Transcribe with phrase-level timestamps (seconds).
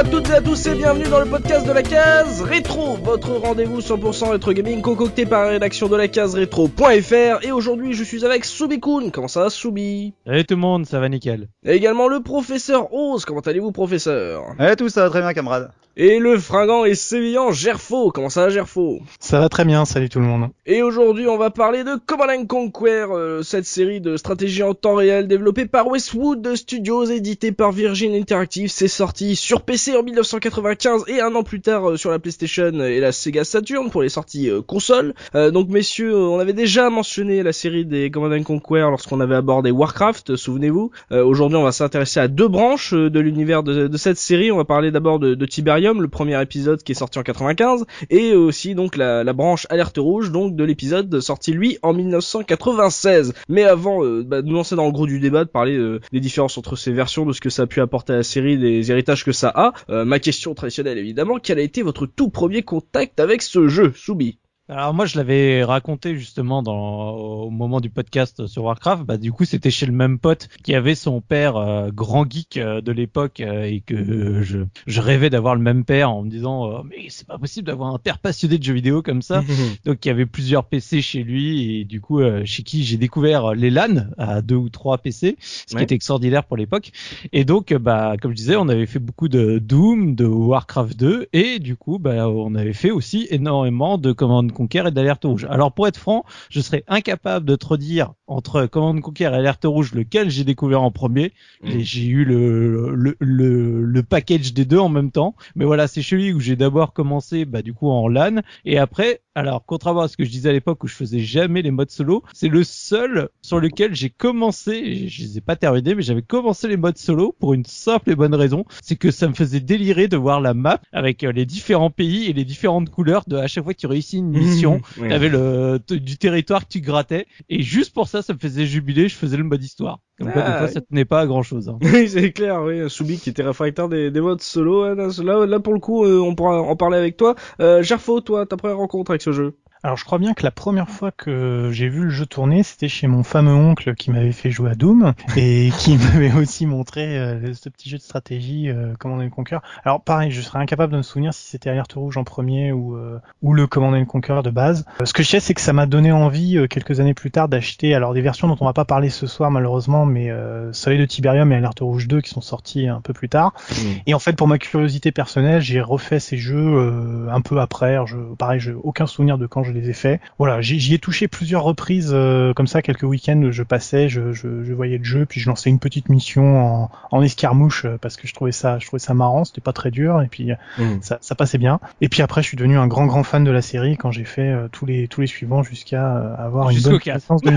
[0.00, 3.32] à toutes et à tous et bienvenue dans le podcast de la case rétro, votre
[3.32, 8.02] rendez-vous 100% rétro gaming concocté par la rédaction de la case rétro.fr et aujourd'hui je
[8.02, 9.10] suis avec Soubikoun.
[9.10, 10.14] Comment ça va Soubi?
[10.24, 11.48] Salut tout le monde, ça va nickel.
[11.64, 13.26] Et également le professeur Oz.
[13.26, 14.54] Comment allez-vous professeur?
[14.58, 15.70] Eh tout ça va très bien camarade.
[16.02, 18.10] Et le fringant et sévillant Gerfo.
[18.10, 19.00] Comment ça va Gerfo?
[19.18, 20.48] Ça va très bien, salut tout le monde.
[20.64, 24.94] Et aujourd'hui on va parler de Command Conquer, euh, cette série de stratégie en temps
[24.94, 28.70] réel développée par Westwood Studios, éditée par Virgin Interactive.
[28.70, 32.72] C'est sorti sur PC en 1995 et un an plus tard euh, sur la PlayStation
[32.80, 35.12] et la Sega Saturn pour les sorties euh, consoles.
[35.34, 39.70] Euh, donc messieurs, on avait déjà mentionné la série des Command Conquer lorsqu'on avait abordé
[39.70, 40.92] Warcraft, souvenez-vous.
[41.10, 44.50] Aujourd'hui on va s'intéresser à deux branches de l'univers de, de, cette série.
[44.50, 47.84] On va parler d'abord de, de Tiberium, le premier épisode qui est sorti en 95,
[48.10, 53.32] et aussi donc la, branche Alerte Rouge, donc de l'épisode sorti lui en 1996.
[53.48, 56.58] Mais avant bah, de nous lancer dans le gros du débat, de parler des différences
[56.58, 59.24] entre ces versions, de ce que ça a pu apporter à la série, des héritages
[59.24, 63.20] que ça a, euh, ma question traditionnelle évidemment, quel a été votre tout premier contact
[63.20, 64.38] avec ce jeu, Soubi?
[64.70, 69.02] Alors moi je l'avais raconté justement dans au moment du podcast sur Warcraft.
[69.02, 72.56] Bah du coup c'était chez le même pote qui avait son père euh, grand geek
[72.56, 76.30] euh, de l'époque euh, et que je, je rêvais d'avoir le même père en me
[76.30, 79.42] disant mais c'est pas possible d'avoir un père passionné de jeux vidéo comme ça.
[79.84, 83.54] Donc il y avait plusieurs PC chez lui et du coup chez qui j'ai découvert
[83.54, 86.92] les LAN à deux ou trois PC, ce qui était extraordinaire pour l'époque.
[87.32, 91.28] Et donc bah comme je disais on avait fait beaucoup de Doom, de Warcraft 2
[91.32, 95.46] et du coup bah on avait fait aussi énormément de Command Conquer et d'Alerte Rouge.
[95.48, 99.64] Alors pour être franc, je serais incapable de te redire entre Command Conquer et Alerte
[99.64, 101.32] Rouge lequel j'ai découvert en premier.
[101.62, 101.68] Mmh.
[101.70, 105.34] Et j'ai eu le, le, le, le, package des deux en même temps.
[105.56, 108.42] Mais voilà, c'est celui où j'ai d'abord commencé bah, du coup en LAN.
[108.66, 111.62] Et après, alors contrairement à ce que je disais à l'époque où je faisais jamais
[111.62, 115.94] les modes solo, c'est le seul sur lequel j'ai commencé, je les ai pas terminés,
[115.94, 119.28] mais j'avais commencé les modes solo pour une simple et bonne raison, c'est que ça
[119.28, 123.24] me faisait délirer de voir la map avec les différents pays et les différentes couleurs
[123.26, 126.72] de à chaque fois que tu réussis une mission, tu avais le du territoire que
[126.72, 127.26] tu grattais.
[127.48, 130.00] Et juste pour ça ça me faisait jubiler, je faisais le mode histoire.
[130.20, 131.68] Comme quoi, des fois, ça tenait pas à grand chose.
[131.68, 131.78] Hein.
[131.82, 132.88] Oui, c'est clair, oui.
[132.90, 134.82] Soubi qui était réfractaire des, des modes solo.
[134.84, 137.34] Hein, là, là, pour le coup, euh, on pourra en parler avec toi.
[137.60, 139.56] Euh, Gerfo, toi, ta première rencontre avec ce jeu?
[139.82, 142.88] Alors je crois bien que la première fois que j'ai vu le jeu tourner, c'était
[142.88, 147.18] chez mon fameux oncle qui m'avait fait jouer à Doom et qui m'avait aussi montré
[147.18, 149.58] euh, ce petit jeu de stratégie euh, Command Conquer.
[149.82, 152.94] Alors pareil, je serais incapable de me souvenir si c'était Alerte Rouge en premier ou
[152.94, 154.84] euh, ou le Command Conquer de base.
[155.00, 157.48] Euh, ce que je sais, c'est que ça m'a donné envie quelques années plus tard
[157.48, 160.30] d'acheter alors des versions dont on va pas parler ce soir malheureusement, mais
[160.72, 163.54] Soleil de Tiberium et Alerte Rouge 2 qui sont sortis un peu plus tard.
[163.70, 163.84] Mmh.
[164.06, 167.92] Et en fait, pour ma curiosité personnelle, j'ai refait ces jeux un peu après.
[167.92, 170.20] Alors, je, pareil, j'ai aucun souvenir de quand je les ai faits.
[170.38, 174.64] Voilà, j'y ai touché plusieurs reprises euh, comme ça, quelques week-ends, je passais, je, je,
[174.64, 178.16] je, voyais le jeu, puis je lançais une petite mission en, en escarmouche euh, parce
[178.16, 180.84] que je trouvais ça, je trouvais ça marrant, c'était pas très dur et puis mmh.
[181.02, 181.80] ça, ça, passait bien.
[182.00, 184.24] Et puis après, je suis devenu un grand grand fan de la série quand j'ai
[184.24, 187.52] fait euh, tous les tous les suivants jusqu'à avoir une bonne connaissance de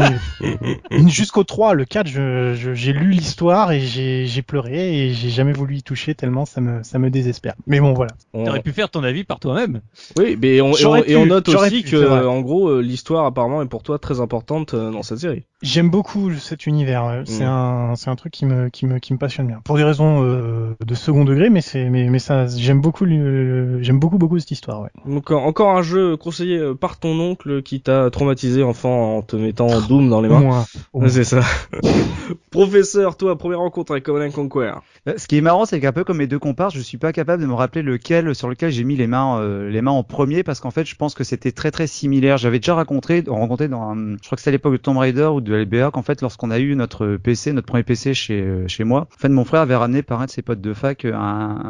[1.07, 5.83] jusqu'au 3, le 4, j'ai lu l'histoire et j'ai pleuré et j'ai jamais voulu y
[5.83, 7.53] toucher tellement ça me ça me désespère.
[7.67, 8.11] Mais bon voilà.
[8.33, 8.43] On...
[8.43, 9.81] T'aurais pu faire ton avis par toi-même.
[10.17, 13.25] Oui, mais on, et on, et on note aussi que euh, en gros, euh, l'histoire
[13.25, 15.43] apparemment est pour toi très importante euh, dans cette série.
[15.61, 17.23] J'aime beaucoup cet univers.
[17.25, 17.47] C'est mm.
[17.47, 19.61] un, c'est un truc qui me, qui me, qui me passionne bien.
[19.63, 24.17] Pour des raisons de second degré, mais c'est, mais, mais ça, j'aime beaucoup, j'aime beaucoup,
[24.17, 24.81] beaucoup cette histoire.
[24.81, 24.89] Ouais.
[25.05, 29.79] Donc encore un jeu conseillé par ton oncle qui t'a traumatisé enfant en te mettant
[29.87, 30.65] Doom dans les mains.
[30.93, 31.41] Moi, c'est ça.
[32.51, 34.73] Professeur, toi, première rencontre avec Command Conquer.
[35.15, 37.41] Ce qui est marrant, c'est qu'un peu comme mes deux compars, je suis pas capable
[37.41, 40.59] de me rappeler lequel sur lequel j'ai mis les mains, les mains en premier, parce
[40.59, 42.37] qu'en fait, je pense que c'était très très similaire.
[42.37, 45.25] J'avais déjà raconté, rencontré dans, un, je crois que c'était à l'époque de Tomb Raider
[45.25, 48.67] ou de LBA, qu'en fait, lorsqu'on a eu notre PC, notre premier PC chez euh,
[48.67, 51.05] chez moi, en fait, mon frère avait ramené par un de ses potes de fac
[51.05, 51.13] un,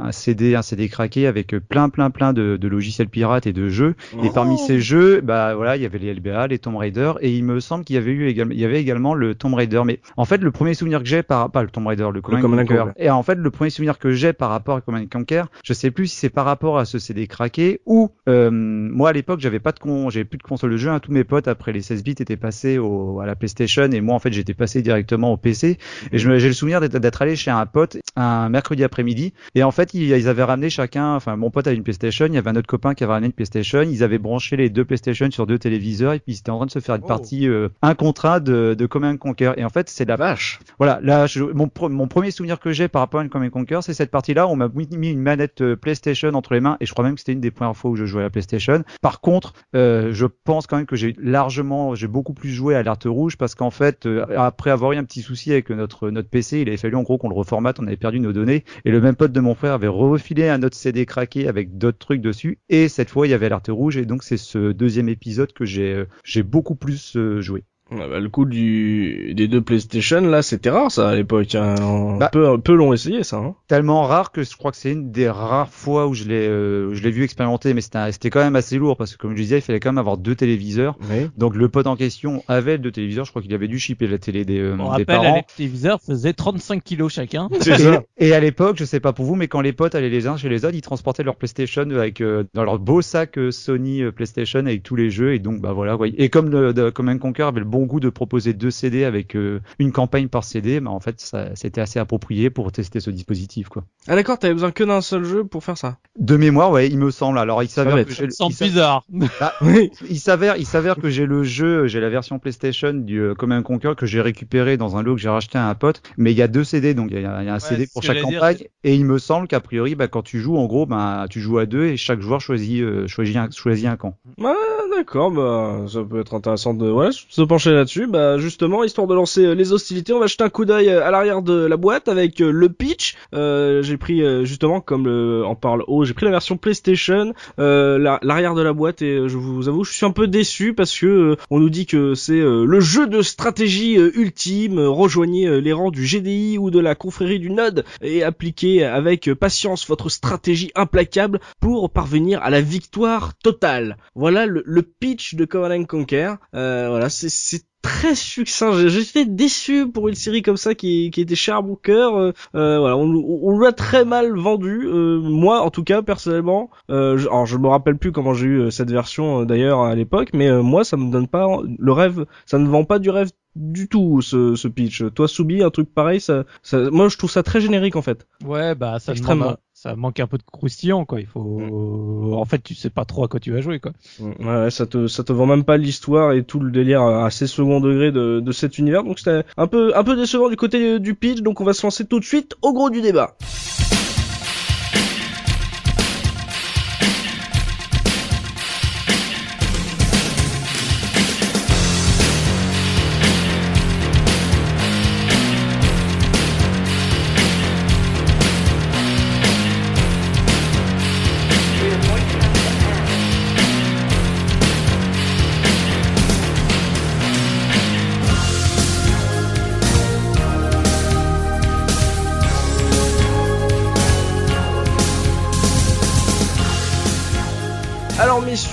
[0.05, 3.69] un CD, un CD craqué avec plein plein plein de, de logiciels pirates et de
[3.69, 3.95] jeux.
[4.23, 7.35] Et parmi ces jeux, bah voilà, il y avait les LBA, les Tomb Raider, et
[7.35, 9.81] il me semble qu'il y avait eu également, il y avait également le Tomb Raider.
[9.85, 12.65] Mais en fait, le premier souvenir que j'ai par pas le Tomb Raider, le Command
[12.65, 12.85] Conquer.
[12.97, 15.91] Et en fait, le premier souvenir que j'ai par rapport à Command Conquer, je sais
[15.91, 19.59] plus si c'est par rapport à ce CD craqué ou euh, moi à l'époque j'avais
[19.59, 20.89] pas de con, j'avais plus de console de jeu.
[20.89, 20.99] Hein.
[20.99, 24.15] Tous mes potes après les 16 bits étaient passés au, à la PlayStation et moi
[24.15, 25.77] en fait j'étais passé directement au PC.
[26.11, 29.93] Et j'ai le souvenir d'être allé chez un pote un mercredi après-midi et en fait
[29.93, 32.55] ils, ils, avaient ramené chacun, enfin mon pote avait une PlayStation, il y avait un
[32.55, 35.57] autre copain qui avait ramené une PlayStation, ils avaient branché les deux PlayStation sur deux
[35.57, 37.07] téléviseurs et puis ils étaient en train de se faire une oh.
[37.07, 39.53] partie euh, un contrat de, de Command Conquer.
[39.57, 40.59] Et en fait c'est la vache.
[40.77, 43.93] Voilà, là je, mon, mon premier souvenir que j'ai par rapport à Command Conquer, c'est
[43.93, 44.47] cette partie-là.
[44.47, 47.21] On m'a mis une manette euh, PlayStation entre les mains et je crois même que
[47.21, 48.83] c'était une des premières fois où je jouais à la PlayStation.
[49.01, 52.75] Par contre, euh, Euh, je pense quand même que j'ai largement, j'ai beaucoup plus joué
[52.75, 56.09] à alerte rouge parce qu'en fait, euh, après avoir eu un petit souci avec notre
[56.09, 58.63] notre PC, il avait fallu en gros qu'on le reformate, on avait perdu nos données
[58.85, 61.99] et le même pote de mon frère avait refilé un autre CD craqué avec d'autres
[61.99, 65.09] trucs dessus et cette fois il y avait alerte rouge et donc c'est ce deuxième
[65.09, 67.63] épisode que j'ai euh, j'ai beaucoup plus joué.
[67.93, 71.55] Ouais, bah, le coup du des deux PlayStation là, c'était rare ça à l'époque.
[71.55, 72.17] Hein.
[72.19, 72.29] Bah.
[72.31, 73.37] peu peu long essayé ça.
[73.37, 73.55] Hein.
[73.67, 76.93] Tellement rare que je crois que c'est une des rares fois où je l'ai euh,
[76.93, 79.57] je l'ai vu expérimenter, mais c'était quand même assez lourd parce que comme je disais,
[79.57, 80.97] il fallait quand même avoir deux téléviseurs.
[81.09, 81.29] Oui.
[81.37, 84.17] Donc le pote en question avait deux téléviseurs, je crois qu'il avait dû shipper la
[84.17, 85.35] télé des, euh, On des rappelle, parents.
[85.35, 87.49] les téléviseurs faisaient 35 kilos chacun.
[87.59, 88.03] C'est ça.
[88.17, 90.27] Et, et à l'époque, je sais pas pour vous, mais quand les potes allaient les
[90.27, 93.51] uns chez les autres, ils transportaient leur PlayStation avec euh, dans leur beau sac euh,
[93.51, 95.33] Sony euh, PlayStation avec tous les jeux.
[95.33, 95.95] Et donc bah voilà.
[95.95, 96.13] ouais.
[96.17, 99.03] Et comme le, de, comme un Conquer avait le bon goût de proposer deux CD
[99.03, 102.99] avec euh, une campagne par CD, bah en fait ça c'était assez approprié pour tester
[102.99, 103.83] ce dispositif quoi.
[104.07, 105.97] Ah d'accord, t'avais besoin que d'un seul jeu pour faire ça.
[106.19, 107.37] De mémoire, ouais, il me semble.
[107.39, 108.73] Alors il s'avère que j'ai le- Sans il.
[109.61, 109.91] Oui.
[110.17, 113.93] s'avère, il s'avère que j'ai le jeu, j'ai la version PlayStation du euh, Command Conquer
[113.97, 116.01] que j'ai récupéré dans un lot que j'ai racheté à un pote.
[116.17, 117.87] Mais il y a deux CD, donc il y a, il y a un CD
[117.93, 118.57] pour chaque dire, campagne.
[118.83, 121.57] Et il me semble qu'a priori, bah, quand tu joues, en gros, bah, tu joues
[121.57, 124.17] à deux et chaque joueur choisit, euh, choisit, un, choisit un camp.
[124.43, 124.53] Ah
[124.95, 128.07] d'accord, bah ça peut être intéressant de ouais, se pencher là-dessus.
[128.07, 131.05] Bah justement, histoire de lancer euh, les hostilités, on va jeter un coup d'œil euh,
[131.05, 133.15] à l'arrière de la boîte avec euh, le pitch.
[133.33, 137.97] Euh, j'ai pris justement comme le en parle haut, j'ai pris la version PlayStation, euh,
[137.97, 140.97] la- l'arrière de la boîte et je vous avoue, je suis un peu déçu parce
[140.97, 144.79] que on nous dit que c'est le jeu de stratégie ultime.
[144.79, 149.87] Rejoignez les rangs du GDI ou de la confrérie du Node et appliquez avec patience
[149.87, 153.97] votre stratégie implacable pour parvenir à la victoire totale.
[154.15, 156.33] Voilà le, le pitch de Command and Conquer.
[156.53, 158.71] Voilà, c'est c'est très succinct.
[158.73, 162.15] J'ai- J'étais déçu pour une série comme ça qui, qui était chère à mon cœur.
[162.15, 163.03] Euh, euh, voilà, on,
[163.43, 164.87] on l'a très mal vendu.
[164.87, 168.45] Euh, moi, en tout cas, personnellement, euh, je, alors je me rappelle plus comment j'ai
[168.47, 171.47] eu euh, cette version euh, d'ailleurs à l'époque, mais euh, moi, ça me donne pas
[171.77, 172.25] le rêve.
[172.45, 175.03] Ça ne vend pas du rêve du tout ce, ce pitch.
[175.13, 178.25] Toi, Soubi, un truc pareil, ça, ça, moi, je trouve ça très générique en fait.
[178.45, 179.57] Ouais, bah ça Extrêmement.
[179.83, 181.19] Ça manque un peu de croustillant quoi.
[181.19, 183.91] Il faut, en fait, tu sais pas trop à quoi tu vas jouer quoi.
[184.21, 187.47] Ouais, ouais, ça te ça te vend même pas l'histoire et tout le délire assez
[187.47, 189.03] second degré de, de cet univers.
[189.03, 191.41] Donc c'était un peu un peu décevant du côté du pitch.
[191.41, 193.35] Donc on va se lancer tout de suite au gros du débat.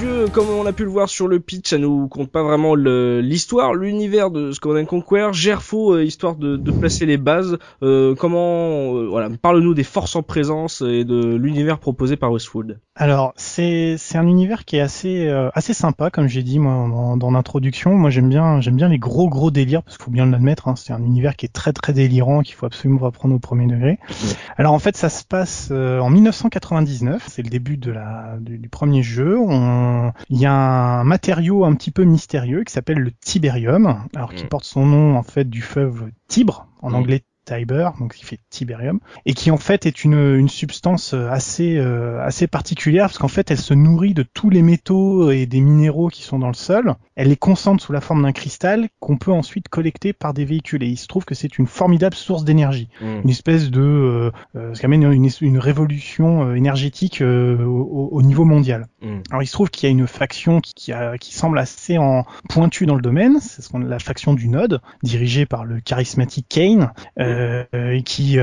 [0.03, 2.75] Alors comme on a pu le voir sur le pitch, ça nous compte pas vraiment
[2.75, 5.29] l'histoire, l'univers de Command and Conquer.
[5.33, 7.59] Gerfo, euh, histoire de, de placer les bases.
[7.83, 12.79] euh, comment, euh, voilà, parle-nous des forces en présence et de l'univers proposé par Westwood.
[12.97, 16.73] Alors c'est c'est un univers qui est assez euh, assez sympa comme j'ai dit moi
[16.89, 17.95] dans, dans l'introduction.
[17.95, 20.69] Moi j'aime bien j'aime bien les gros gros délires parce qu'il faut bien l'admettre.
[20.69, 23.39] Hein, c'est un univers qui est très très délirant qu'il faut absolument pas prendre au
[23.39, 23.99] premier degré.
[24.59, 27.25] Alors en fait ça se passe en 1999.
[27.29, 29.39] C'est le début de la du, du premier jeu.
[29.39, 34.05] On- Il y a un matériau un petit peu mystérieux qui s'appelle le Tiberium.
[34.15, 34.49] Alors qui Mm.
[34.49, 36.95] porte son nom en fait du fleuve Tibre en Mm.
[36.95, 37.23] anglais.
[37.47, 42.23] Tiber, donc il fait Tiberium, et qui en fait est une, une substance assez euh,
[42.23, 46.09] assez particulière parce qu'en fait elle se nourrit de tous les métaux et des minéraux
[46.09, 46.95] qui sont dans le sol.
[47.21, 50.83] Elle les concentre sous la forme d'un cristal qu'on peut ensuite collecter par des véhicules.
[50.83, 54.73] Et il se trouve que c'est une formidable source d'énergie, une espèce de euh, euh,
[54.73, 58.87] ce qui amène une, une révolution euh, énergétique euh, au, au niveau mondial.
[59.03, 59.19] Mm.
[59.29, 61.99] Alors il se trouve qu'il y a une faction qui, qui, a, qui semble assez
[61.99, 66.47] en pointue dans le domaine, c'est ce la faction du Node, dirigée par le charismatique
[66.49, 68.39] Kane, euh, et qui,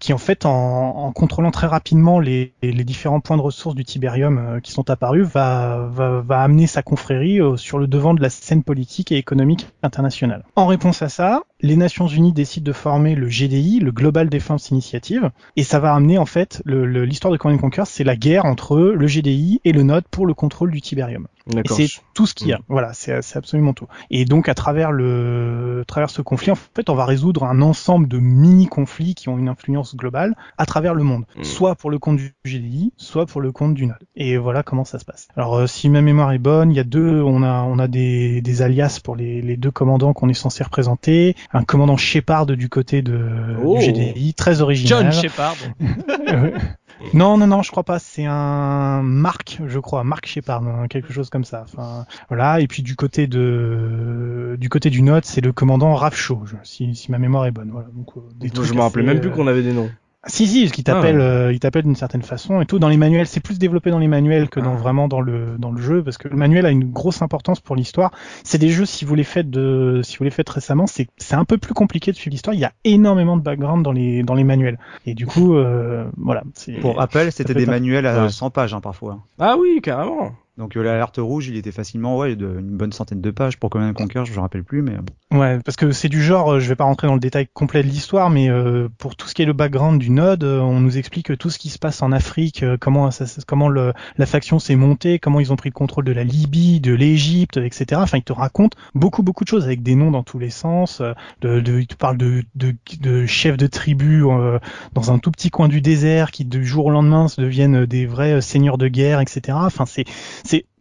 [0.00, 3.84] qui en fait en, en contrôlant très rapidement les, les différents points de ressources du
[3.84, 8.30] Tiberium qui sont apparus, va, va, va amener sa confrérie sur le devant de la
[8.30, 10.44] scène politique et économique internationale.
[10.56, 14.70] En réponse à ça, les Nations Unies décident de former le GDI, le Global Defense
[14.70, 18.44] Initiative, et ça va amener en fait l'histoire de Command and Conquer, c'est la guerre
[18.44, 21.28] entre le GDI et le Node pour le contrôle du Tiberium.
[21.56, 22.58] Et c'est tout ce qu'il y a.
[22.68, 23.86] Voilà, c'est absolument tout.
[24.10, 27.62] Et donc à travers le, à travers ce conflit, en fait, on va résoudre un
[27.62, 31.44] ensemble de mini conflits qui ont une influence globale à travers le monde, Mm.
[31.44, 33.96] soit pour le compte du GDI, soit pour le compte du Node.
[34.16, 35.28] Et voilà comment ça se passe.
[35.36, 37.86] Alors euh, si ma mémoire est bonne, il y a deux, on a on a
[37.88, 41.36] des, des alias pour les, les deux commandants qu'on est censé représenter.
[41.52, 43.78] Un commandant Shepard du côté de Oh.
[43.78, 45.10] du GDI, très original.
[45.10, 45.56] John Shepard.
[47.12, 47.98] Non, non, non, je crois pas.
[47.98, 51.64] C'est un Mark, je crois, Mark Shepard, hein, quelque chose comme ça.
[51.64, 52.60] Enfin, voilà.
[52.60, 57.10] Et puis du côté de, du côté du Note, c'est le commandant Rafcho, si, si
[57.10, 57.70] ma mémoire est bonne.
[57.70, 57.88] Voilà.
[57.94, 59.90] Donc, euh, des je trucs me rappelais même plus qu'on avait des noms.
[60.28, 62.78] Si si, parce qu'il t'appelle, euh, il t'appelle d'une certaine façon et tout.
[62.78, 64.76] Dans les manuels, c'est plus développé dans les manuels que dans Ah.
[64.76, 67.76] vraiment dans le dans le jeu, parce que le manuel a une grosse importance pour
[67.76, 68.10] l'histoire.
[68.42, 71.36] C'est des jeux si vous les faites de, si vous les faites récemment, c'est c'est
[71.36, 72.54] un peu plus compliqué de suivre l'histoire.
[72.54, 74.78] Il y a énormément de background dans les dans les manuels.
[75.06, 76.42] Et du coup, euh, voilà.
[76.80, 78.28] Pour rappel, c'était des manuels à Ouais.
[78.28, 79.18] 100 pages hein, parfois.
[79.38, 80.32] Ah oui, carrément.
[80.58, 83.70] Donc euh, l'alerte rouge, il était facilement ouais, de, une bonne centaine de pages pour
[83.70, 84.94] Command and Conquer, je me rappelle plus, mais
[85.32, 87.82] Ouais, parce que c'est du genre, euh, je vais pas rentrer dans le détail complet
[87.82, 90.78] de l'histoire, mais euh, pour tout ce qui est le background du Node, euh, on
[90.78, 94.60] nous explique tout ce qui se passe en Afrique, comment ça, comment le, la faction
[94.60, 98.00] s'est montée, comment ils ont pris le contrôle de la Libye, de l'Égypte, etc.
[98.02, 101.02] Enfin, il te raconte beaucoup beaucoup de choses avec des noms dans tous les sens.
[101.40, 104.60] De, de, il te parle de, de, de chefs de tribus euh,
[104.92, 108.06] dans un tout petit coin du désert qui du jour au lendemain se deviennent des
[108.06, 109.58] vrais seigneurs de guerre, etc.
[109.60, 110.04] Enfin, c'est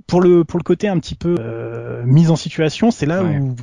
[0.08, 3.38] pour le pour le côté un petit peu euh, mise en situation, c'est là Ouais.
[3.40, 3.56] où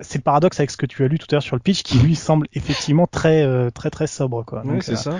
[0.00, 1.82] c'est le paradoxe avec ce que tu as lu tout à l'heure sur le pitch
[1.82, 4.64] qui lui semble effectivement très euh, très très sobre quoi.
[4.66, 5.18] Ouais, c'est euh, ça.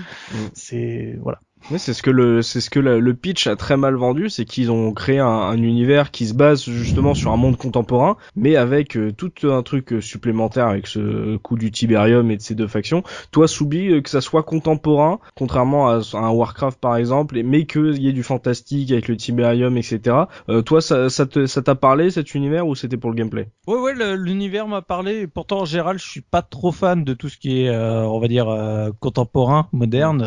[0.53, 1.41] C'est voilà.
[1.71, 4.29] Ouais, c'est ce que le c'est ce que la- le pitch a très mal vendu,
[4.29, 8.19] c'est qu'ils ont créé un, un univers qui se base justement sur un monde contemporain,
[8.37, 12.55] mais avec euh, tout un truc supplémentaire avec ce coup du Tiberium et de ces
[12.55, 13.03] deux factions.
[13.31, 17.97] Toi, Soubi, euh, que ça soit contemporain, contrairement à, un Warcraft par exemple, mais qu'il
[17.97, 20.29] y ait du fantastique avec le Tiberium, etc.
[20.51, 23.49] Euh, toi, ça ça te ça t'a parlé cet univers ou c'était pour le gameplay?
[23.67, 25.21] Ouais, ouais, le- l'univers m'a parlé.
[25.23, 28.03] Et pourtant, en général, je suis pas trop fan de tout ce qui est, euh,
[28.07, 30.23] on va dire, euh, contemporain, moderne.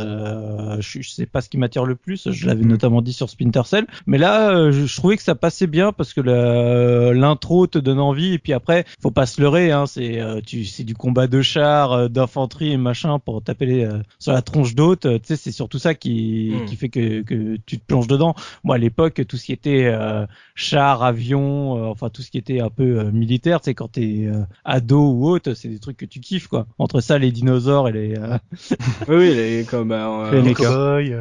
[0.79, 2.29] Je sais pas ce qui m'attire le plus.
[2.31, 3.86] Je l'avais notamment dit sur Splinter Cell.
[4.05, 6.22] Mais là, euh, je, je trouvais que ça passait bien parce que
[7.12, 8.34] l'intro te donne envie.
[8.34, 9.72] Et puis après, faut pas se leurrer.
[9.72, 13.86] Hein, c'est, euh, c'est du combat de chars, euh, d'infanterie et machin pour taper les,
[13.86, 15.01] euh, sur la tronche d'hôte.
[15.01, 16.65] Tu sais, c'est surtout ça qui, Mm.
[16.65, 18.36] qui fait que, que tu te plonges dedans.
[18.63, 22.38] Moi, à l'époque, tout ce qui était euh, chars, avions, euh, enfin tout ce qui
[22.38, 25.98] était un peu euh, militaire, c'est quand t'es euh, ado ou autre, c'est des trucs
[25.98, 26.67] que tu kiffes quoi.
[26.79, 28.15] Entre ça, les dinosaures et les.
[28.17, 28.38] euh,
[29.07, 31.16] Oui, les, comme euh, Les Les cowboys, les-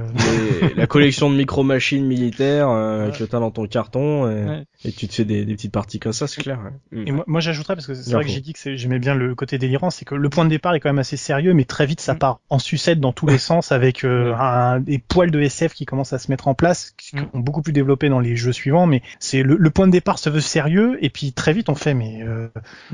[0.76, 4.64] la collection de micro-machines militaires euh, avec le tas dans ton carton et, Ouais.
[4.84, 6.58] et tu te fais des, des petites parties comme ça, c'est clair.
[6.92, 6.98] ouais.
[7.02, 7.08] Mm.
[7.08, 9.34] Et moi, moi j'ajouterais parce que c'est vrai que j'ai dit que j'aimais bien le
[9.34, 11.86] côté délirant, c'est que le point de départ est quand même assez sérieux, mais très
[11.86, 12.18] vite ça Mm.
[12.18, 15.84] part en sucette dans tous les sens avec euh, un- des poils de SF qui
[15.86, 17.26] commencent à se mettre en place, qui Mm.
[17.34, 18.86] ont beaucoup plus développé dans les jeux suivants.
[18.86, 21.74] Mais c'est le, le point de départ se veut sérieux et puis très vite on
[21.74, 22.48] fait mais euh,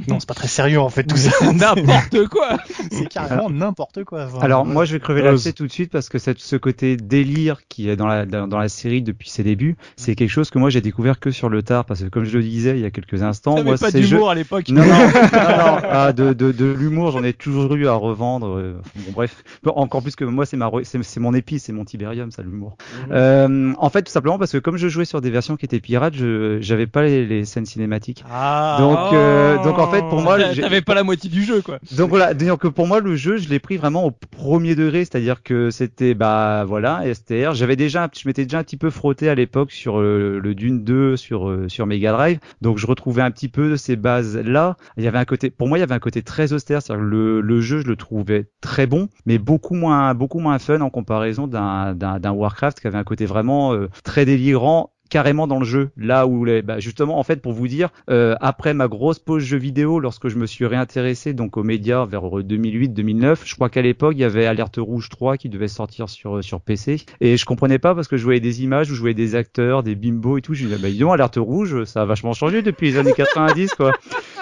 [0.09, 1.31] non c'est pas très sérieux en fait tout ça.
[1.53, 2.59] N'importe quoi.
[2.91, 4.29] c'est carrément n'importe quoi.
[4.41, 6.92] Alors moi je vais crever Euh, l'abcès tout de suite parce que cette- ce côté
[6.97, 10.51] délire qui est dans la dans, dans la série depuis ses débuts, c'est quelque chose
[10.51, 12.81] que moi j'ai découvert que sur le tard parce que comme je le disais il
[12.83, 14.69] y a quelques instants, T'avais moi pas ces jeux d'humour à l'époque.
[14.69, 15.79] non, non, non, non.
[15.91, 18.57] Ah, de, de, de l'humour, j'en ai toujours eu à revendre.
[18.59, 19.43] euh, Bon, bref.
[19.67, 22.77] Encore plus que moi, c'est ma, c'est c'est mon épice, c'est mon Tiberium, ça, l'humour.
[23.11, 25.81] Euh, en fait, tout simplement parce que comme je jouais sur des versions qui étaient
[25.81, 28.25] pirates, je, j'avais pas les, les scènes cinématiques.
[28.31, 28.77] Ah.
[28.79, 31.79] Donc, euh, donc en fait, pour moi, j'ai- t'avais pas la moitié du jeu quoi.
[31.97, 35.01] Donc voilà, donc que pour moi le jeu, je l'ai pris vraiment au premier degré,
[35.05, 37.53] c'est-à-dire que c'était bah voilà, STR.
[37.53, 40.83] J'avais déjà, je m'étais déjà un petit peu frotté à l'époque sur euh, le Dune
[40.85, 44.79] 2 sur euh, sur Mega Drive, donc je retrouvais un petit peu ces bases là.
[44.97, 47.05] Il y avait un côté, pour moi, il y avait un côté très austère, c'est-à-dire
[47.05, 50.89] le le jeu, je le trouvais très bon, mais beaucoup moins beaucoup moins fun en
[50.89, 55.59] comparaison d'un d'un d'un Warcraft qui avait un côté vraiment euh, très délirant carrément dans
[55.59, 55.91] le jeu.
[55.99, 59.43] Là où les, bah, justement, en fait, pour vous dire, euh, après ma grosse pause
[59.43, 63.83] jeu vidéo, lorsque je me suis réintéressé donc aux médias vers 2008-2009, je crois qu'à
[63.83, 67.45] l'époque il y avait Alerte Rouge 3 qui devait sortir sur sur PC et je
[67.45, 70.39] comprenais pas parce que je voyais des images où je voyais des acteurs, des bimbos
[70.39, 70.55] et tout.
[70.55, 73.75] Je disais bah dis donc, Alerte Rouge, ça a vachement changé depuis les années 90
[73.75, 73.93] quoi.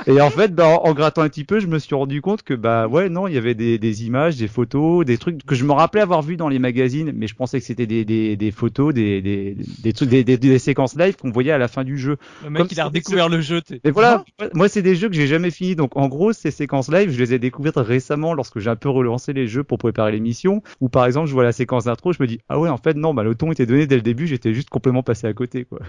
[0.06, 2.42] Et en fait, bah, en, en grattant un petit peu, je me suis rendu compte
[2.42, 5.54] que bah ouais non, il y avait des, des images, des photos, des trucs que
[5.54, 8.36] je me rappelais avoir vu dans les magazines, mais je pensais que c'était des, des,
[8.36, 11.68] des photos, des, des, des trucs, des, des, des séquences live qu'on voyait à la
[11.68, 12.16] fin du jeu.
[12.44, 13.60] Le mec Comme il a redécouvert le jeu.
[13.84, 15.76] Et voilà, moi c'est des jeux que j'ai jamais fini.
[15.76, 18.88] Donc en gros, ces séquences live, je les ai découvertes récemment lorsque j'ai un peu
[18.88, 20.62] relancé les jeux pour préparer l'émission.
[20.80, 22.96] Ou par exemple, je vois la séquence d'intro, je me dis ah ouais en fait
[22.96, 25.64] non, bah le ton était donné dès le début, j'étais juste complètement passé à côté
[25.64, 25.80] quoi.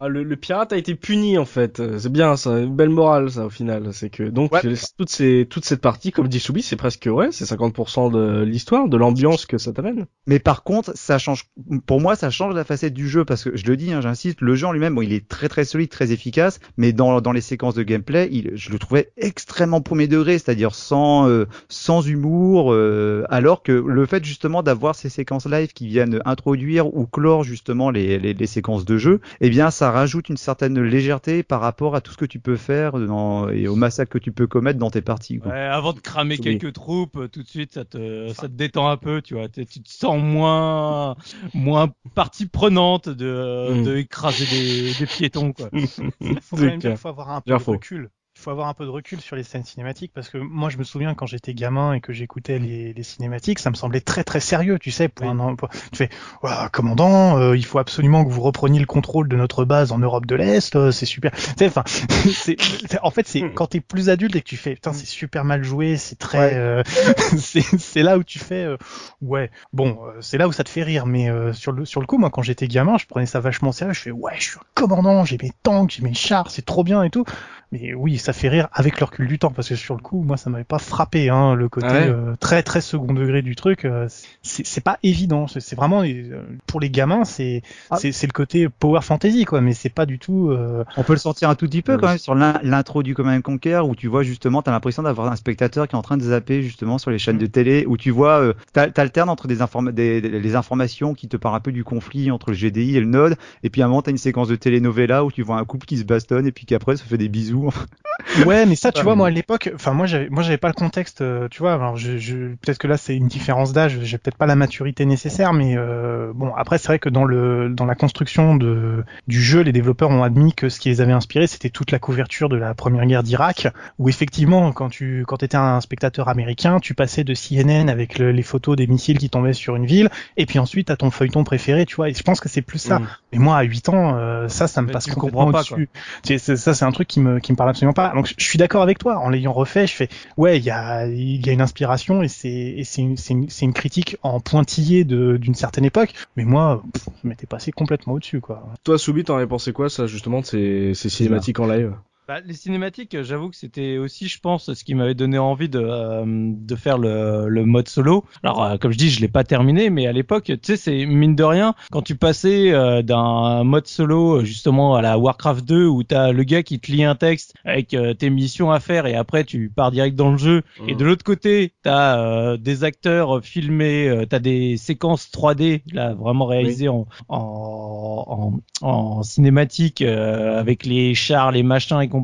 [0.00, 1.80] Ah, le, le pirate a été puni en fait.
[1.80, 3.92] Euh, C'est bien ça, une belle morale ça au final.
[3.92, 4.64] C'est que donc Ouais.
[4.64, 8.42] euh, toutes ces toute cette partie, comme dit Soubi, c'est presque ouais, c'est 50% de
[8.44, 10.06] l'histoire, de l'ambiance que ça t'amène.
[10.26, 11.44] Mais par contre, ça change.
[11.86, 14.40] Pour moi, ça change la facette du jeu parce que je le dis, hein, j'insiste,
[14.40, 17.32] le jeu en lui-même, bon, il est très très solide, très efficace, mais dans dans
[17.32, 22.06] les séquences de gameplay, il, je le trouvais extrêmement premier degré, c'est-à-dire sans euh, sans
[22.06, 27.06] humour, euh, alors que le fait justement d'avoir ces séquences live qui viennent introduire ou
[27.06, 31.42] clore justement les, les, les séquences de jeu, eh bien, ça rajoute une certaine légèreté
[31.42, 34.18] par rapport à tout ce que tu peux faire de- dans, et au massacre que
[34.18, 35.38] tu peux commettre dans tes parties.
[35.38, 35.52] Quoi.
[35.52, 36.40] Ouais, avant de cramer Oui.
[36.40, 39.48] quelques troupes, euh, tout de suite, ça te, ça te détend un peu, tu vois.
[39.48, 41.16] Tu te sens moins,
[41.54, 43.84] moins partie prenante de, Mm.
[43.84, 45.68] de écraser des, des piétons, quoi.
[45.72, 45.86] Il
[46.40, 48.10] faut quand même avoir un peu de recul.
[48.40, 50.78] Il faut avoir un peu de recul sur les scènes cinématiques parce que moi je
[50.78, 54.24] me souviens quand j'étais gamin et que j'écoutais les, les cinématiques, ça me semblait très
[54.24, 55.36] très sérieux, tu sais, pour Oui.
[55.38, 56.08] un pour- tu fais
[56.42, 59.98] Ouah, commandant, euh, il faut absolument que vous repreniez le contrôle de notre base en
[59.98, 61.32] Europe de l'Est, euh, c'est super.
[61.32, 61.84] Tu sais, enfin,
[63.02, 65.62] en fait c'est quand t'es plus adulte et que tu fais putain c'est super mal
[65.62, 66.82] joué, c'est très, euh,
[67.36, 68.78] c'est là où tu fais euh,
[69.20, 72.00] ouais bon euh, c'est là où ça te fait rire, mais euh, sur le sur
[72.00, 74.44] le coup moi quand j'étais gamin je prenais ça vachement sérieux, je fais ouais je
[74.52, 77.26] suis un commandant, j'ai mes tanks, j'ai mes chars, c'est trop bien et tout.
[77.72, 80.22] Mais oui, ça fait rire avec le recul du temps, parce que sur le coup,
[80.22, 83.42] moi, ça m'avait pas frappé, hein, le côté Ah ouais euh, très très second degré
[83.42, 83.84] du truc.
[83.84, 84.08] euh,
[84.42, 85.46] c'est c'est pas évident.
[85.46, 87.96] C'est vraiment euh, pour les gamins, c'est Ah.
[87.96, 89.60] c'est c'est le côté power fantasy, quoi.
[89.60, 90.50] Mais c'est pas du tout.
[90.50, 91.98] euh, On peut le sentir un tout petit peu Ouais.
[92.00, 95.04] quand même sur l'in- l'intro du Command and Conquer où tu vois justement, t'as l'impression
[95.04, 97.84] d'avoir un spectateur qui est en train de zapper justement sur les chaînes de télé
[97.86, 101.36] où tu vois, euh, t'al- t'alternes entre des, informa- des, des- les informations qui te
[101.36, 103.88] parlent un peu du conflit entre le GDI et le Node et puis à un
[103.88, 106.52] moment t'as une séquence de telenovela où tu vois un couple qui se bastonne et
[106.52, 107.59] puis qu'après ça fait des bisous.
[108.46, 110.74] Ouais, mais ça, tu vois, moi à l'époque, enfin moi j'avais, moi j'avais pas le
[110.74, 111.72] contexte, euh, tu vois.
[111.74, 115.06] Alors je, je peut-être que là c'est une différence d'âge, j'ai peut-être pas la maturité
[115.06, 119.40] nécessaire, mais euh, bon après c'est vrai que dans le dans la construction de du
[119.42, 122.50] jeu, les développeurs ont admis que ce qui les avait inspirés, c'était toute la couverture
[122.50, 126.94] de la première guerre d'Irak, où effectivement quand tu quand étais un spectateur américain, tu
[126.94, 130.44] passais de CNN avec le- les photos des missiles qui tombaient sur une ville, et
[130.46, 132.10] puis ensuite à ton feuilleton préféré, tu vois.
[132.10, 132.98] Et je pense que c'est plus ça.
[132.98, 133.08] Mm.
[133.32, 135.78] Mais moi, à 8 ans, euh, ça, ça me passe tu complètement comprends pas, quoi.
[135.78, 136.56] au-dessus.
[136.56, 138.12] Ça, c'est un truc qui me, qui me parle absolument pas.
[138.14, 139.18] Donc, je suis d'accord avec toi.
[139.18, 142.28] En l'ayant refait, je fais, ouais, il y a, il y a une inspiration et
[142.28, 146.14] c'est, une, critique en pointillé d'une certaine époque.
[146.36, 148.66] Mais moi, pff, je m'étais passé complètement au-dessus, quoi.
[148.84, 151.92] Toi, Soubi, t'en avais pensé quoi, ça, justement, de ces, ces cinématiques en live?
[152.30, 155.68] Bah, les cinématiques, euh, j'avoue que c'était aussi, je pense, ce qui m'avait donné envie
[155.68, 158.24] de, euh, de faire le, le mode solo.
[158.44, 161.06] Alors, euh, comme je dis, je l'ai pas terminé, mais à l'époque, tu sais, c'est
[161.06, 165.64] mine de rien, quand tu passais euh, d'un mode solo euh, justement à la Warcraft
[165.64, 168.78] 2 où t'as le gars qui te lit un texte avec euh, tes missions à
[168.78, 170.62] faire et après tu pars direct dans le jeu.
[170.86, 176.14] Et de l'autre côté, t'as euh, des acteurs filmés, euh, t'as des séquences 3D là
[176.14, 182.19] vraiment réalisées en, en, en, en cinématique euh, avec les chars, les machins et compagnie.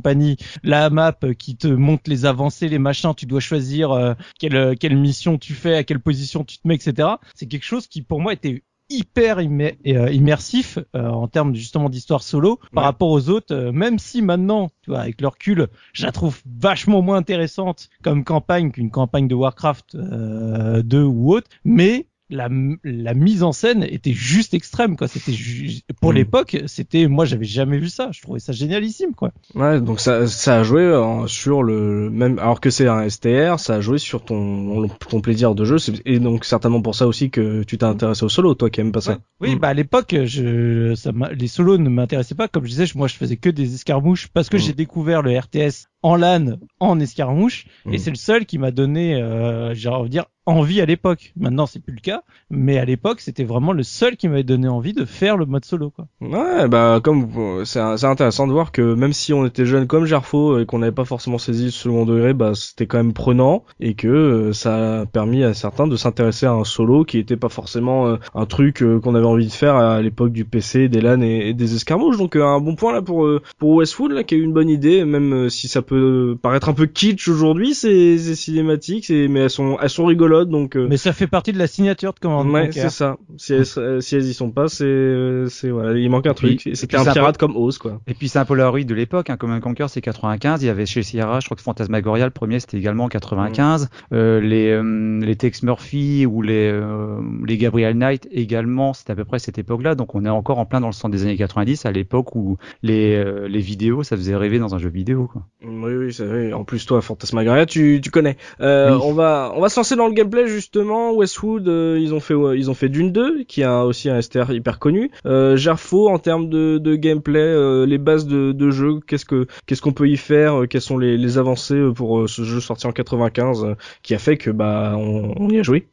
[0.62, 3.14] La map euh, qui te montre les avancées, les machins.
[3.16, 6.74] Tu dois choisir euh, quelle quelle mission tu fais, à quelle position tu te mets,
[6.76, 7.08] etc.
[7.34, 12.22] C'est quelque chose qui pour moi était hyper euh, immersif euh, en termes justement d'histoire
[12.22, 12.86] solo par Ouais.
[12.86, 16.40] rapport aux autres euh, même si maintenant tu vois avec le recul je la trouve
[16.60, 22.48] vachement moins intéressante comme campagne qu'une campagne de Warcraft euh, 2 ou autre mais la,
[22.82, 26.16] la mise en scène était juste extrême quoi c'était ju- pour Mm.
[26.16, 30.26] l'époque c'était moi j'avais jamais vu ça je trouvais ça génialissime quoi Ouais, donc ça,
[30.26, 33.98] ça a joué euh, sur le même, alors que c'est un STR, ça a joué
[33.98, 37.78] sur ton, ton plaisir de jeu, c'est- et donc certainement pour ça aussi que tu
[37.78, 39.12] t'es intéressé au solo, toi qui aimes pas ça.
[39.12, 39.18] Ouais.
[39.40, 39.58] Oui, Mm.
[39.58, 42.48] bah à l'époque, je, ça les solos ne m'intéressaient pas.
[42.48, 44.60] Comme je disais, je- moi, je faisais que des escarmouches parce que Mm.
[44.60, 49.16] j'ai découvert le RTS en LAN, en escarmouche, et c'est le seul qui m'a donné,
[49.16, 51.32] euh, j'ai envie de dire, envie à l'époque.
[51.36, 54.68] Maintenant, c'est plus le cas, mais à l'époque, c'était vraiment le seul qui m'avait donné
[54.68, 56.06] envie de faire le mode solo, quoi.
[56.20, 60.60] Ouais, bah comme c'est intéressant de voir que même si on était jeune comme Gerfo
[60.60, 63.94] et qu'on n'avait pas forcément saisi le second degré, bah c'était quand même prenant et
[63.94, 67.48] que euh, ça a permis à certains de s'intéresser à un solo qui était pas
[67.48, 71.00] forcément euh, un truc euh, qu'on avait envie de faire à l'époque du PC, des
[71.00, 72.18] LAN et, et des escarmouches.
[72.18, 75.04] Donc un bon point là pour pour Westwood là qui a eu une bonne idée,
[75.04, 75.95] même si ça peut
[76.40, 80.48] paraître un peu kitsch aujourd'hui, ces, ces cinématiques, c'est mais elles sont elles sont rigolotes
[80.48, 80.76] donc.
[80.76, 83.16] euh, Mais ça fait partie de la signature de Command Ouais, c'est ça.
[83.36, 86.60] Si elles, si elles y sont pas, c'est, c'est voilà, il manque un truc.
[86.74, 88.00] C'était un c'est un pirate comme Oz, quoi.
[88.06, 90.68] Et puis c'est un Polaroid de l'époque, hein, comme un Conquer c'est 95, il y
[90.68, 94.70] avait chez Sierra, je crois que Fantasmagoria le premier c'était également en 95, euh, les
[94.70, 99.38] euh, les Tex Murphy ou les euh, les Gabriel Knight également, c'était à peu près
[99.38, 101.92] cette époque-là, donc on est encore en plein dans le centre des années 90 à
[101.92, 105.42] l'époque où les euh, les vidéos ça faisait rêver dans un jeu vidéo quoi.
[105.86, 106.52] Oui, oui, c'est vrai.
[106.52, 108.36] En plus, toi, Fantasmagoria, tu, tu connais.
[108.60, 109.00] Euh, Oui.
[109.04, 111.12] On va, on va se lancer dans le gameplay justement.
[111.12, 114.50] Westwood, euh, ils ont fait, ils ont fait Dune 2, qui a aussi un STR
[114.52, 115.10] hyper connu.
[115.26, 119.46] Euh, Gerfo, en termes de, de gameplay, euh, les bases de, de jeu, qu'est-ce que,
[119.66, 122.60] qu'est-ce qu'on peut y faire euh, Quelles sont les, les avancées euh, pour ce jeu
[122.60, 125.86] sorti en 95, euh, qui a fait que bah on, on y a joué.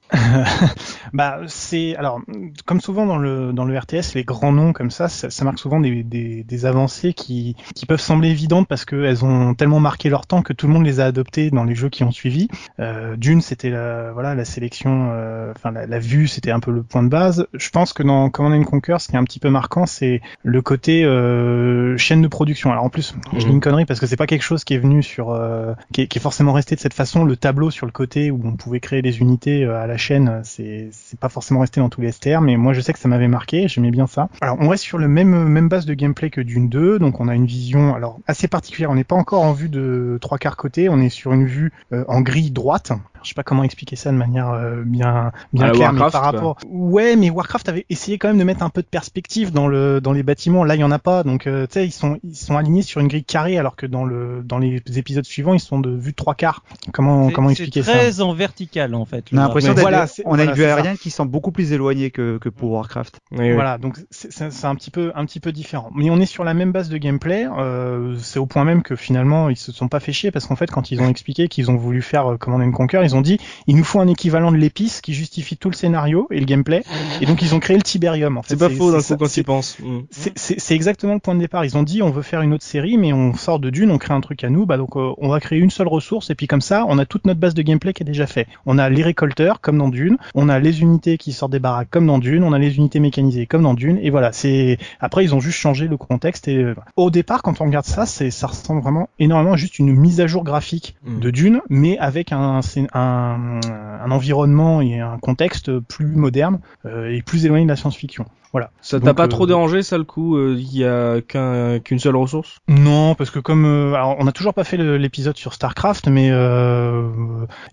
[1.13, 2.21] Bah, c'est alors
[2.65, 5.60] comme souvent dans le dans le RTS, les grands noms comme ça, ça, ça marque
[5.60, 10.10] souvent des, des, des avancées qui qui peuvent sembler évidentes parce qu'elles ont tellement marqué
[10.10, 12.47] leur temps que tout le monde les a adoptés dans les jeux qui ont suivi.
[12.80, 16.71] Euh, Dune, c'était la, voilà, la sélection, euh, enfin la, la, vue, c'était un peu
[16.71, 17.47] le point de base.
[17.54, 20.62] Je pense que dans Command Conquer, ce qui est un petit peu marquant, c'est le
[20.62, 22.71] côté euh, chaîne de production.
[22.71, 23.52] Alors en plus, je dis Mhm.
[23.54, 26.08] une connerie parce que c'est pas quelque chose qui est venu sur, euh, qui, est,
[26.08, 27.23] qui est forcément resté de cette façon.
[27.23, 30.41] Le tableau sur le côté où on pouvait créer des unités euh, à la chaîne,
[30.43, 33.07] c'est c'est pas forcément resté dans tous les STR, mais moi je sais que ça
[33.07, 34.29] m'avait marqué, j'aimais bien ça.
[34.41, 37.27] Alors on reste sur le même même base de gameplay que Dune 2, donc on
[37.27, 38.91] a une vision alors assez particulière.
[38.91, 41.71] On n'est pas encore en vue de trois quarts côté, on est sur une vue
[41.93, 42.91] euh, en grille droite.
[43.23, 46.19] Je sais pas comment expliquer ça de manière euh, bien bien claire, mais par quoi.
[46.19, 46.57] rapport.
[46.67, 50.01] Ouais, mais Warcraft avait essayé quand même de mettre un peu de perspective dans le
[50.01, 50.65] dans les bâtiments.
[50.65, 52.81] Là, il y en a pas, donc euh, tu sais, ils sont ils sont alignés
[52.81, 55.89] sur une grille carrée, alors que dans le dans les épisodes suivants, ils sont de
[55.89, 56.63] vue de trois quarts.
[56.91, 59.25] Comment C'est- comment c'est expliquer ça très en vertical en fait.
[59.31, 60.75] On a l'impression d'être, voilà, on a voilà, une vue ça.
[60.75, 63.19] aérienne qui semble beaucoup plus éloignée que, que pour Warcraft.
[63.32, 63.53] Oui, oui.
[63.53, 65.89] Voilà, donc c'est- un petit peu un petit peu différent.
[65.95, 67.47] Mais on est sur la même base de gameplay.
[67.58, 70.56] Euh, c'est au point même que finalement ils se sont pas fait chier parce qu'en
[70.56, 73.21] fait quand ils ont expliqué qu'ils ont voulu faire euh, Command and Conquer, ils ont
[73.21, 76.45] dit il nous faut un équivalent de l'épice qui justifie tout le scénario et le
[76.45, 76.84] gameplay.
[77.21, 78.38] Et donc ils ont créé le Tiberium.
[78.38, 79.77] En fait, C'est pas faux d'un coup quand y penses.
[79.79, 79.99] Mm.
[80.36, 81.65] c'est exactement le point de départ.
[81.65, 83.97] Ils ont dit on veut faire une autre série, mais on sort de Dune, on
[83.97, 84.65] crée un truc à nous.
[84.65, 87.06] Bah donc euh, on va créer une seule ressource et puis comme ça, on a
[87.06, 88.47] toute notre base de gameplay qui est déjà fait.
[88.65, 91.89] On a les récolteurs comme dans Dune, on a les unités qui sortent des baraques
[91.89, 93.99] comme dans Dune, on a les unités mécanisées comme dans Dune.
[94.01, 96.47] Et voilà, c'est après ils ont juste changé le contexte.
[96.47, 99.79] Et euh, au départ, quand on regarde ça, c'est ça ressemble vraiment énormément à juste
[99.79, 101.19] une mise à jour graphique Mm.
[101.19, 102.62] de Dune, mais avec un,
[102.93, 108.25] un environnement et un contexte plus moderne euh, et plus éloigné de la science-fiction.
[108.53, 108.69] Voilà.
[108.81, 111.97] Ça t'a pas euh, trop dérangé ça le coup euh, Il y a qu'un qu'une
[111.99, 112.59] seule ressource?
[112.67, 116.29] Non, parce que comme euh, alors on n'a toujours pas fait l'épisode sur Starcraft, mais
[116.31, 117.09] euh,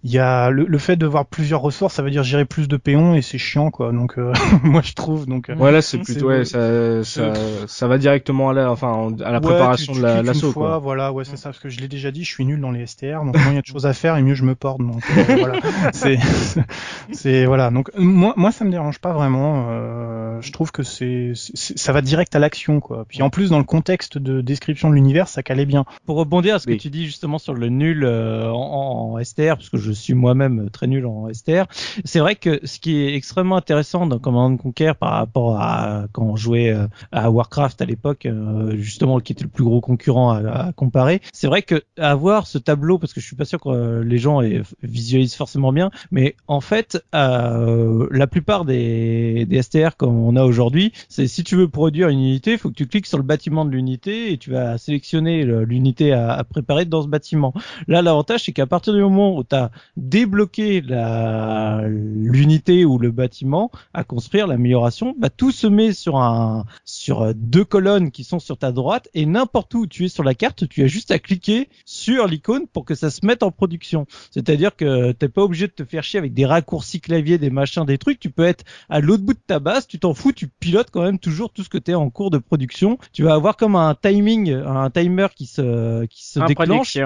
[0.05, 2.67] il y a le, le fait de voir plusieurs ressources, ça veut dire gérer plus
[2.67, 3.93] de péons et c'est chiant quoi.
[3.93, 5.51] Donc euh, moi je trouve donc.
[5.51, 7.33] euh, Ouais là c'est plutôt ouais, ça, ça
[7.67, 10.51] ça va directement à la enfin en- à la ouais, préparation tu- de la- l'assaut
[10.53, 10.79] fois, quoi.
[10.79, 12.87] Voilà, ouais c'est ça, parce que je l'ai déjà dit, je suis nul dans les
[12.87, 14.79] STR, donc moins il y a de choses à faire et mieux je me porte.
[14.81, 15.61] Donc euh, voilà,
[15.93, 16.19] c'est
[17.13, 17.71] c'est voilà.
[17.71, 19.67] Donc moi moi ça me dérange pas vraiment.
[19.71, 23.05] Euh, je trouve que c'est ça va direct à l'action quoi.
[23.09, 25.85] Puis en plus dans le contexte de description de l'univers, ça calait bien.
[26.07, 26.77] Pour rebondir à ce Oui.
[26.77, 30.15] que tu dis justement sur le nul euh, en, en STR, parce que je suis
[30.15, 31.65] moi-même très nul en STR,
[32.05, 36.07] c'est vrai que ce qui est extrêmement intéressant dans Command and Conquer par rapport à
[36.13, 39.81] quand on jouait euh, à Warcraft à l'époque, euh, justement qui était le plus gros
[39.81, 43.45] concurrent à, à comparer, c'est vrai que avoir ce tableau, parce que je suis pas
[43.45, 48.65] sûr que euh, les gens euh, visualisent forcément bien, mais en fait, euh, la plupart
[48.65, 50.60] des, des STR comme on a aujourd'hui,
[51.09, 53.65] c'est si tu veux produire une unité, il faut que tu cliques sur le bâtiment
[53.65, 57.53] de l'unité et tu vas sélectionner le- l'unité à, à préparer dans ce bâtiment.
[57.89, 60.81] Là, l'avantage, c'est qu'à partir du moment où tu as débloqué
[61.89, 67.33] l'unité ou le bâtiment à construire, l'amélioration, bah, tout se met sur un sur euh,
[67.35, 70.69] deux colonnes qui sont sur ta droite et n'importe où tu es sur la carte,
[70.69, 74.07] tu as juste à cliquer sur l'icône pour que ça se mette en production.
[74.31, 77.85] C'est-à-dire que t'es pas obligé de te faire chier avec des raccourcis clavier, des machins,
[77.85, 78.21] des trucs.
[78.21, 81.03] Tu peux être à l'autre bout de ta base, tu t'en fous, tu pilotes quand
[81.03, 82.99] même toujours tout ce que tu es en cours de production.
[83.13, 86.97] Tu vas avoir comme un timing, un timer qui se qui se déclenche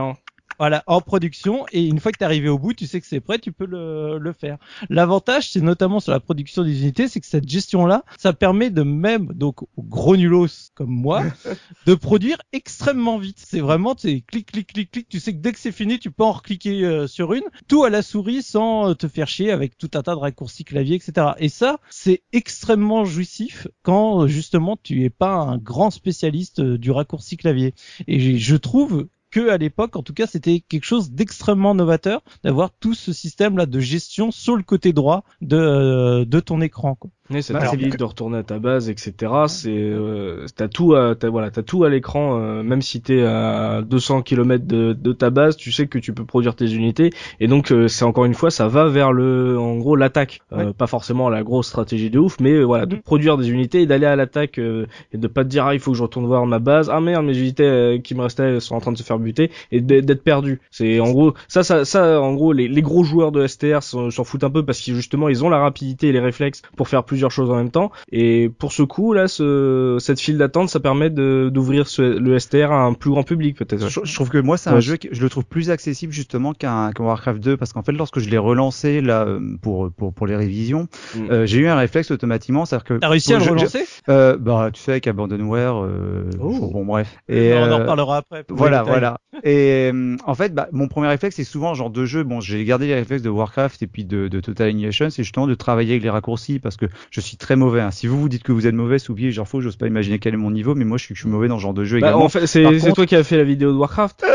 [0.58, 3.06] voilà, en production, et une fois que tu es arrivé au bout, tu sais que
[3.06, 4.58] c'est prêt, tu peux le, le faire.
[4.88, 8.82] L'avantage, c'est notamment sur la production des unités, c'est que cette gestion-là, ça permet de
[8.82, 11.24] même, donc, aux gros nulos comme moi,
[11.86, 13.38] de produire extrêmement vite.
[13.38, 15.98] C'est vraiment, tu sais, clic, clic, clic, clic, tu sais que dès que c'est fini,
[15.98, 19.28] tu peux en recliquer euh, sur une, tout à la souris sans euh, te faire
[19.28, 21.28] chier avec tout un tas de raccourcis clavier, etc.
[21.38, 26.90] Et ça, c'est extrêmement jouissif quand, justement, tu es pas un grand spécialiste euh, du
[26.90, 27.74] raccourci clavier.
[28.06, 32.70] Et je trouve que à l'époque, en tout cas, c'était quelque chose d'extrêmement novateur d'avoir
[32.70, 36.94] tout ce système-là de gestion sur le côté droit de, euh, de ton écran.
[36.94, 37.10] Quoi.
[37.30, 39.32] Oui, ça t'évite de retourner à ta base, etc.
[39.48, 43.22] C'est, euh, t'as tout, à, t'as, voilà, t'as tout à l'écran, euh, même si t'es
[43.22, 47.10] à 200 km de, de ta base, tu sais que tu peux produire tes unités,
[47.40, 50.40] et donc euh, c'est encore une fois, ça va vers le, en gros, l'attaque.
[50.52, 53.02] Euh, Pas forcément la grosse stratégie de ouf, mais euh, voilà, de Mhm.
[53.02, 55.80] produire des unités et d'aller à l'attaque euh, et de pas te dire ah il
[55.80, 58.74] faut que je retourne voir ma base, ah merde mes unités qui me restaient sont
[58.74, 60.60] en train de se faire buter et d'être perdu.
[60.70, 64.10] C'est en gros ça, ça, ça, en gros les, les gros joueurs de STR s'en
[64.24, 67.04] foutent un peu parce que justement ils ont la rapidité et les réflexes pour faire
[67.14, 67.90] plusieurs choses en même temps.
[68.12, 72.38] Et pour ce coup, là, ce, cette file d'attente, ça permet de- d'ouvrir ce- le
[72.38, 73.88] STR à un plus grand public, peut-être.
[73.88, 76.12] Je, je trouve que moi c'est un Ouais, jeu que je le trouve plus accessible
[76.12, 79.90] justement qu'un qu'un Warcraft 2 parce qu'en fait lorsque je l'ai relancé là euh, pour
[79.96, 81.30] pour pour les révisions, Mm.
[81.30, 83.84] euh, j'ai eu un réflexe automatiquement, c'est-à-dire que T'as réussi à le relancer?
[84.08, 86.70] Euh, bah tu sais avec Abandonware, euh, Oh.
[86.72, 87.16] bon bref.
[87.28, 88.42] Et On en euh, reparlera après.
[88.44, 89.18] pour Voilà, voilà.
[89.44, 92.22] Et euh, en fait, bah, mon premier réflexe, c'est souvent genre de jeu.
[92.24, 95.46] Bon, j'ai gardé les réflexes de Warcraft et puis de, de Total Annihilation, c'est justement
[95.46, 97.80] de travailler avec les raccourcis parce que je suis très mauvais.
[97.80, 97.90] hein.
[97.90, 100.34] Si vous vous dites que vous êtes mauvais, oubliez, genre faux, j'ose pas imaginer quel
[100.34, 102.00] est mon niveau, mais moi je suis, je suis mauvais dans ce genre de jeu
[102.00, 102.24] Bah, également.
[102.24, 104.24] en fait, c'est toi qui as fait la vidéo de Warcraft.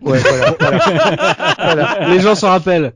[0.00, 1.54] Ouais, voilà, voilà.
[1.58, 2.08] Voilà.
[2.08, 2.92] Les gens s'en rappellent.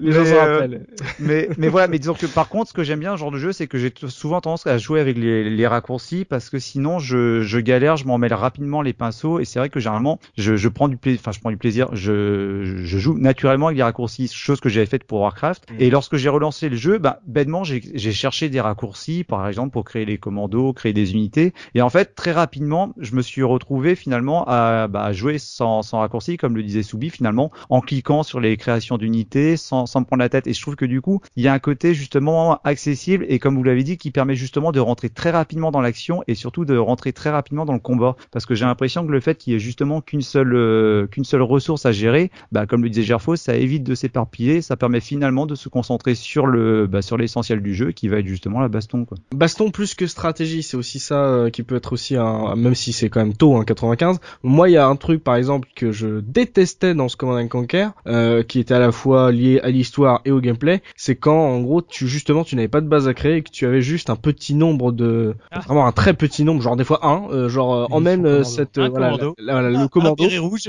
[0.00, 0.86] Les gens Mais, s'en euh, rappellent.
[1.18, 3.38] mais mais voilà mais disons que par contre ce que j'aime bien ce genre de
[3.38, 6.98] jeu c'est que j'ai souvent tendance à jouer avec les, les raccourcis parce que sinon
[6.98, 10.56] je, je galère je m'en mêle rapidement les pinceaux et c'est vrai que généralement je,
[10.56, 13.82] je prends du plaisir enfin je prends du plaisir je, je, joue naturellement avec les
[13.82, 15.74] raccourcis chose que j'avais faite pour Warcraft Mm.
[15.78, 19.70] et lorsque j'ai relancé le jeu bah bêtement j'ai j'ai cherché des raccourcis par exemple
[19.72, 23.42] pour créer les commandos créer des unités et en fait très rapidement je me suis
[23.42, 26.00] retrouvé finalement à bah, jouer sans, sans
[26.38, 30.28] comme le disait Soubi finalement en cliquant sur les créations d'unités sans, sans prendre la
[30.28, 30.46] tête.
[30.46, 33.56] Et je trouve que du coup, il y a un côté justement accessible et comme
[33.56, 36.76] vous l'avez dit, qui permet justement de rentrer très rapidement dans l'action et surtout de
[36.76, 38.16] rentrer très rapidement dans le combat.
[38.30, 41.24] Parce que j'ai l'impression que le fait qu'il y ait justement qu'une seule euh, qu'une
[41.24, 45.00] seule ressource à gérer, bah, comme le disait Gerfo, ça évite de s'éparpiller, ça permet
[45.00, 48.60] finalement de se concentrer sur le bah, sur l'essentiel du jeu, qui va être justement
[48.60, 49.04] la baston.
[49.04, 49.18] Quoi.
[49.34, 52.92] Baston plus que stratégie, c'est aussi ça euh, qui peut être aussi un, même si
[52.92, 54.18] c'est quand même tôt, hein, 95.
[54.42, 57.48] Moi, il y a un truc par exemple que je détestais dans ce Command and
[57.48, 61.36] Conquer, euh, qui était à la fois lié à l'histoire et au gameplay, c'est quand
[61.38, 63.82] en gros tu justement tu n'avais pas de base à créer et que tu avais
[63.82, 65.60] juste un petit nombre de, Ah.
[65.60, 68.78] vraiment un très petit nombre, genre des fois un, euh, genre euh, emmène euh, cette
[68.78, 70.24] euh, Un voilà, la- la- le commando.
[70.24, 70.62] un rouge.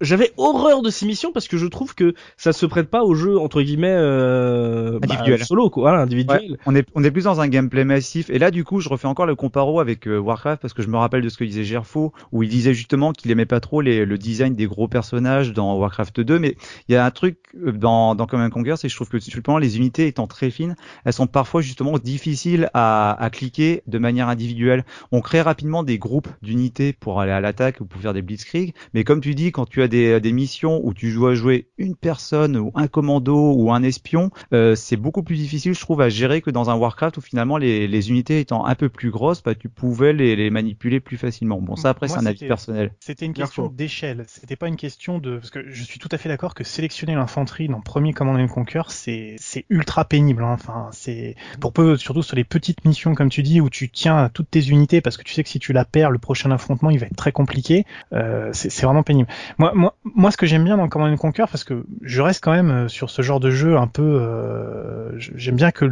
[0.00, 3.14] J'avais horreur de ces missions parce que je trouve que ça se prête pas au
[3.14, 5.44] jeu entre guillemets euh, bah, Individuel.
[5.44, 6.52] solo quoi, voilà, individuel.
[6.52, 8.30] Ouais, on est on est plus dans un gameplay massif.
[8.30, 10.88] Et là du coup je refais encore le comparo avec euh, Warcraft parce que je
[10.88, 13.80] me rappelle de ce que disait Gerfo où il disait justement qu'il aimait pas trop
[13.80, 16.56] les, le design des gros personnages dans Warcraft 2 mais
[16.88, 19.18] il y a un truc euh, dans dans Command Conquer c'est que je trouve que
[19.18, 23.98] simplement les unités étant très fines elles sont parfois justement difficiles à, à cliquer de
[23.98, 24.84] manière individuelle.
[25.12, 28.74] On crée rapidement des groupes d'unités pour aller à l'attaque ou pour faire des blitzkrieg.
[28.94, 31.94] Mais comme tu dis quand tu as des, des missions où tu dois jouer une
[31.94, 36.08] personne ou un commando ou un espion euh, c'est beaucoup plus difficile, je trouve, à
[36.08, 39.42] gérer que dans un Warcraft où finalement les, les unités étant un peu plus grosses,
[39.42, 41.60] bah, tu pouvais les, les manipuler plus facilement.
[41.60, 42.92] Bon, ça après c'est un avis personnel.
[43.00, 44.24] C'était une question d'échelle.
[44.28, 47.14] C'était pas une question de parce que je suis tout à fait d'accord que sélectionner
[47.14, 50.42] l'infanterie dans premier Command and Conquer, c'est c'est ultra pénible.
[50.44, 50.52] hein.
[50.52, 54.16] Enfin, c'est pour peu surtout sur les petites missions comme tu dis où tu tiens
[54.16, 56.50] à toutes tes unités parce que tu sais que si tu la perds, le prochain
[56.50, 57.84] affrontement il va être très compliqué.
[58.12, 59.28] Euh, c'est c'est vraiment pénible.
[59.58, 59.72] Moi,
[60.04, 62.70] moi, ce que j'aime bien dans Command and Conquer, parce que je reste quand même
[62.70, 65.84] euh, sur ce genre de jeu un peu, euh, j'aime bien que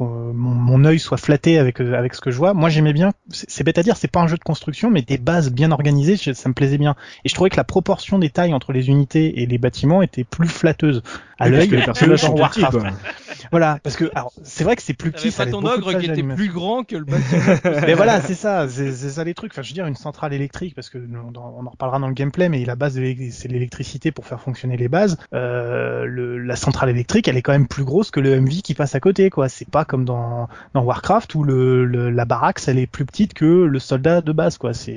[0.00, 2.54] mon, mon œil soit flatté avec euh, avec ce que je vois.
[2.54, 3.12] Moi, j'aimais bien.
[3.30, 6.16] C'est bête à dire, c'est pas un jeu de construction, mais des bases bien organisées,
[6.16, 6.94] ça me plaisait bien.
[7.24, 10.24] Et je trouvais que la proportion des tailles entre les unités et les bâtiments était
[10.24, 11.02] plus flatteuse
[11.38, 12.78] à l'œil que les personnages sont petits, Warcraft.
[12.78, 12.90] quoi.
[13.52, 15.30] Voilà, parce que alors c'est vrai que c'est plus petit.
[15.30, 17.42] Pas ton ogre qui était plus grand que le bâtiment.
[17.86, 19.52] Mais voilà, c'est ça, c'est ça les trucs.
[19.52, 22.48] Enfin, je veux dire, une centrale électrique, parce que on, en reparlera dans le gameplay,
[22.48, 22.94] mais la base,
[23.30, 25.16] c'est l'électricité pour faire fonctionner les bases.
[25.32, 28.74] Euh, le, la centrale électrique, elle est quand même plus grosse que le MV qui
[28.74, 29.48] passe à côté, quoi.
[29.48, 33.34] C'est pas comme dans, dans Warcraft où le, le- la baraque, elle est plus petite
[33.34, 34.74] que le soldat de base, quoi.
[34.74, 34.96] C'est,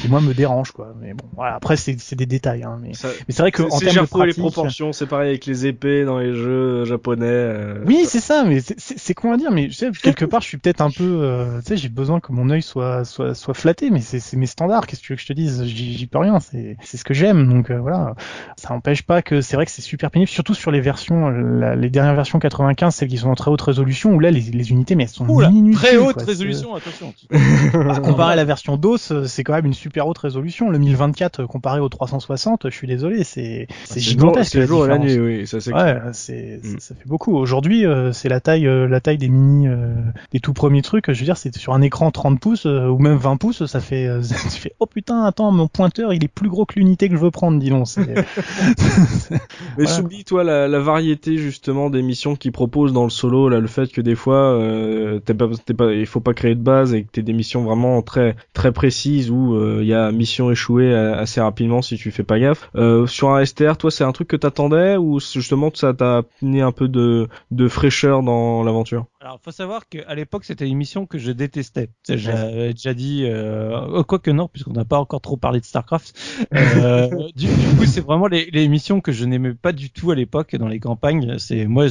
[0.00, 0.94] qui moi me dérange, quoi.
[1.00, 1.54] Mais bon, voilà.
[1.56, 2.78] Après, c'est c'est des détails, hein.
[2.82, 5.69] Mais, c'est vrai que en termes de et les pratique, proportions, c'est pareil avec les
[5.70, 7.26] épées dans les jeux japonais.
[7.26, 10.24] euh, Oui, c'est ça, mais c'est- c'est c'est con à dire, mais tu sais, quelque
[10.24, 13.04] part, je suis peut-être un peu, euh, tu sais, j'ai besoin que mon œil soit
[13.04, 14.86] soit soit flatté, mais c'est c'est mes standards.
[14.86, 15.64] Qu'est-ce que tu veux que je te dise?
[15.64, 16.38] J'y j'y peux rien.
[16.40, 18.14] C'est c'est ce que j'aime, donc euh, voilà.
[18.56, 21.76] Ça empêche pas que c'est vrai que c'est super pénible, surtout sur les versions, la-
[21.76, 24.70] les dernières versions 95, celles qui sont en très haute résolution, où là les, les
[24.70, 25.24] unités, mais elles sont
[25.72, 26.24] très haute quoi.
[26.24, 27.14] résolution, attention.
[27.30, 30.70] C'est- Comparé à la version DOS, c'est quand même une super haute résolution.
[30.70, 33.66] Le 1024 euh, comparé au 360, je suis désolé, c'est
[34.00, 34.52] gigantesque.
[34.52, 36.78] C'est le la jour et la nuit, oui, ça c'est Ouais, c'est, Mm.
[36.80, 37.36] ça fait beaucoup.
[37.36, 39.94] Aujourd'hui, euh, c'est la taille, euh, la taille des mini, euh,
[40.32, 41.10] des tout premiers trucs.
[41.12, 43.80] Je veux dire, c'est sur un écran 30 pouces euh, ou même 20 pouces, ça
[43.80, 44.20] fait, euh,
[44.52, 47.20] tu fais, oh putain, attends, mon pointeur, il est plus gros que l'unité que je
[47.20, 47.86] veux prendre, dis donc.
[47.98, 49.90] Mais Voilà.
[49.90, 53.66] s'oublie toi la, la variété justement des missions qu'ils proposent dans le solo, là le
[53.66, 56.94] fait que des fois euh, t'es pas, t'es pas, il faut pas créer de base
[56.94, 60.50] et que t'aies des missions vraiment très très précises où euh, il y a mission
[60.50, 62.70] échouée assez rapidement si tu fais pas gaffe.
[62.76, 65.20] Euh, sur un STR, toi c'est un truc que t'attendais ou
[65.50, 70.14] justement ça t'a amené un peu de de fraîcheur dans l'aventure Alors, faut savoir qu'à
[70.14, 71.90] l'époque, c'était une mission que je détestais.
[72.08, 76.16] J'avais déjà dit, euh, quoi que non, puisqu'on n'a pas encore trop parlé de Starcraft.
[76.54, 80.10] Euh, du, du coup, c'est vraiment les, les missions que je n'aimais pas du tout
[80.10, 81.36] à l'époque dans les campagnes.
[81.38, 81.86] C'est moi,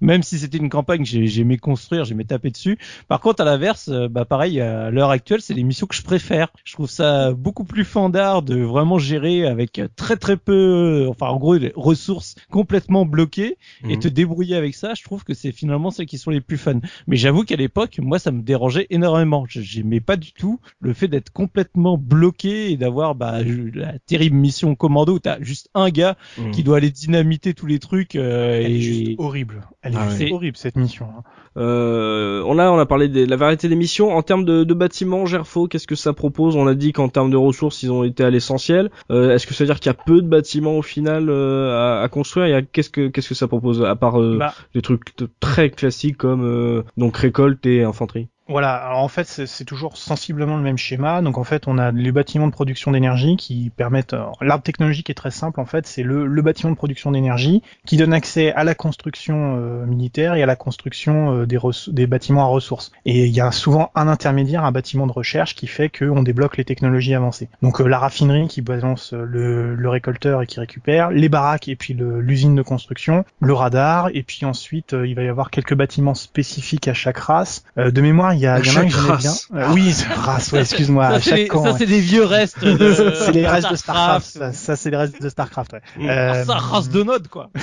[0.00, 2.78] même si c'était une campagne, j'ai- j'aimais construire, j'aimais taper dessus.
[3.08, 6.02] Par contre, à l'inverse, euh, bah pareil, à l'heure actuelle, c'est les missions que je
[6.02, 6.48] préfère.
[6.64, 11.36] Je trouve ça beaucoup plus fandard de vraiment gérer avec très très peu, enfin en
[11.38, 13.56] gros, des ressources complètement complètement bloqué
[13.88, 13.98] et Mhm.
[14.00, 16.80] te débrouiller avec ça, je trouve que c'est finalement celles qui sont les plus fun.
[17.06, 19.44] Mais j'avoue qu'à l'époque, moi, ça me dérangeait énormément.
[19.48, 23.38] J'aimais pas du tout le fait d'être complètement bloqué et d'avoir bah,
[23.74, 26.50] la terrible mission commando où t'as juste un gars Mhm.
[26.52, 29.62] qui doit aller dynamiter tous les trucs euh, Elle est et juste horrible.
[29.82, 30.32] Elle est Ah juste ouais.
[30.32, 31.06] horrible cette mission.
[31.06, 31.22] hein.
[31.58, 34.74] Euh, on a on a parlé de la variété des missions en termes de, de
[34.74, 36.56] bâtiments Gerfo qu'est-ce que ça propose?
[36.56, 39.52] On a dit qu'en termes de ressources ils ont été à l'essentiel euh, est-ce que
[39.52, 42.46] ça veut dire qu'il y a peu de bâtiments au final euh, à, à construire?
[42.46, 45.14] Il y a qu'est-ce que qu'est-ce que ça propose à part euh, Bah, des trucs
[45.40, 48.28] très classiques comme euh, donc récolte et infanterie?
[48.52, 51.22] Voilà, alors en fait c'est toujours sensiblement le même schéma.
[51.22, 54.14] Donc en fait on a les bâtiments de production d'énergie qui permettent.
[54.40, 57.96] L'arbre technologique est très simple en fait, c'est le, le bâtiment de production d'énergie qui
[57.96, 62.42] donne accès à la construction euh, militaire et à la construction euh, des, des bâtiments
[62.44, 62.92] à ressources.
[63.06, 66.56] Et il y a souvent un intermédiaire, un bâtiment de recherche qui fait qu'on débloque
[66.56, 67.48] les technologies avancées.
[67.62, 71.68] Donc euh, la raffinerie qui balance euh, le, le récolteur et qui récupère, les baraques
[71.68, 75.50] et puis l'usine de construction, le radar et puis ensuite euh, il va y avoir
[75.50, 77.64] quelques bâtiments spécifiques à chaque race.
[77.78, 79.32] Euh, de mémoire y a, y en a un que j'aimais bien.
[79.54, 81.62] Euh, oui, race, ouais, excuse-moi, à ça, c'est camp.
[81.64, 81.78] ça, ouais.
[81.78, 82.62] c'est des vieux restes.
[82.64, 84.26] de- C'est les restes de Starcraft.
[84.26, 85.72] Ça, ça, c'est les restes de Starcraft.
[85.72, 85.80] Ouais.
[85.96, 86.08] Mm.
[86.10, 87.50] Euh, Ça race de notes quoi.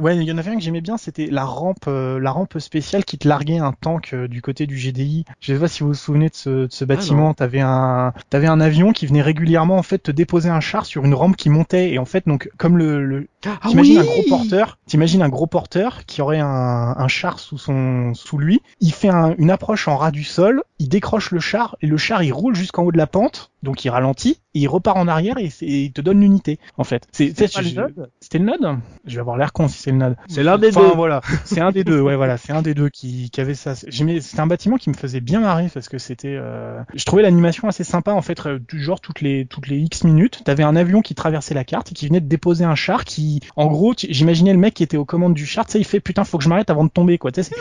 [0.00, 2.58] Ouais, il y en avait un que j'aimais bien, c'était la rampe, euh, la rampe
[2.58, 5.24] spéciale qui te larguait un tank euh, du côté du GDI.
[5.40, 7.34] Je sais pas si vous vous souvenez de ce, de ce bâtiment.
[7.34, 11.04] T'avais un, t'avais un avion qui venait régulièrement en fait te déposer un char sur
[11.04, 13.28] une rampe qui montait et en fait donc comme le, le
[13.62, 17.58] ah T'imagines un gros porteur, t'imagines un gros porteur qui aurait un, un char sous
[17.58, 18.62] son, sous lui.
[18.80, 21.96] Il fait un- une approche en ras du sol, il décroche le char et le
[21.98, 25.08] char il roule jusqu'en haut de la pente, donc il ralentit et il repart en
[25.08, 27.06] arrière et, il te donne l'unité en fait.
[27.12, 28.78] Pas le node C'était le node?
[29.06, 30.16] Je vais avoir l'air con si c'est le node.
[30.28, 32.00] c'est l'un des Enfin, deux voilà, c'est un des deux.
[32.00, 33.74] Ouais, voilà, c'est un des deux qui, qui avait ça.
[33.74, 36.36] C'était un bâtiment qui me faisait bien marrer parce que c'était.
[36.38, 38.44] euh, Je trouvais l'animation assez sympa en fait.
[38.46, 41.64] euh, Du genre toutes les toutes les X minutes, t'avais un avion qui traversait la
[41.64, 44.82] carte et qui venait de déposer un char qui, en gros, j'imaginais le mec qui
[44.82, 45.66] était aux commandes du char.
[45.66, 47.30] Tu sais, il fait putain, faut que je m'arrête avant de tomber quoi.
[47.32, 47.54] Tu sais,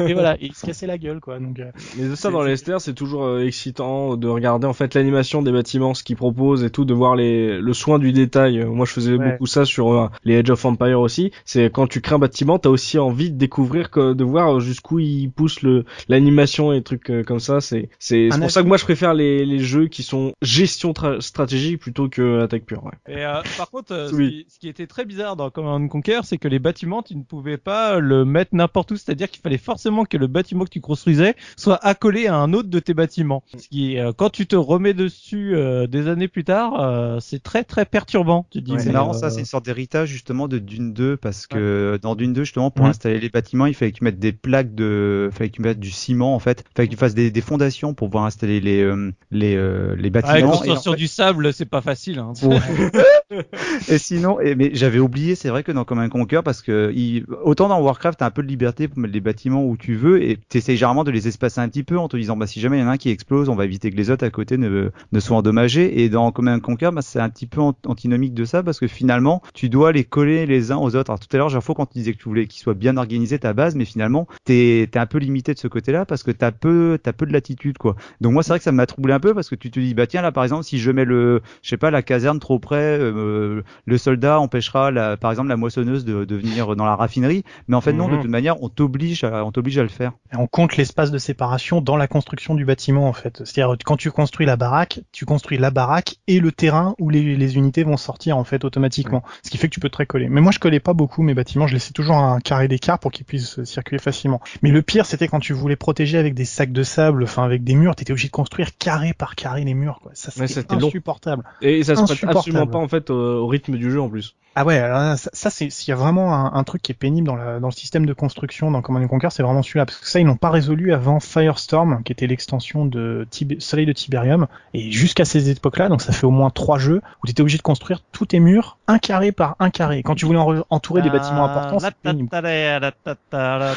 [0.00, 1.38] et voilà, et il se cassait la gueule quoi.
[1.38, 1.58] Donc.
[1.60, 4.94] euh, Mais de ça dans les STR, c'est toujours euh, excitant de regarder en fait
[4.94, 8.60] l'animation des bâtiments, ce qu'ils proposent et tout, de voir les le soin du détail.
[8.60, 9.32] Euh, Moi, je faisais Ouais.
[9.32, 11.32] beaucoup ça sur euh, les Edge of Empire aussi.
[11.44, 14.98] C'est quand tu crées un bâtiment, t'as aussi envie de découvrir, que, de voir jusqu'où
[14.98, 17.60] ils poussent le l'animation et trucs euh, comme ça.
[17.60, 21.20] C'est c'est pour ça que moi je préfère les les jeux qui sont gestion tra-
[21.20, 22.84] stratégique plutôt que attaque pure.
[22.84, 22.92] Ouais.
[23.14, 26.20] Et euh, par contre, euh, ce, qui, ce qui était très bizarre dans Command Conquer,
[26.24, 28.96] c'est que les bâtiments, tu ne pouvais pas le mettre n'importe où.
[28.96, 32.68] C'est-à-dire qu'il fallait forcément que le bâtiment que tu construisais soit accolé à un autre
[32.68, 33.42] de tes bâtiments.
[33.56, 37.42] Ce qui, euh, quand tu te remets dessus euh, des années plus tard, euh, c'est
[37.42, 38.46] très très perturbant.
[38.50, 41.46] Tu dis, C'est mais, marrant, ça, c'est une sorte d'héritage justement de Dune 2 parce
[41.46, 44.32] que dans Dune 2 justement pour installer les bâtiments, il fallait que tu mettes des
[44.32, 46.98] plaques de, il fallait que tu mettes du ciment en fait, il fallait que tu
[46.98, 48.84] fasses des, des fondations pour pouvoir installer les
[49.30, 49.54] les
[49.96, 50.50] les Ouais, bâtiments.
[50.50, 52.18] construire en sur fait- du sable, c'est pas facile.
[52.18, 52.32] Hein.
[53.88, 57.24] Et sinon, et, mais j'avais oublié, c'est vrai que dans Command Conquer, parce que il,
[57.44, 60.22] autant dans Warcraft, t'as un peu de liberté pour mettre les bâtiments où tu veux,
[60.22, 62.78] et t'essayes généralement de les espacer un petit peu en te disant, bah si jamais
[62.78, 64.56] il y en a un qui explose, on va éviter que les autres à côté
[64.58, 66.02] ne, ne soient endommagés.
[66.02, 68.86] Et dans Command Conquer, bah, c'est un petit peu ant- antinomique de ça, parce que
[68.86, 71.10] finalement, tu dois les coller les uns aux autres.
[71.10, 73.38] Alors tout à l'heure, Gerfo, quand tu disais que tu voulais qu'il soit bien organisé
[73.38, 76.52] ta base, mais finalement, t'es es un peu limité de ce côté-là, parce que t'as
[76.52, 77.96] peu, t'as peu de latitude, quoi.
[78.20, 79.94] Donc moi, c'est vrai que ça m'a troublé un peu, parce que tu te dis,
[79.94, 82.58] bah tiens, là, par exemple, si je mets le, je sais pas, la caserne trop
[82.58, 86.94] près, euh, le soldat empêchera, la, par exemple, la moissonneuse de, de venir dans la
[86.96, 87.42] raffinerie.
[87.68, 88.20] Mais en fait, non, de Mhm.
[88.22, 90.12] toute manière, on t'oblige à, on t'oblige à le faire.
[90.32, 93.42] Et on compte l'espace de séparation dans la construction du bâtiment en fait.
[93.44, 97.36] C'est-à-dire quand tu construis la baraque, tu construis la baraque et le terrain où les,
[97.36, 99.22] les unités vont sortir en fait automatiquement.
[99.42, 100.28] Ce qui fait que tu peux très coller.
[100.28, 103.10] Mais moi je collais pas beaucoup mes bâtiments, je laissais toujours un carré d'écart pour
[103.12, 104.40] qu'ils puissent circuler facilement.
[104.62, 107.64] Mais le pire c'était quand tu voulais protéger avec des sacs de sable, enfin avec
[107.64, 110.12] des murs, t'étais obligé de construire carré par carré les murs quoi.
[110.14, 110.88] Ça c'était long.
[110.88, 111.44] insupportable.
[111.62, 112.38] Et ça se prête Insupportable.
[112.38, 114.34] absolument pas en fait au, au rythme du jeu en plus.
[114.54, 116.94] Ah ouais, alors ça, ça, c'est s'il y a vraiment un, un truc qui est
[116.94, 119.98] pénible dans, la, dans le système de construction dans Command Conquer, c'est vraiment celui-là parce
[119.98, 123.92] que ça ils n'ont pas résolu avant Firestorm, qui était l'extension de Tib- Soleil de
[123.92, 127.40] Tiberium, et jusqu'à ces époques-là, donc ça fait au moins trois jeux où tu étais
[127.42, 130.02] obligé de construire tous tes murs un carré par un carré.
[130.02, 132.28] Quand tu voulais en- entourer des bâtiments importants, pénible.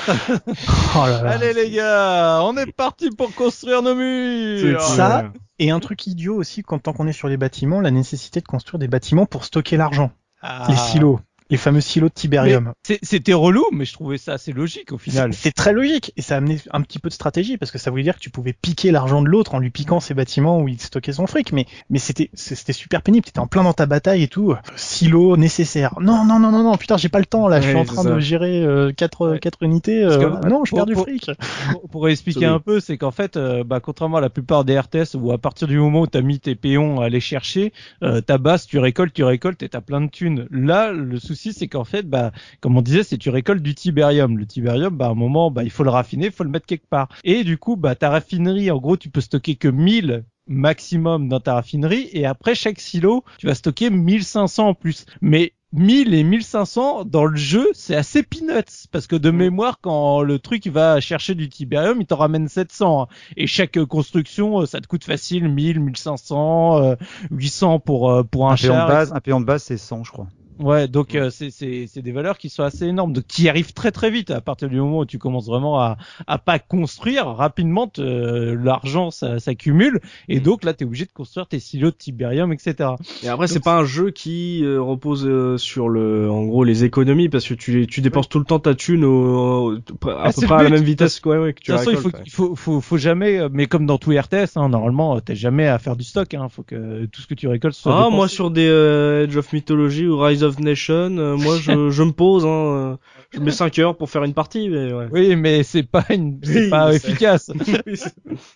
[0.96, 1.30] Oh là là.
[1.32, 4.82] Allez les gars, on est parti pour construire nos murs.
[4.82, 5.24] C'est- Ça,
[5.60, 8.46] et un truc idiot aussi, quand tant qu'on est sur les bâtiments, la nécessité de
[8.48, 10.66] construire des bâtiments pour stocker l'argent, Ah.
[10.70, 11.20] les silos.
[11.52, 12.74] Les fameux silos de Tiberium.
[12.82, 15.34] C'est- C'était relou, mais je trouvais ça assez logique au final.
[15.34, 17.92] C'est très logique et ça a amené un petit peu de stratégie parce que ça
[17.92, 20.68] voulait dire que tu pouvais piquer l'argent de l'autre en lui piquant ses bâtiments où
[20.68, 21.52] il stockait son fric.
[21.52, 23.26] Mais mais c'était c'était super pénible.
[23.26, 24.56] T'étais en plein dans ta bataille et tout.
[24.78, 25.94] Silo nécessaire.
[26.00, 26.78] Non non non non non.
[26.78, 27.60] Putain j'ai pas le temps là.
[27.60, 29.40] je suis Ouais, en train de gérer euh, quatre Ouais.
[29.40, 30.02] quatre unités.
[30.02, 31.30] Que, euh, non je pour- perds du fric.
[31.74, 34.80] pour, pour expliquer un peu, c'est qu'en fait, euh, bah, contrairement à la plupart des
[34.80, 37.74] RTS où à partir du moment où t'as mis tes péons à aller chercher,
[38.04, 40.48] euh, ta base, tu récoltes, tu récoltes et t'as plein de thunes.
[40.50, 44.38] Là, le souci, c'est qu'en fait, bah, comme on disait, c'est tu récoltes du tiberium.
[44.38, 46.66] Le tiberium, bah, à un moment, bah, il faut le raffiner, il faut le mettre
[46.66, 47.10] quelque part.
[47.24, 51.40] Et du coup, bah, ta raffinerie, en gros, tu peux stocker que 1000 maximum dans
[51.40, 55.06] ta raffinerie et après chaque silo, tu vas stocker 1500 en plus.
[55.22, 60.22] Mais 1000 et 1500 dans le jeu, c'est assez peanuts parce que de mémoire, quand
[60.22, 63.08] le truc va chercher du tiberium, il t'en ramène 700 hein.
[63.38, 66.96] et chaque euh, construction, euh, ça te coûte facile 1000, 1500, euh,
[67.32, 68.88] 800 pour euh, pour un, char.
[68.88, 70.28] de base, un péon de base, c'est 100, je crois.
[70.62, 73.74] Ouais, donc euh, c'est c'est c'est des valeurs qui sont assez énormes, donc qui arrivent
[73.74, 75.98] très très vite à partir du moment où tu commences vraiment à
[76.28, 80.00] à pas construire rapidement, euh, l'argent ça s'accumule
[80.30, 80.44] et Mm.
[80.44, 82.92] donc là t'es obligé de construire tes silos de tiberium, etc.
[83.24, 86.84] Et après, c'est pas un jeu qui euh, repose euh, sur le, en gros, les
[86.84, 90.32] économies parce que tu, tu dépenses tout le temps ta thune au, au- à Ah,
[90.34, 92.10] peu près à la même vitesse quoi, ouais, que De tu toute façon, il faut,
[92.26, 95.68] il faut, faut, faut jamais, euh, mais comme dans tout RTS, hein, normalement, t'as jamais
[95.68, 96.34] à faire du stock.
[96.36, 97.94] Hein, faut que tout ce que tu récoltes soit.
[97.94, 98.16] Ah, dépensé.
[98.16, 102.04] moi sur des euh, Edge of Mythology ou Rise of Nation, euh, moi je, je
[102.04, 102.98] me pose, hein, euh,
[103.32, 105.10] je mets 5 heures pour faire une partie, mais ouais.
[105.10, 107.20] Oui, mais c'est pas une, c'est Oui, pas je sais.
[107.20, 107.52] efficace.
[107.86, 108.14] Oui, c'est-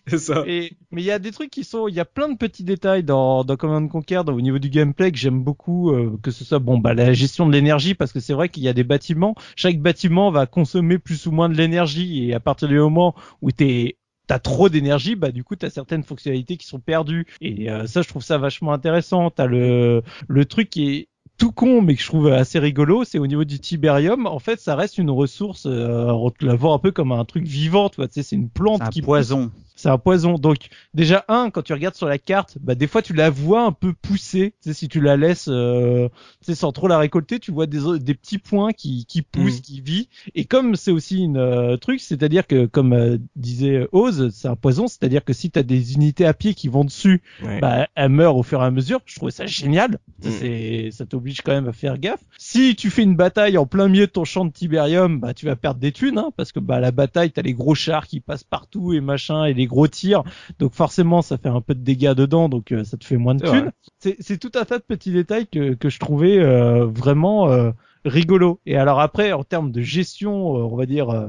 [0.07, 0.47] c'est ça.
[0.47, 2.63] Et, mais il y a des trucs qui sont, il y a plein de petits
[2.63, 6.17] détails dans, dans Command and Conquer, dans- au niveau du gameplay que j'aime beaucoup, euh,
[6.23, 8.69] que ce soit bon, bah la gestion de l'énergie, parce que c'est vrai qu'il y
[8.69, 12.67] a des bâtiments, chaque bâtiment va consommer plus ou moins de l'énergie, et à partir
[12.69, 16.79] du moment où t'es T'as trop d'énergie, bah du coup t'as certaines fonctionnalités qui sont
[16.79, 19.29] perdues et euh, ça je trouve ça vachement intéressant.
[19.29, 21.07] T'as le le truc qui est
[21.37, 24.25] tout con mais que je trouve assez rigolo, c'est au niveau du tiberium.
[24.25, 27.25] En fait, ça reste une ressource, euh, on te la voit un peu comme un
[27.25, 28.07] truc vivant, tu vois.
[28.07, 29.33] Tu sais, c'est une plante un qui pousse.
[29.75, 30.35] C'est un poison.
[30.35, 30.57] Donc
[30.93, 33.71] déjà un, quand tu regardes sur la carte, bah des fois tu la vois un
[33.71, 34.53] peu pousser.
[34.63, 36.07] Tu sais, si tu la laisses, euh,
[36.39, 39.55] tu sais, sans trop la récolter, tu vois des, des petits points qui qui poussent,
[39.57, 39.61] Mhm.
[39.61, 40.05] qui vivent.
[40.33, 44.55] Et comme c'est aussi une euh, truc, c'est-à-dire que comme euh, disait Oz, c'est un
[44.55, 47.59] poison, c'est-à-dire que si t'as des unités à pied qui vont dessus, Ouais.
[47.59, 49.01] bah elles meurent au fur et à mesure.
[49.05, 49.99] Je trouvais ça génial.
[50.21, 50.33] Ça, Mm.
[50.39, 52.23] c'est, ça t'oblige quand même à faire gaffe.
[52.37, 55.45] Si tu fais une bataille en plein milieu de ton champ de Tiberium, bah tu
[55.45, 58.21] vas perdre des thunes, hein, parce que bah la bataille, t'as les gros chars qui
[58.21, 60.23] passent partout et machin et les gros tirs.
[60.59, 63.35] Donc forcément, ça fait un peu de dégâts dedans, donc euh, ça te fait moins
[63.35, 63.71] de thunes.
[63.99, 67.71] C'est, c'est tout un tas de petits détails que que je trouvais euh, vraiment euh,
[68.05, 68.59] rigolo.
[68.65, 71.09] Et alors après, en termes de gestion, euh, on va dire.
[71.09, 71.27] euh,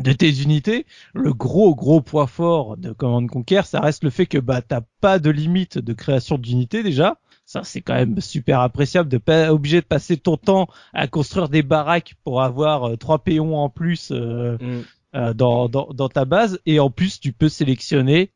[0.00, 4.26] de tes unités, le gros gros point fort de Command Conquer, ça reste le fait
[4.26, 7.18] que bah t'as pas de limite de création d'unités déjà.
[7.46, 11.48] Ça c'est quand même super appréciable de pas obligé de passer ton temps à construire
[11.48, 14.80] des baraques pour avoir euh, trois péons en plus euh, Mm.
[15.14, 18.30] Euh, dans, dans dans ta base et en plus tu peux sélectionner.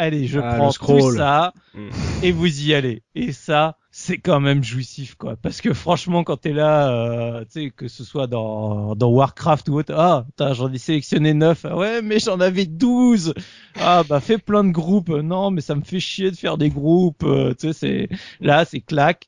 [0.00, 1.88] Allez, je Ah, prends tout ça Mm.
[2.22, 3.02] et vous y allez.
[3.16, 5.36] Et ça, c'est quand même jouissif, quoi.
[5.36, 9.68] Parce que franchement, quand t'es là, euh, tu sais, que ce soit dans, dans Warcraft
[9.68, 11.64] ou autre, ah, putain, j'en ai sélectionné 9.
[11.68, 13.34] Ah ouais, mais j'en avais 12.
[13.80, 15.08] Ah, bah, fais plein de groupes.
[15.10, 17.24] Non, mais ça me fait chier de faire des groupes.
[17.24, 18.08] Euh, tu sais, c'est,
[18.40, 19.26] là, c'est clac.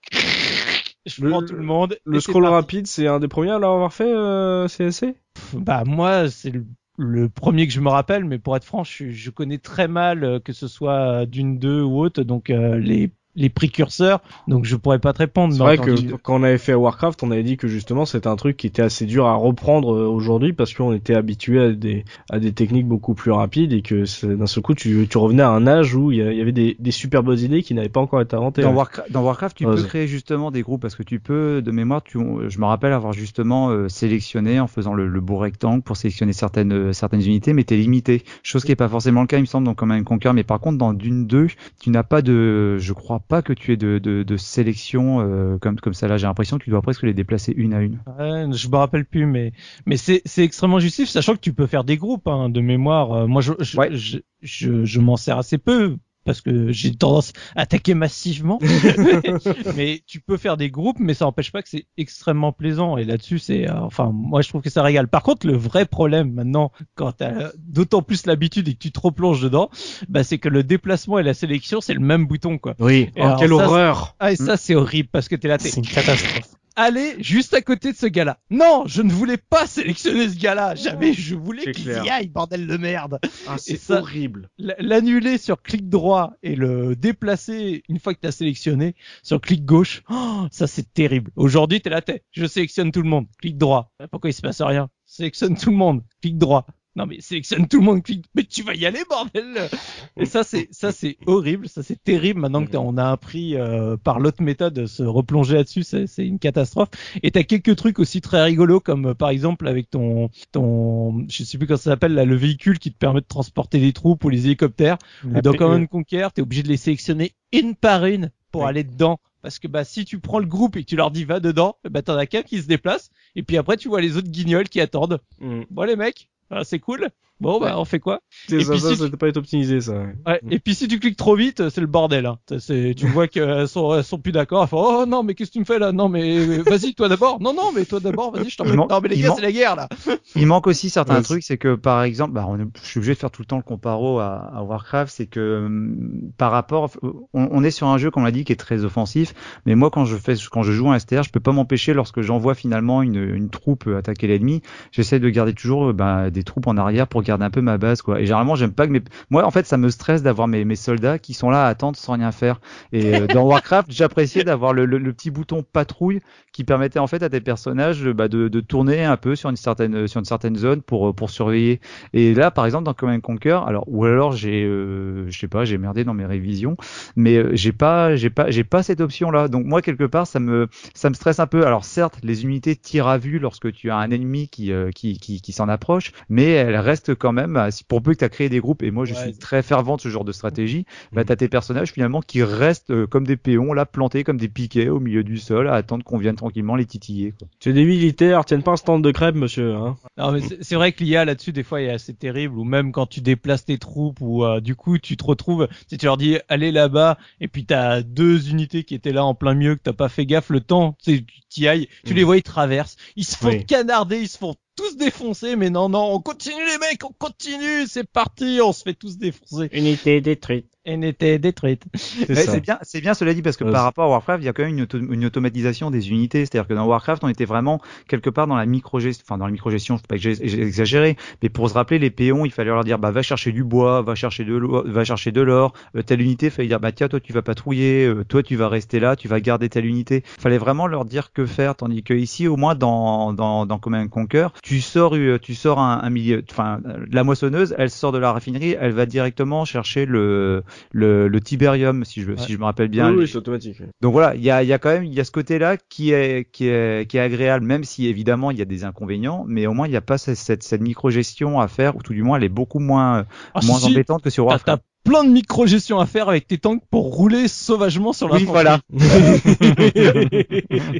[1.17, 1.97] Je Le- prends tout le monde.
[2.07, 5.15] Le et c'est scroll rapide, c'est un des premiers à l'avoir fait, euh, CSC
[5.53, 6.67] Bah moi c'est le,
[6.99, 10.25] le premier que je me rappelle, mais pour être franc, je, je connais très mal
[10.25, 14.75] euh, que ce soit d'une deux ou autre, donc euh, les les précurseurs, donc je
[14.77, 15.55] pourrais pas te répondre.
[15.55, 18.37] C'est vrai que quand on avait fait Warcraft, on avait dit que justement c'était un
[18.37, 22.05] truc qui était assez dur à reprendre euh, aujourd'hui parce qu'on était habitué à des
[22.31, 25.51] à des techniques beaucoup plus rapides et que d'un seul coup tu, tu revenais à
[25.51, 28.21] un âge où il y avait des, des super bonnes idées qui n'avaient pas encore
[28.21, 28.63] été inventées.
[28.63, 28.73] Dans.
[28.75, 29.83] Warcraft, dans Warcraft, tu Ose.
[29.83, 32.19] peux créer justement des groupes parce que tu peux, de mémoire, tu,
[32.49, 36.33] je me rappelle avoir justement euh, sélectionné en faisant le, le beau rectangle pour sélectionner
[36.33, 38.25] certaines euh, certaines unités, mais t'es limité.
[38.43, 40.33] Chose qui est pas forcément le cas, il me semble, dans Command Conquer.
[40.35, 41.49] Mais par contre, dans Dune 2,
[41.81, 45.59] tu n'as pas de, je crois pas que tu aies de, de, de sélection euh,
[45.59, 46.17] comme comme ça là.
[46.17, 48.01] J'ai l'impression que tu dois presque les déplacer une à une.
[48.07, 49.53] Ouais, je me rappelle plus, mais
[49.87, 53.13] mais c'est c'est extrêmement justif, sachant que tu peux faire des groupes hein, de mémoire.
[53.13, 53.89] Euh, moi, je je, Ouais.
[53.91, 55.97] je, je, je m'en sers assez peu
[56.31, 58.61] parce que j'ai tendance à attaquer massivement.
[59.77, 62.97] mais tu peux faire des groupes, mais ça n'empêche pas que c'est extrêmement plaisant.
[62.97, 65.09] Et là-dessus, c'est euh, enfin moi je trouve que ça régale.
[65.09, 69.01] Par contre, le vrai problème maintenant, quand t'as d'autant plus l'habitude et que tu te
[69.01, 69.71] replonges dedans,
[70.09, 72.75] bah c'est que le déplacement et la sélection c'est le même bouton quoi.
[72.79, 73.11] Oui.
[73.17, 75.59] Et Oh, alors quelle ça, horreur Ah et ça c'est horrible parce que t'es là,
[75.59, 76.49] t'es C'est une catastrophe.
[76.77, 78.39] Aller juste à côté de ce gars-là.
[78.51, 80.75] Non, je ne voulais pas sélectionner ce gars-là.
[80.75, 83.19] Jamais je voulais qu'il y aille, bordel de merde.
[83.47, 84.49] Ah, c'est horrible.
[84.59, 90.03] L'annuler sur clic droit et le déplacer une fois que t'as sélectionné sur clic gauche,
[90.11, 91.31] oh, ça c'est terrible.
[91.37, 93.93] Aujourd'hui, t'es là, t'es, je sélectionne tout le monde, clic droit.
[94.11, 94.89] Pourquoi il se passe rien?
[95.07, 96.67] Sélectionne tout le monde, clic droit.
[96.97, 98.03] Non mais sélectionne tout le monde.
[98.35, 99.69] Mais tu vas y aller, bordel
[100.17, 102.41] Et ça c'est ça c'est horrible, ça c'est terrible.
[102.41, 106.07] Maintenant que t'as- on a appris euh, par l'autre méthode de se replonger là-dessus, c'est
[106.09, 106.89] c'est une catastrophe.
[107.23, 111.45] Et t'as quelques trucs aussi très rigolos comme euh, par exemple avec ton ton je
[111.45, 114.25] sais plus comment ça s'appelle là le véhicule qui te permet de transporter les troupes
[114.25, 114.99] ou les hélicoptères.
[115.25, 115.59] Ou dans PE.
[115.59, 119.21] Command Conquer, t'es obligé de les sélectionner une par une pour aller dedans.
[119.43, 121.77] Parce que bah si tu prends le groupe et que tu leur dis va dedans,
[121.89, 124.69] bah t'en as qu'un qui se déplace et puis après tu vois les autres guignols
[124.69, 125.21] qui attendent.
[125.41, 125.63] Mm.
[125.71, 126.29] Bon les mecs,
[126.65, 127.11] c'est cool.
[127.41, 129.81] Bon bah on fait quoi C'est Et ça, puis ça, si ça pas être optimisé,
[129.81, 129.93] ça.
[129.93, 130.15] ouais.
[130.27, 130.41] Ouais.
[130.51, 132.27] Et puis si tu cliques trop vite, c'est le bordel.
[132.27, 132.39] Hein.
[132.59, 134.63] C'est- Tu vois qu'elles sont, elles sont plus d'accord.
[134.65, 135.93] Elles font oh non mais qu'est-ce que tu me fais là?
[135.93, 137.41] Non mais euh, vas-y toi d'abord.
[137.41, 138.33] Non non mais toi d'abord.
[138.33, 139.89] Vas-y je t'en Non mais les gars man- c'est la guerre là.
[140.37, 142.99] Il manque aussi certains Ouais, trucs, c'est que par exemple, bah, on est, je suis
[142.99, 146.53] obligé de faire tout le temps le comparo à, à Warcraft, c'est que hum, par
[146.53, 149.35] rapport, on, on est sur un jeu, comme on l'a dit, qui est très offensif,
[149.67, 152.21] mais moi quand je fais, quand je joue un STR, je peux pas m'empêcher lorsque
[152.21, 154.63] j'envoie finalement une, une troupe attaquer l'ennemi,
[154.93, 158.03] j'essaie de garder toujours bah, des troupes en arrière pour garder un peu ma base,
[158.03, 158.21] quoi.
[158.21, 160.77] Et généralement, j'aime pas que mes, moi en fait, ça me stresse d'avoir mes, mes
[160.77, 162.61] soldats qui sont là à attendre sans rien faire.
[162.93, 166.21] Et euh, dans Warcraft, j'appréciais d'avoir le, le, le petit bouton patrouille
[166.53, 169.57] qui permettait en fait à tes personnages bah, de, de tourner un peu sur une
[169.57, 171.81] certaine sur une certaine zone pour pour surveiller.
[172.13, 175.65] Et là, par exemple, dans Command Conquer, alors ou alors j'ai euh, je sais pas,
[175.65, 176.77] j'ai merdé dans mes révisions,
[177.17, 179.49] mais euh, j'ai pas j'ai pas j'ai pas cette option là.
[179.49, 181.67] Donc moi quelque part, ça me ça me stresse un peu.
[181.67, 185.19] Alors certes, les unités tirent à vue lorsque tu as un ennemi qui euh, qui
[185.19, 188.29] qui, qui s'en approche, mais elles restent quand même si- pour peu que tu as
[188.29, 188.83] créé des groupes.
[188.83, 189.21] Et moi, je Ouais.
[189.23, 190.85] suis très fervent de ce genre de stratégie.
[191.13, 194.49] Bah t'as tes personnages finalement qui restent euh, comme des péons là plantés comme des
[194.49, 197.33] piquets au milieu du sol à attendre qu'on vienne tranquillement les titiller.
[197.39, 197.47] Quoi.
[197.61, 199.75] C'est des militaires, tiennent pas un stand de crêpes, monsieur.
[199.75, 199.97] Hein.
[200.19, 202.93] Non mais c'est c'est vrai que l'IA là-dessus des fois est assez terrible ou même
[202.93, 206.17] quand tu déplaces tes troupes ou euh, du coup tu te retrouves si tu leur
[206.17, 209.81] dis allez là-bas et puis t'as deux unités qui étaient là en plein milieu que
[209.83, 212.17] t'as pas fait gaffe le temps tu sais, tu t'y ailles tu Mm.
[212.17, 213.67] les vois ils traversent ils se font Oui.
[213.67, 217.87] canarder ils se font tous défoncer mais non non on continue les mecs on continue
[217.87, 220.70] c'est parti on se fait tous défoncer Unité détruite.
[220.87, 224.09] Et n'était détruite C'est bien, c'est bien cela dit parce que Ouais, par rapport à
[224.09, 226.41] Warcraft, il y a quand même une, auto- une automatisation des unités.
[226.47, 229.53] C'est-à-dire que dans Warcraft, on était vraiment quelque part dans la micro-gestion, enfin dans la
[229.53, 232.85] micro-gestion, faut pas que j'ai exagéré, mais pour se rappeler les péons, il fallait leur
[232.85, 235.73] dire bah va chercher du bois, va chercher de l'or, va chercher de l'or.
[235.97, 238.57] Euh, telle unité, il fallait dire bah tiens toi tu vas patrouiller, euh, toi tu
[238.57, 240.23] vas rester là, tu vas garder telle unité.
[240.39, 244.05] Fallait vraiment leur dire que faire, tandis que ici au moins dans dans dans Command
[244.07, 247.91] and Conquer, tu sors euh, tu sors un, un milieu, enfin euh, la moissonneuse, elle
[247.91, 252.53] sort de la raffinerie, elle va directement chercher le le, le Tiberium si je si
[252.53, 253.13] je me rappelle bien.
[253.13, 253.83] oui, c'est automatique.
[254.01, 255.77] donc voilà, il y a, il y a quand même il y a ce côté-là
[255.89, 259.45] qui est qui est qui est agréable, même si évidemment il y a des inconvénients,
[259.47, 262.13] mais au moins il n'y a pas cette, cette, cette micro-gestion à faire, ou tout
[262.15, 264.67] du moins elle est beaucoup moins Ah, moins si, si, embêtante que sur Warcraft.
[264.67, 268.45] t'as plein de micro-gestions à faire avec tes tanks pour rouler sauvagement sur la Oui,
[268.45, 268.81] voilà.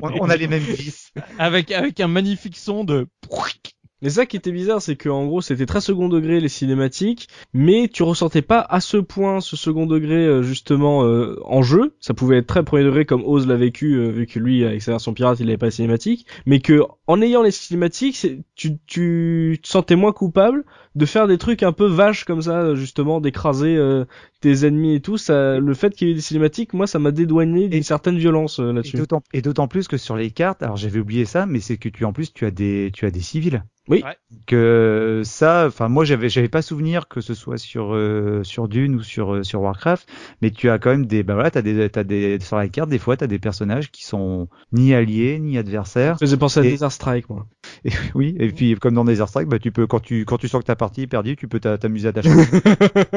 [0.03, 1.11] on, on a les mêmes vis.
[1.39, 3.07] avec avec un magnifique son de
[4.03, 7.29] Mais ça qui était bizarre, c'est que en gros c'était très second degré les cinématiques,
[7.53, 11.95] mais tu ressentais pas à ce point ce second degré euh, justement euh, en jeu.
[12.01, 14.83] Ça pouvait être très premier degré comme Oz l'a vécu, euh, vu que lui avec
[14.83, 18.79] sa version pirate il avait pas les cinématiques, mais que en ayant les cinématiques, tu,
[18.87, 23.21] tu te sentais moins coupable de faire des trucs un peu vaches comme ça, justement
[23.21, 24.05] d'écraser euh,
[24.41, 25.17] tes ennemis et tout.
[25.17, 28.59] Ça, le fait qu'il y ait des cinématiques, moi ça m'a dédouané d'une certaine violence
[28.61, 28.97] euh, Et là-dessus.
[28.97, 31.89] d'autant et d'autant plus que sur les cartes, alors j'avais oublié ça, mais c'est que
[31.89, 33.63] tu en plus tu as des tu as des civils.
[33.91, 34.03] Oui.
[34.05, 34.17] Ouais.
[34.47, 38.95] Que ça, enfin moi j'avais j'avais pas souvenir que ce soit sur euh, sur Dune
[38.95, 40.09] ou sur euh, sur Warcraft,
[40.41, 42.89] mais tu as quand même des bah voilà t'as des t'as des sur la carte
[42.89, 46.15] des fois t'as des personnages qui sont ni alliés ni adversaires.
[46.15, 47.47] Ça faisait penser à Et- Desert Strike, moi.
[47.85, 50.49] Et, oui, et puis comme dans Desert Strike, bah tu peux quand tu quand tu
[50.49, 52.31] sens que ta partie est perdue, tu peux t'a- t'amuser à tâcher.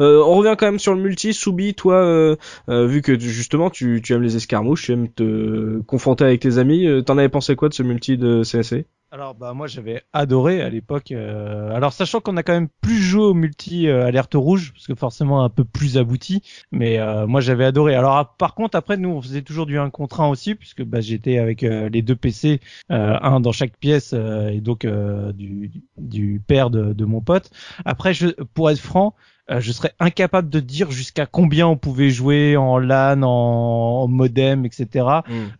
[0.00, 1.34] Euh, on revient quand même sur le multi.
[1.34, 2.36] Soubi, toi, euh,
[2.68, 6.40] euh, vu que tu- justement tu, tu aimes les escarmouches, tu aimes te confronter avec
[6.40, 9.66] tes amis, euh, t'en avais pensé quoi de ce multi de CSC Alors bah moi
[9.66, 11.10] j'avais adoré à l'époque.
[11.12, 14.86] euh, Alors sachant qu'on a quand même plus joué au multi euh, alerte rouge parce
[14.86, 16.42] que forcément un peu plus abouti,
[16.72, 17.94] mais euh, moi j'avais adoré.
[17.94, 21.00] Alors par contre après nous on faisait toujours du 1 contre 1 aussi puisque bah,
[21.00, 25.32] j'étais avec euh, les deux PC, euh, un dans chaque pièce euh, et donc euh,
[25.32, 27.50] du, du père de, de mon pote.
[27.84, 29.14] Après je pour être franc.
[29.50, 34.06] euh, je serais incapable de dire jusqu'à combien on pouvait jouer en LAN, en, en
[34.08, 35.06] modem, etc.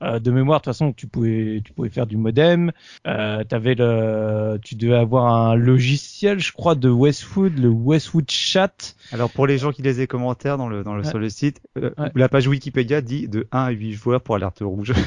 [0.02, 2.70] Euh, de mémoire, de toute façon, tu pouvais, tu pouvais faire du modem.
[3.06, 8.94] Euh, le, tu devais avoir un logiciel, je crois, de Westwood, le Westwood Chat.
[9.12, 11.08] Alors pour les gens qui lisent les commentaires dans le dans le Ouais.
[11.08, 12.10] sur le site, euh, Ouais.
[12.14, 14.92] la page Wikipédia dit de 1 à 8 joueurs pour alerte rouge.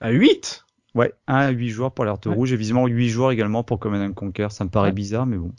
[0.00, 0.65] À 8
[0.96, 2.34] Ouais, 1 à 8 joueurs pour l'alerte Ouais.
[2.34, 4.48] rouge et visiblement 8 joueurs également pour Command and Conquer.
[4.50, 4.94] Ça me paraît Ouais.
[4.94, 5.52] bizarre, mais bon.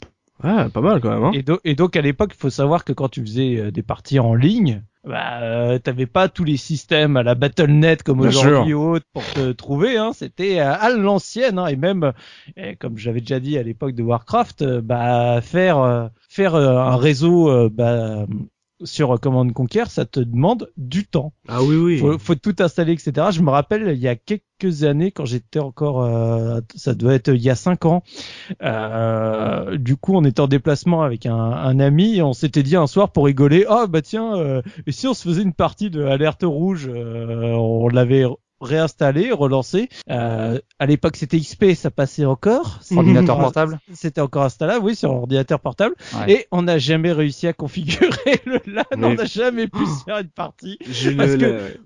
[0.44, 1.24] Ouais, pas mal quand même.
[1.24, 1.30] Hein.
[1.34, 3.82] Et, do- et donc à l'époque, il faut savoir que quand tu faisais euh, des
[3.82, 8.74] parties en ligne, bah, euh, t'avais pas tous les systèmes à la Battle.net comme aujourd'hui
[8.74, 9.96] ou autre pour te trouver.
[9.96, 10.10] Hein.
[10.14, 11.58] C'était euh, à l'ancienne.
[11.58, 11.66] Hein.
[11.66, 12.12] Et même,
[12.58, 16.96] euh, comme j'avais déjà dit à l'époque de Warcraft, bah, faire euh, faire euh, un
[16.96, 18.26] réseau euh, bah,
[18.84, 21.32] sur Command Conquer, ça te demande du temps.
[21.48, 21.98] Ah oui, oui.
[21.98, 23.28] Faut, faut tout installer, etc.
[23.30, 27.28] Je me rappelle, il y a quelques années, quand j'étais encore, euh, ça doit être
[27.28, 28.02] il y a cinq ans,
[28.62, 32.76] euh, du coup, on était en déplacement avec un, un ami et on s'était dit
[32.76, 35.90] un soir pour rigoler, ah bah tiens, euh, et si on se faisait une partie
[35.90, 38.24] de Alerte Rouge, euh, on l'avait
[38.60, 39.88] réinstallé, relancé.
[40.10, 42.80] Euh, à l'époque, c'était XP, ça passait encore.
[42.94, 45.94] Ordinateur portable C'était encore installable, oui, sur ordinateur portable.
[46.14, 46.32] Ouais.
[46.32, 50.04] Et on n'a jamais réussi à configurer le LAN, Mais- on n'a jamais pu se
[50.04, 50.78] faire une partie.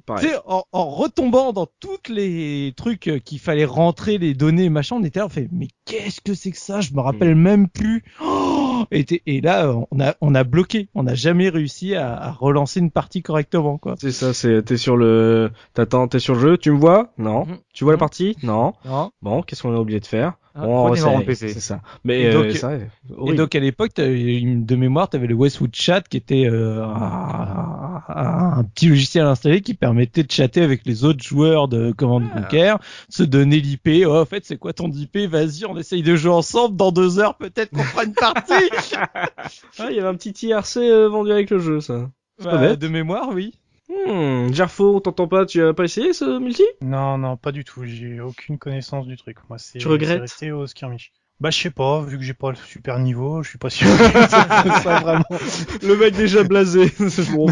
[0.07, 4.69] Parce le- que, en, en retombant dans toutes les trucs qu'il fallait rentrer, les données,
[4.69, 6.81] machin, on était là, on fait, mais qu'est-ce que c'est que ça?
[6.81, 8.05] Je me rappelle même plus.
[8.21, 10.89] Oh et, là, on a, on a bloqué.
[10.95, 13.95] On n'a jamais réussi à, à relancer une partie correctement, quoi.
[13.99, 17.13] C'est ça, c'est t'es sur le, t'attends, t'es sur le jeu, tu me vois?
[17.19, 17.47] Non.
[17.47, 17.59] Mhm.
[17.73, 18.01] Tu vois la Mhm.
[18.01, 18.37] partie?
[18.43, 18.73] Non.
[18.85, 19.11] Non.
[19.23, 20.35] Bon, qu'est-ce qu'on a oublié de faire?
[20.55, 21.81] Ah, prenez c'est- ça.
[22.05, 22.73] Mais Et donc- euh, ça,
[23.27, 26.45] Et donc à l'époque, t'avais une- de mémoire, tu avais le Westwood Chat qui était
[26.47, 32.25] euh, un, petit logiciel installé qui permettait de chatter avec les autres joueurs de Command
[32.35, 32.43] Ah.
[32.43, 32.75] Conquer,
[33.09, 34.05] se donner l'IP.
[34.07, 36.77] Oh, en fait, c'est quoi ton IP Vas-y, on essaye de jouer ensemble.
[36.77, 38.53] Dans deux heures, peut-être qu'on fera une partie.
[39.79, 42.11] Ah, il y avait un petit IRC euh, vendu avec le jeu, ça.
[42.43, 43.55] Bah, de mémoire, oui.
[43.93, 46.65] Hmm, Gerfo, on t'entend pas, tu as pas essayé ce multi?
[46.83, 47.85] Non, non, pas du tout.
[47.85, 49.39] J'ai aucune connaissance du truc.
[49.49, 50.21] Moi, c'est Tu regrettes?
[50.21, 51.13] resté au skirmish.
[51.43, 53.89] Bah, je sais pas, vu que j'ai pas le super niveau, je suis pas sûr
[53.89, 55.25] que ça soit vraiment.
[55.83, 56.93] Le mec déjà blasé.
[57.35, 57.49] bon,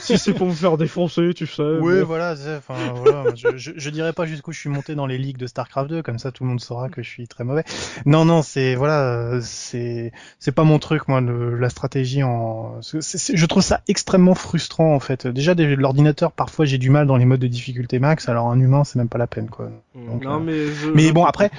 [0.00, 1.62] si c'est pour me faire défoncer, tu sais.
[1.62, 2.06] Ouais, bon.
[2.06, 3.32] voilà, c'est- enfin, voilà.
[3.36, 6.02] je, je, je dirais pas jusqu'où je suis monté dans les ligues de StarCraft 2,
[6.02, 7.62] comme ça tout le monde saura que je suis très mauvais.
[8.04, 10.10] Non, non, c'est, voilà, euh, c'est,
[10.40, 14.34] c'est pas mon truc, moi, le- la stratégie en, c'est- c'est- je trouve ça extrêmement
[14.34, 15.28] frustrant, en fait.
[15.28, 18.82] Déjà, l'ordinateur, parfois, j'ai du mal dans les modes de difficulté max, alors un humain,
[18.82, 19.70] c'est même pas la peine, quoi.
[19.94, 21.50] Donc, non, euh, mais je, mais bon, après-.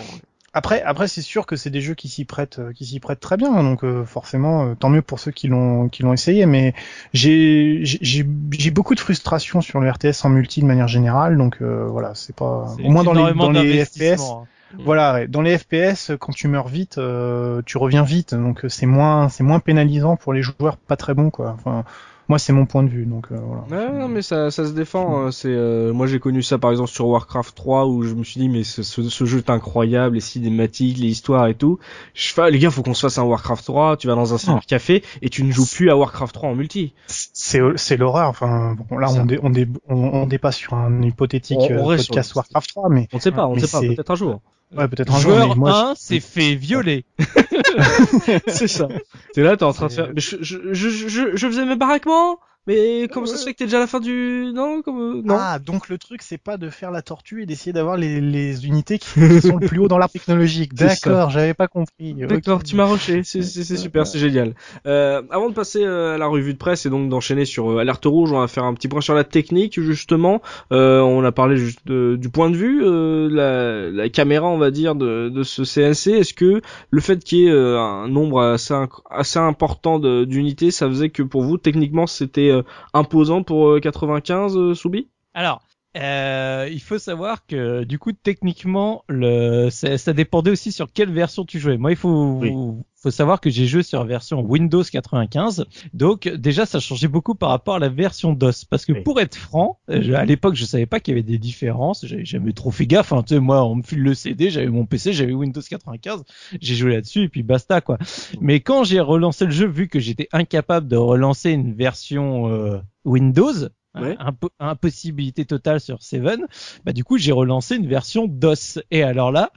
[0.53, 3.21] Après, après, c'est sûr que c'est des jeux qui s'y prêtent, euh, qui s'y prêtent
[3.21, 3.63] très bien.
[3.63, 6.45] Donc euh, forcément, euh, tant mieux pour ceux qui l'ont, qui l'ont essayé.
[6.45, 6.73] Mais
[7.13, 11.37] j'ai, j'ai, j'ai j'ai beaucoup de frustration sur le RTS en multi de manière générale.
[11.37, 12.73] Donc euh, voilà, c'est pas.
[12.75, 14.43] C'est Au moins dans les, dans les FPS, hein.
[14.79, 18.35] voilà, ouais, dans les FPS, quand tu meurs vite, euh, tu reviens vite.
[18.35, 21.55] Donc euh, c'est moins, c'est moins pénalisant pour les joueurs pas très bons, quoi.
[21.57, 21.85] Enfin,
[22.29, 23.05] moi, c'est mon point de vue.
[23.05, 23.63] Donc euh, voilà.
[23.91, 25.25] Ouais, non, mais ça, ça se défend.
[25.27, 25.31] hein.
[25.31, 28.39] C'est, euh, moi, j'ai connu ça par exemple sur Warcraft 3 où je me suis
[28.39, 31.79] dit mais ce, ce, ce jeu est incroyable, les cinématiques, les histoires et tout.
[32.13, 33.97] Je fais, ah, les gars, faut qu'on se fasse un Warcraft 3.
[33.97, 36.93] Tu vas dans un cybercafé et tu ne joues plus à Warcraft 3 en multi.
[37.07, 38.29] C'est, c'est l'horreur.
[38.29, 41.91] Enfin, bon, là, on, dé, on, dé, on, on dépasse sur un hypothétique On- on
[41.91, 43.81] euh, podcast Warcraft 3, mais On ne sait pas, on ne sait pas.
[43.95, 44.41] Peut-être un jour.
[44.75, 45.31] Ouais, peut-être un jour.
[45.31, 47.05] Joueur Mais moi, 1 s'est fait violer.
[48.47, 48.87] c'est ça.
[49.33, 50.09] T'es là, t'es en train de faire.
[50.13, 52.39] Mais je, je, je, je, je faisais mes baraquements.
[52.67, 55.21] Mais comment ça se fait que t'es déjà à la fin du non comme euh,
[55.25, 58.21] non Ah, donc le truc, c'est pas de faire la tortue et d'essayer d'avoir les,
[58.21, 60.75] les unités qui, qui sont le plus haut dans l'arbre technologique.
[60.75, 62.13] D'accord, j'avais pas compris.
[62.13, 64.53] D'accord, tu m'as rushé, c'est super, c'est génial.
[64.85, 67.77] Euh, avant de passer euh, à la revue de presse et donc d'enchaîner sur euh,
[67.79, 70.41] Alerte Rouge, on va faire un petit point sur la technique justement.
[70.71, 74.59] Euh, on a parlé juste de- du point de vue, euh, la, la caméra, on
[74.59, 76.19] va dire, de, de ce CNC.
[76.19, 78.75] Est-ce que le fait qu'il y ait un nombre assez,
[79.09, 82.50] assez important d'unités, ça faisait que pour vous, techniquement, c'était
[82.93, 85.09] imposant pour euh, 95, euh, Soubi?
[85.33, 85.61] Alors,
[85.97, 91.11] euh, il faut savoir que du coup techniquement le ça, ça dépendait aussi sur quelle
[91.11, 91.77] version tu jouais.
[91.77, 92.53] Moi il faut Oui.
[92.95, 95.65] faut savoir que j'ai joué sur la version Windows 95.
[95.93, 99.01] Donc déjà ça changeait beaucoup par rapport à la version DOS parce que Oui.
[99.01, 102.23] pour être franc, je- à l'époque je savais pas qu'il y avait des différences, j'avais
[102.25, 103.23] jamais trop fait gaffe hein.
[103.23, 106.23] tu sais moi on me file le CD, j'avais mon PC, j'avais Windows 95,
[106.61, 107.97] j'ai joué là-dessus et puis basta quoi.
[108.39, 112.79] Mais quand j'ai relancé le jeu vu que j'étais incapable de relancer une version euh,
[113.03, 113.51] Windows
[113.93, 114.15] Ouais.
[114.19, 116.45] impo- impossibilité totale sur Seven,
[116.85, 118.79] bah du coup j'ai relancé une version DOS.
[118.89, 119.51] Et alors là,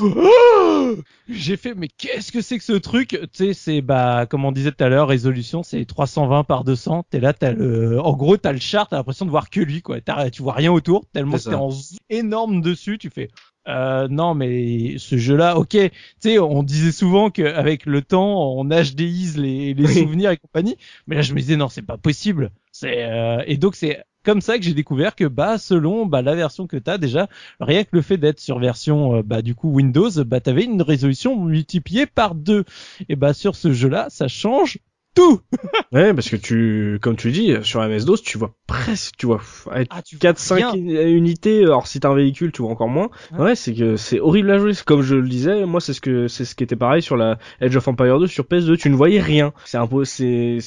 [1.28, 3.08] j'ai fait mais qu'est-ce que c'est que ce truc?
[3.10, 7.04] Tu sais c'est bah comme on disait tout à l'heure, résolution c'est 320 par 200.
[7.10, 9.82] T'es là t'as le, en gros t'as le char, t'as l'impression de voir que lui
[9.82, 10.00] quoi.
[10.00, 11.70] T'as- tu vois rien autour tellement t'es en
[12.10, 12.98] énorme dessus.
[12.98, 13.28] Tu fais
[13.68, 18.64] euh, non mais ce jeu-là, ok, tu sais, on disait souvent qu'avec le temps, on
[18.70, 19.94] HDise les, les Oui.
[20.02, 20.76] souvenirs et compagnie,
[21.08, 22.52] mais là je me disais non, c'est pas possible.
[22.78, 26.34] C'est euh, et donc c'est comme ça que j'ai découvert que bah selon bah la
[26.34, 27.28] version que t'as déjà,
[27.60, 30.82] rien que le fait d'être sur version euh, bah du coup Windows, bah t'avais une
[30.82, 32.64] résolution multipliée par deux.
[33.08, 34.78] Et bah sur ce jeu-là, ça change
[35.14, 35.40] tout.
[35.92, 39.40] Ouais, parce que tu, comme tu dis, sur MS-DOS, tu vois presque, tu vois,
[39.88, 40.74] Ah, tu vois 4, 5 rien.
[40.74, 43.08] unités, alors si t'as un véhicule, tu vois encore moins.
[43.32, 43.38] Ouais.
[43.38, 44.72] Ouais, c'est que c'est horrible à jouer.
[44.84, 47.38] Comme je le disais, moi, c'est ce que, c'est ce qui était pareil sur la
[47.60, 49.52] Edge of Empire 2, sur PS2, tu ne voyais rien.
[49.64, 50.58] C'est un peu, c'est-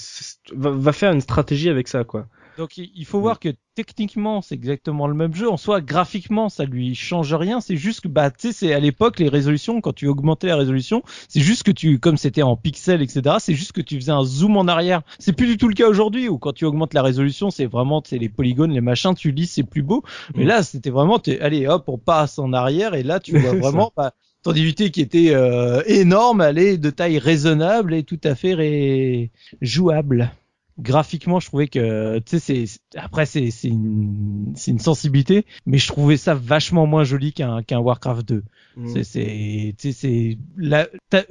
[0.55, 2.27] va, va faire une stratégie avec ça, quoi.
[2.57, 5.49] Donc il faut voir que techniquement c'est exactement le même jeu.
[5.49, 7.61] En soi, graphiquement ça lui change rien.
[7.61, 10.57] C'est juste que bah tu sais c'est à l'époque les résolutions quand tu augmentais la
[10.57, 13.37] résolution, c'est juste que tu comme c'était en pixels etc.
[13.39, 15.03] C'est juste que tu faisais un zoom en arrière.
[15.19, 18.03] C'est plus du tout le cas aujourd'hui où quand tu augmentes la résolution c'est vraiment
[18.05, 20.03] c'est les polygones les machins tu lis c'est plus beau.
[20.35, 20.47] Mais Mm.
[20.47, 23.93] là c'était vraiment t'es- allez hop on passe en arrière et là tu vois vraiment
[23.95, 28.35] bah, ton unité qui était euh, énorme, elle est de taille raisonnable et tout à
[28.35, 29.31] fait ré-
[29.61, 30.31] jouable
[30.79, 32.65] graphiquement je trouvais que tu sais
[32.95, 37.61] après c'est c'est une c'est une sensibilité mais je trouvais ça vachement moins joli qu'un
[37.63, 38.43] qu'un Warcraft 2
[38.79, 39.03] Mm.
[39.03, 40.37] c'est c'est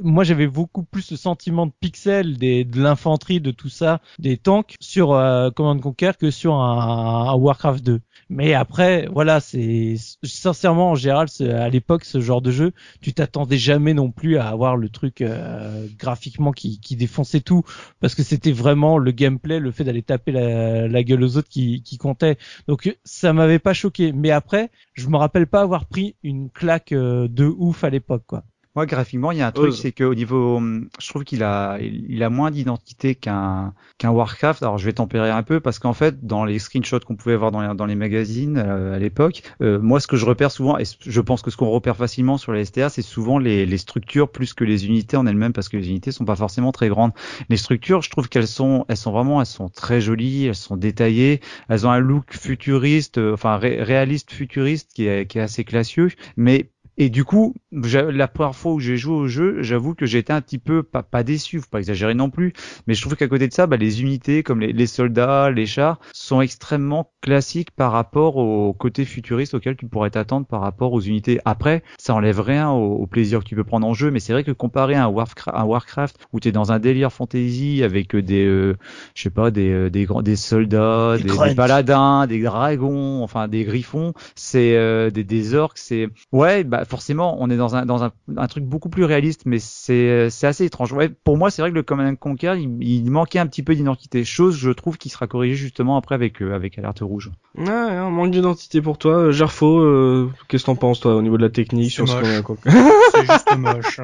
[0.02, 4.36] moi j'avais beaucoup plus le sentiment de pixels des de l'infanterie de tout ça des
[4.36, 9.94] tanks sur euh, Command Conquer que sur un, un Warcraft 2 mais après voilà c'est
[10.24, 14.48] sincèrement en général à l'époque ce genre de jeu tu t'attendais jamais non plus à
[14.48, 17.62] avoir le truc euh, graphiquement qui qui défonçait tout
[18.00, 19.12] parce que c'était vraiment le
[19.46, 22.36] le fait d'aller taper la, la gueule aux autres qui, qui comptait.
[22.66, 24.12] Donc ça m'avait pas choqué.
[24.12, 28.24] Mais après, je me rappelle pas avoir pris une claque euh, de ouf à l'époque,
[28.26, 28.44] quoi.
[28.78, 29.72] Moi, graphiquement, il y a un truc, Euh.
[29.72, 34.62] c'est qu'au niveau, hum, je trouve qu'il a, il a moins d'identité qu'un qu'un Warcraft.
[34.62, 37.50] Alors, je vais tempérer un peu parce qu'en fait, dans les screenshots qu'on pouvait voir
[37.50, 40.78] dans les, dans les magazines euh, à l'époque, euh, moi, ce que je repère souvent,
[40.78, 43.78] et je pense que ce qu'on repère facilement sur les STR, c'est souvent les, les
[43.78, 46.88] structures plus que les unités en elles-mêmes parce que les unités sont pas forcément très
[46.88, 47.10] grandes.
[47.48, 50.76] Les structures, je trouve qu'elles sont, elles sont vraiment, elles sont très jolies, elles sont
[50.76, 55.42] détaillées, elles ont un look futuriste, euh, enfin ré- réaliste futuriste qui est, qui est
[55.42, 59.94] assez classieux, mais et du coup, la première fois où j'ai joué au jeu, j'avoue
[59.94, 62.52] que j'étais un petit peu pas, pas déçu, faut pas exagérer non plus,
[62.86, 65.64] mais je trouve qu'à côté de ça, bah, les unités comme les, les soldats, les
[65.64, 70.92] chars sont extrêmement classiques par rapport au côté futuriste auquel tu pourrais t'attendre par rapport
[70.92, 71.38] aux unités.
[71.44, 74.32] Après, ça enlève rien au, au plaisir que tu peux prendre en jeu, mais c'est
[74.32, 77.82] vrai que comparé à un Warcraft, un Warcraft où tu es dans un délire fantasy
[77.84, 78.76] avec des, euh,
[79.14, 84.14] je sais pas, des, euh, des soldats, Des des paladins, des dragons, enfin des griffons,
[84.34, 88.10] c'est euh, des, des orques, c'est ouais, bah forcément, on est dans un dans un,
[88.36, 90.92] un truc beaucoup plus réaliste, mais c'est c'est assez étrange.
[90.92, 93.62] Ouais, pour moi, c'est vrai que le Command and Conquer, il, il manquait un petit
[93.62, 97.30] peu d'identité, chose je trouve qui sera corrigée justement après avec euh, avec Alerte Rouge.
[97.56, 99.12] Ouais, un manque d'identité pour toi.
[99.12, 102.08] Euh, Gerfo, euh, qu'est-ce que t'en penses, toi, au niveau de la technique C'est sur
[102.08, 102.42] ce moche.
[102.42, 102.56] qu'on
[103.14, 104.00] C'est juste moche.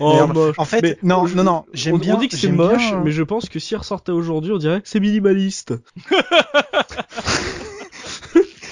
[0.00, 0.54] Oh, moche.
[0.58, 2.16] En fait, Mais non, je- non, non, j'aime on, bien.
[2.16, 4.80] on dit que c'est moche, bien- mais je pense que s'il ressortait aujourd'hui, on dirait
[4.80, 5.74] que c'est minimaliste.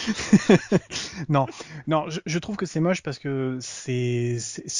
[1.28, 1.46] non,
[1.86, 4.36] non, je, je trouve que c'est moche parce que c'est,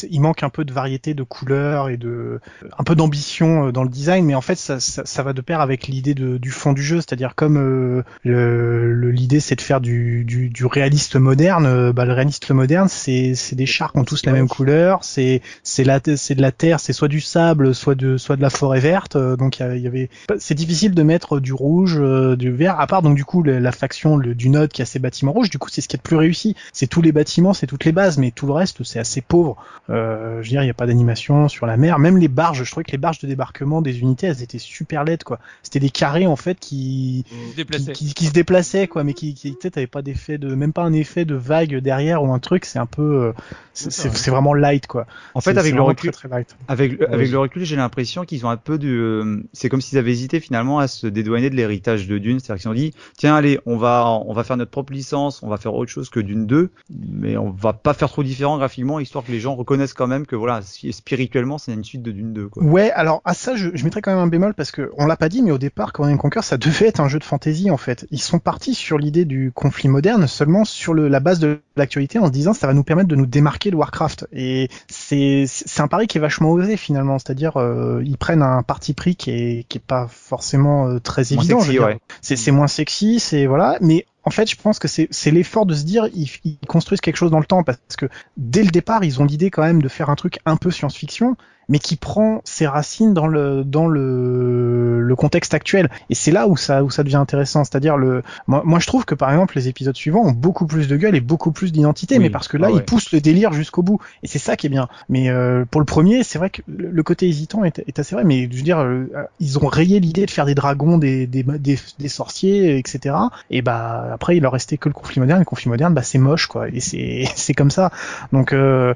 [0.09, 2.41] il manque un peu de variété de couleurs et de,
[2.79, 5.41] un peu d'ambition euh, dans le design, mais en fait ça, ça, ça va de
[5.41, 10.25] pair avec l'idée du fond du jeu, c'est-à-dire comme euh, l'idée c'est de faire du,
[10.25, 14.25] du, du réaliste moderne, euh, bah le réaliste moderne c'est, des chars qui ont tous
[14.27, 18.37] la même couleur, c'est, c'est de la terre, c'est soit du sable, soit de, soit
[18.37, 22.01] de la forêt verte, euh, donc il y avait, c'est difficile de mettre du rouge,
[22.37, 25.16] du vert, à part donc du coup la faction du Node qui a ses bâtiments
[25.25, 27.67] rouges, du coup c'est ce qui est le plus réussi, c'est tous les bâtiments, c'est
[27.67, 29.57] toutes les bases, mais tout le reste c'est assez pauvre.
[29.89, 32.63] Euh, je veux dire, il n'y a pas d'animation sur la mer, même les barges,
[32.65, 35.39] je trouvais que les barges de débarquement des unités, elles étaient super laides quoi.
[35.63, 37.93] C'était des carrés en fait qui qui, Déplacé.
[37.93, 40.83] qui, qui se déplaçaient quoi, mais qui, qui tu sais, pas d'effet de, même pas
[40.83, 43.33] un effet de vague derrière ou un truc, c'est un peu, euh,
[43.73, 44.17] c'est C'est vrai.
[44.19, 45.07] c'est vraiment light quoi.
[45.35, 46.57] En fait, avec le recul, très, très light.
[46.69, 47.33] Avec, le- avec Ouais.
[47.33, 50.41] le recul, j'ai l'impression qu'ils ont un peu de, euh, c'est comme s'ils avaient hésité
[50.41, 53.77] finalement à se dédouaner de l'héritage de Dune, c'est-à-dire qu'ils ont dit, tiens, allez, on
[53.77, 56.71] va, on va faire notre propre licence, on va faire autre chose que Dune 2,
[56.91, 60.27] mais on va pas faire trop différent graphiquement, histoire que les gens reconnaissent quand même
[60.27, 62.63] que voilà, spirituellement, c'est une suite de Dune 2, quoi.
[62.63, 65.17] Ouais, alors à ça, je, je mettrais quand même un bémol parce que on l'a
[65.17, 67.71] pas dit, mais au départ, Command and Conquer, ça devait être un jeu de fantasy
[67.71, 68.07] en fait.
[68.11, 72.19] Ils sont partis sur l'idée du conflit moderne seulement sur le, la base de l'actualité
[72.19, 74.27] en se disant ça va nous permettre de nous démarquer de Warcraft.
[74.33, 78.63] Et c'est c'est un pari qui est vachement osé finalement, c'est-à-dire euh, ils prennent un
[78.63, 81.61] parti pris qui est qui est pas forcément euh, très évident.
[81.61, 81.99] sexy, ouais.
[82.23, 85.75] C'est c'est moins sexy, c'est voilà, mais en fait, je pense que c'est l'effort de
[85.75, 88.07] se dire ils, ils construisent quelque chose dans le temps parce que
[88.37, 91.37] dès le départ, ils ont l'idée quand même de faire un truc un peu science-fiction,
[91.69, 95.91] mais qui prend ses racines dans le dans le, le contexte actuel.
[96.11, 99.05] Et c'est là où ça où ça devient intéressant, c'est-à-dire le moi, moi je trouve
[99.05, 102.17] que par exemple les épisodes suivants ont beaucoup plus de gueule et beaucoup plus d'identité,
[102.17, 102.25] Oui.
[102.25, 102.79] mais parce que là Ah ouais.
[102.81, 104.89] ils poussent le délire jusqu'au bout et c'est ça qui est bien.
[105.09, 108.25] Mais euh, pour le premier, c'est vrai que le, côté hésitant est, est assez vrai,
[108.25, 109.07] mais je veux dire euh,
[109.41, 113.15] ils ont rayé l'idée de faire des dragons, des des, des, des sorciers, etc.
[113.51, 115.41] Et bah après il leur restait que le conflit moderne.
[115.41, 117.91] Le conflit moderne, bah c'est moche quoi, et c'est c'est comme ça.
[118.33, 118.95] Donc euh,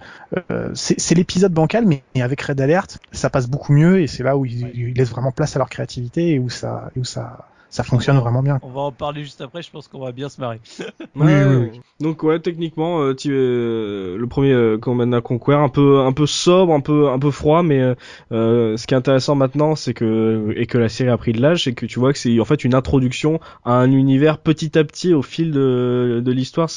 [0.50, 4.36] euh, c'est l'épisode bancal, mais avec Red d'alerte, ça passe beaucoup mieux et c'est là
[4.36, 7.49] où ils, ils laissent vraiment place à leur créativité et où ça, et où ça,
[7.70, 8.58] ça fonctionne vraiment bien.
[8.62, 10.60] On va en parler juste après, je pense qu'on va bien se marrer.
[11.16, 11.72] Ouais, ouais.
[12.00, 16.26] Donc ouais, techniquement, euh, tu, euh, le premier euh, Command Conquer, un peu, un peu
[16.26, 17.94] sobre, un peu, un peu froid, mais euh,
[18.32, 21.40] euh, ce qui est intéressant maintenant, c'est que et que la série a pris de
[21.40, 24.78] l'âge, c'est que tu vois que c'est en fait une introduction à un univers petit
[24.78, 26.68] à petit au fil de, de l'histoire,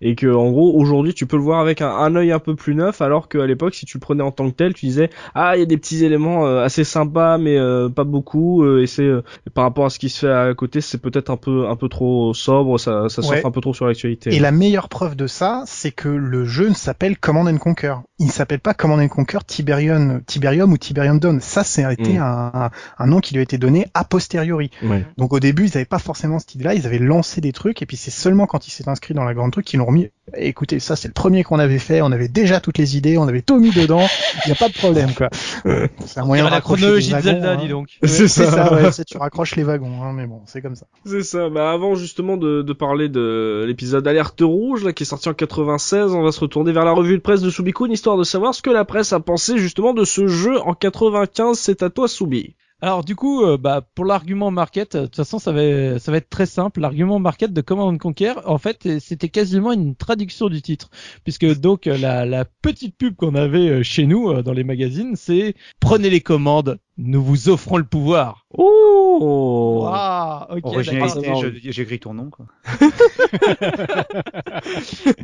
[0.00, 2.54] et que en gros aujourd'hui tu peux le voir avec un, un œil un peu
[2.54, 5.10] plus neuf, alors qu'à l'époque si tu le prenais en tant que tel, tu disais
[5.34, 8.82] ah il y a des petits éléments euh, assez sympas, mais euh, pas beaucoup, euh,
[8.82, 9.22] et c'est euh,
[9.54, 11.88] par rapport à ce qui se fait à côté, c'est peut-être un peu, un peu
[11.88, 13.28] trop sobre, ça, ça Ouais.
[13.28, 14.34] s'offre un peu trop sur l'actualité.
[14.34, 17.94] Et la meilleure preuve de ça, c'est que le jeu ne s'appelle Command and Conquer.
[18.18, 21.40] Il ne s'appelle pas Command and Conquer Tiberium, Tiberium ou Tiberium Dawn.
[21.40, 22.22] Ça, c'est a été Mm.
[22.22, 24.70] un, un- nom qui lui a été donné a posteriori.
[24.82, 25.04] Ouais.
[25.16, 27.86] Donc au début, ils n'avaient pas forcément cette idée-là, ils avaient lancé des trucs, et
[27.86, 30.08] puis c'est seulement quand il s'est inscrit dans la grande truc qu'ils l'ont remis.
[30.36, 33.26] Écoutez, ça c'est le premier qu'on avait fait, on avait déjà toutes les idées, on
[33.28, 34.06] avait tout mis dedans,
[34.44, 35.30] il n'y a pas de problème quoi.
[36.04, 37.56] C'est un moyen de la raccrocher chronologie les de wagons, Zelda, hein.
[37.62, 37.88] dis donc.
[38.04, 38.50] C'est ça.
[38.50, 40.86] ça, ouais, tu raccroches les wagons, hein, mais c'est ça.
[41.04, 41.50] C'est.
[41.50, 46.12] Bah avant justement de, parler de l'épisode Alerte Rouge là qui est sorti en 96,
[46.12, 48.62] on va se retourner vers la revue de presse de Subikun histoire de savoir ce
[48.62, 51.58] que la presse a pensé justement de ce jeu en 95.
[51.58, 52.54] C'est à toi Subi.
[52.80, 56.12] Alors du coup, euh, bah pour l'argument market, euh, de toute façon ça va ça
[56.12, 56.78] va être très simple.
[56.80, 60.88] L'argument market de Command and Conquer, en fait, euh, c'était quasiment une traduction du titre,
[61.24, 65.54] puisque donc la, la petite pub qu'on avait chez nous euh, dans les magazines, c'est
[65.80, 68.46] prenez les commandes, nous vous offrons le pouvoir.
[68.56, 69.80] Oh.
[69.82, 71.42] Waouh, ok, Originalité, d'accord.
[71.42, 72.46] je- j'écris ton nom, quoi.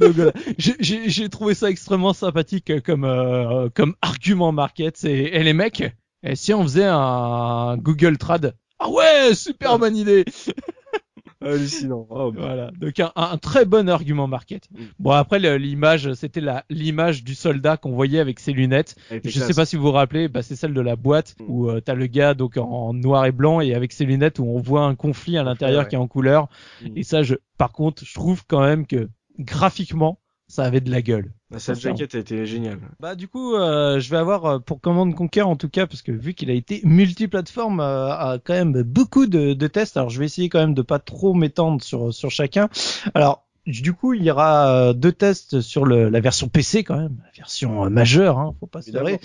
[0.01, 0.33] Donc, voilà.
[0.59, 4.97] J'ai- J'ai j'ai trouvé ça extrêmement sympathique comme euh, comme argument market.
[4.97, 5.85] C'est et les mecs,
[6.25, 8.55] et si on faisait un Google Trad?
[8.79, 10.25] Ah ouais, super bonne idée.
[11.41, 12.07] Hallucinant.
[12.09, 12.41] Oh, bah.
[12.41, 14.67] Voilà, donc un, un très bon argument market.
[14.73, 14.83] Mm.
[14.99, 18.97] Bon après l'image, c'était la l'image du soldat qu'on voyait avec ses lunettes.
[19.11, 19.57] Je sais classe.
[19.57, 21.45] pas si vous vous rappelez, bah, c'est celle de la boîte Mm.
[21.49, 24.39] où euh, t'as le gars donc en, en noir et blanc et avec ses lunettes
[24.39, 25.89] où on voit un conflit à l'intérieur ouais.
[25.89, 26.49] qui est en couleur.
[26.83, 26.97] Mm.
[26.97, 30.19] Et ça, je, par contre, je trouve quand même que graphiquement,
[30.55, 31.33] ça avait de la gueule.
[31.53, 32.79] Ah, Cette jaquette a été géniale.
[33.01, 36.01] Bah du coup, euh, je vais avoir euh, pour Command Conquer en tout cas, parce
[36.01, 39.97] que vu qu'il a été multiplateforme, euh, a quand même beaucoup de, de tests.
[39.97, 42.69] Alors je vais essayer quand même de pas trop m'étendre sur sur chacun.
[43.15, 46.99] Alors du coup, il y aura euh, deux tests sur le, la version PC quand
[46.99, 49.21] même, la version euh, majeure, hein, faut pas se leurrer.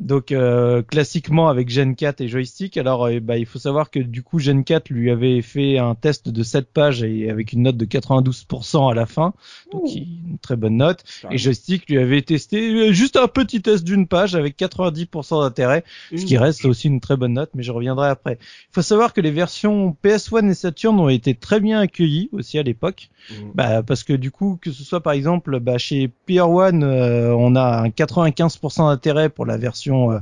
[0.00, 2.78] Donc euh, classiquement avec Gen 4 et joystick.
[2.78, 5.94] Alors euh, bah, il faut savoir que du coup Gen 4 lui avait fait un
[5.94, 9.34] test de 7 pages et avec une note de 92% à la fin,
[9.70, 11.04] donc une très bonne note.
[11.30, 15.84] Et joystick lui avait testé juste un petit test d'une page avec 90% d'intérêt,
[16.16, 18.38] ce qui reste aussi une très bonne note, mais je reviendrai après.
[18.40, 22.58] Il faut savoir que les versions PS1 et Saturn ont été très bien accueillies aussi
[22.58, 23.10] à l'époque.
[23.30, 23.34] Mm.
[23.74, 27.34] Bah, parce que du coup, que ce soit par exemple bah, chez Player One, euh,
[27.36, 30.18] on a un 95% d'intérêt pour la version euh,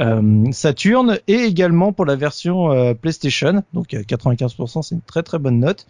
[0.00, 3.62] euh, Saturn et également pour la version euh, PlayStation.
[3.74, 5.86] Donc euh, 95%, c'est une très très bonne note.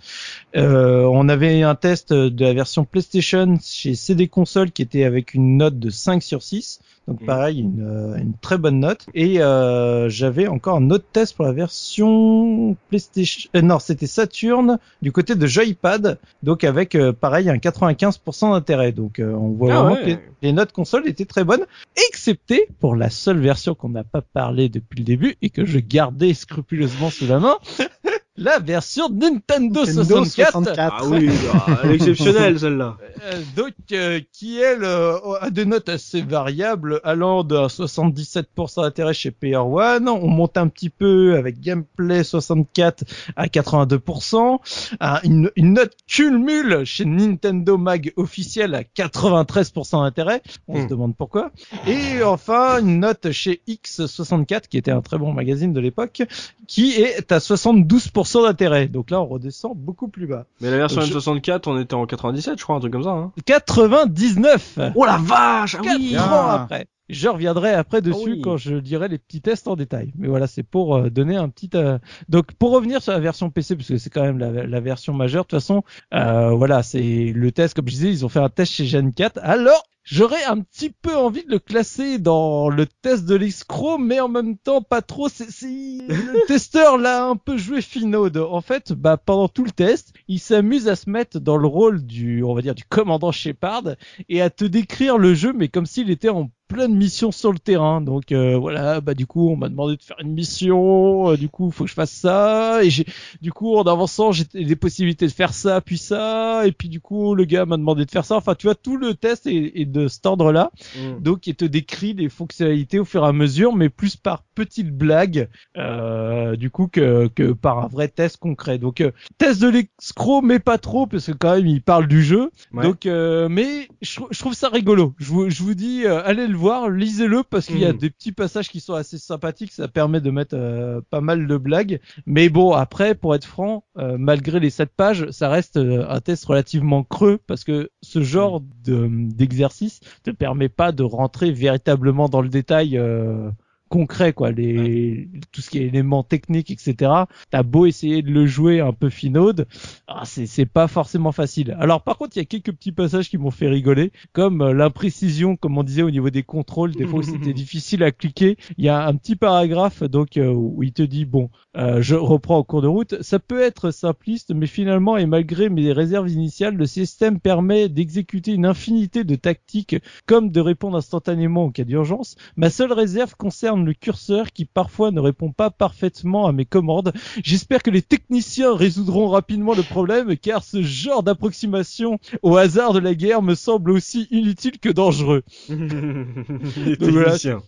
[0.56, 5.34] Euh, on avait un test de la version PlayStation chez CD Console qui était avec
[5.34, 6.80] une note de 5 sur 6.
[7.06, 7.26] Donc Mhm.
[7.26, 9.06] pareil, une, euh, une très bonne note.
[9.14, 13.50] Et euh, j'avais encore un autre test pour la version PlayStation.
[13.56, 16.18] euh, non, c'était Saturn du côté de Joypad.
[16.42, 18.92] Donc avec euh, pareil un 95% d'intérêt.
[18.92, 20.02] Donc euh, on voit Ah vraiment ouais.
[20.02, 21.64] que les, les notes console étaient très bonnes,
[22.08, 25.78] excepté pour la seule version qu'on n'a pas parlé depuis le début et que je
[25.78, 27.56] gardais scrupuleusement sous la main.
[28.36, 30.92] La version Nintendo, Nintendo 64, 64.
[30.98, 32.96] Ah oui, bah, elle est exceptionnelle celle-là.
[33.22, 39.14] euh, donc euh, qui elle euh, a des notes assez variables allant d'un 77% d'intérêt
[39.14, 43.04] chez Player One, on monte un petit peu avec Gameplay 64
[43.36, 44.58] à 82%,
[44.98, 50.88] à une, une note culmule chez Nintendo Mag officiel à 93% d'intérêt, on se Hmm.
[50.88, 51.52] demande pourquoi,
[51.86, 56.22] et enfin une note chez X64 qui était un très bon magazine de l'époque,
[56.66, 60.46] qui est à 72% d'intérêt, donc là on redescend beaucoup plus bas.
[60.60, 63.10] Mais la version Je- N64, on était en 97, je crois, un truc comme ça.
[63.10, 63.32] Hein.
[63.44, 66.16] 99 Oh la vache, ah Quatre oui.
[66.18, 66.86] ans après.
[67.08, 68.40] Je reviendrai après dessus Ah oui.
[68.40, 70.12] quand je dirai les petits tests en détail.
[70.16, 71.68] Mais voilà, c'est pour euh, donner un petit.
[71.74, 71.98] euh,
[72.28, 75.12] Donc pour revenir sur la version PC, parce que c'est quand même la, la version
[75.12, 75.44] majeure.
[75.44, 75.82] De toute façon,
[76.14, 77.74] euh, voilà, c'est le test.
[77.74, 79.38] Comme je disais, ils ont fait un test chez Gen 4.
[79.42, 84.20] Alors J'aurais un petit peu envie de le classer dans le test de l'escroc, mais
[84.20, 85.30] en même temps pas trop.
[85.30, 85.66] C'est, c'est...
[85.66, 88.36] Le testeur l'a un peu joué finaude.
[88.36, 92.04] En fait, bah pendant tout le test, il s'amuse à se mettre dans le rôle
[92.04, 93.96] du, on va dire, du commandant Shepard
[94.28, 97.52] et à te décrire le jeu, mais comme s'il était en plein de missions sur
[97.52, 98.00] le terrain.
[98.00, 101.48] Donc euh, voilà, bah du coup on m'a demandé de faire une mission, euh, du
[101.48, 103.06] coup faut que je fasse ça et j'ai
[103.40, 107.00] du coup en avançant j'ai des possibilités de faire ça puis ça et puis du
[107.00, 108.36] coup le gars m'a demandé de faire ça.
[108.36, 110.72] Enfin tu vois tout le test est, est de cet ordre-là.
[110.96, 111.20] Mm.
[111.20, 114.90] Donc il te décrit les fonctionnalités au fur et à mesure mais plus par petites
[114.90, 118.78] blagues euh, du coup que, que par un vrai test concret.
[118.78, 122.22] Donc euh, test de l'escroc mais pas trop parce que quand même il parle du
[122.24, 122.50] jeu.
[122.72, 122.82] Ouais.
[122.82, 125.14] Donc euh, mais je, je trouve ça rigolo.
[125.18, 127.98] Je vous, je vous dis euh, allez le voir, lisez-le parce qu'il y a Mm.
[127.98, 131.56] des petits passages qui sont assez sympathiques, ça permet de mettre euh, pas mal de
[131.56, 132.00] blagues.
[132.26, 136.20] Mais bon après pour être franc, euh, malgré les 7 pages, ça reste euh, un
[136.20, 142.28] test relativement creux parce que ce genre de- d'exercice te permet pas de rentrer véritablement
[142.28, 143.50] dans le détail euh,
[143.94, 147.12] concret quoi les tout ce qui est éléments techniques etc
[147.50, 149.68] t'as beau essayer de le jouer un peu finaude
[150.06, 151.76] ah, c'est c'est pas forcément facile.
[151.78, 154.72] Alors par contre il y a quelques petits passages qui m'ont fait rigoler comme euh,
[154.72, 156.92] l'imprécision comme on disait au niveau des contrôles.
[156.92, 160.82] Des fois c'était difficile à cliquer il y a un petit paragraphe donc euh, où
[160.82, 163.22] il te dit bon euh, je reprends au cours de route.
[163.22, 168.52] Ça peut être simpliste mais finalement et malgré mes réserves initiales le système permet d'exécuter
[168.52, 172.36] une infinité de tactiques comme de répondre instantanément en cas d'urgence.
[172.56, 177.12] Ma seule réserve concerne le curseur qui parfois ne répond pas parfaitement à mes commandes.
[177.42, 182.98] J'espère que les techniciens résoudront rapidement le problème car ce genre d'approximation au hasard de
[182.98, 185.42] la guerre me semble aussi inutile que dangereux.
[185.68, 187.24] Les Donc voilà.
[187.26, 187.62] techniciens.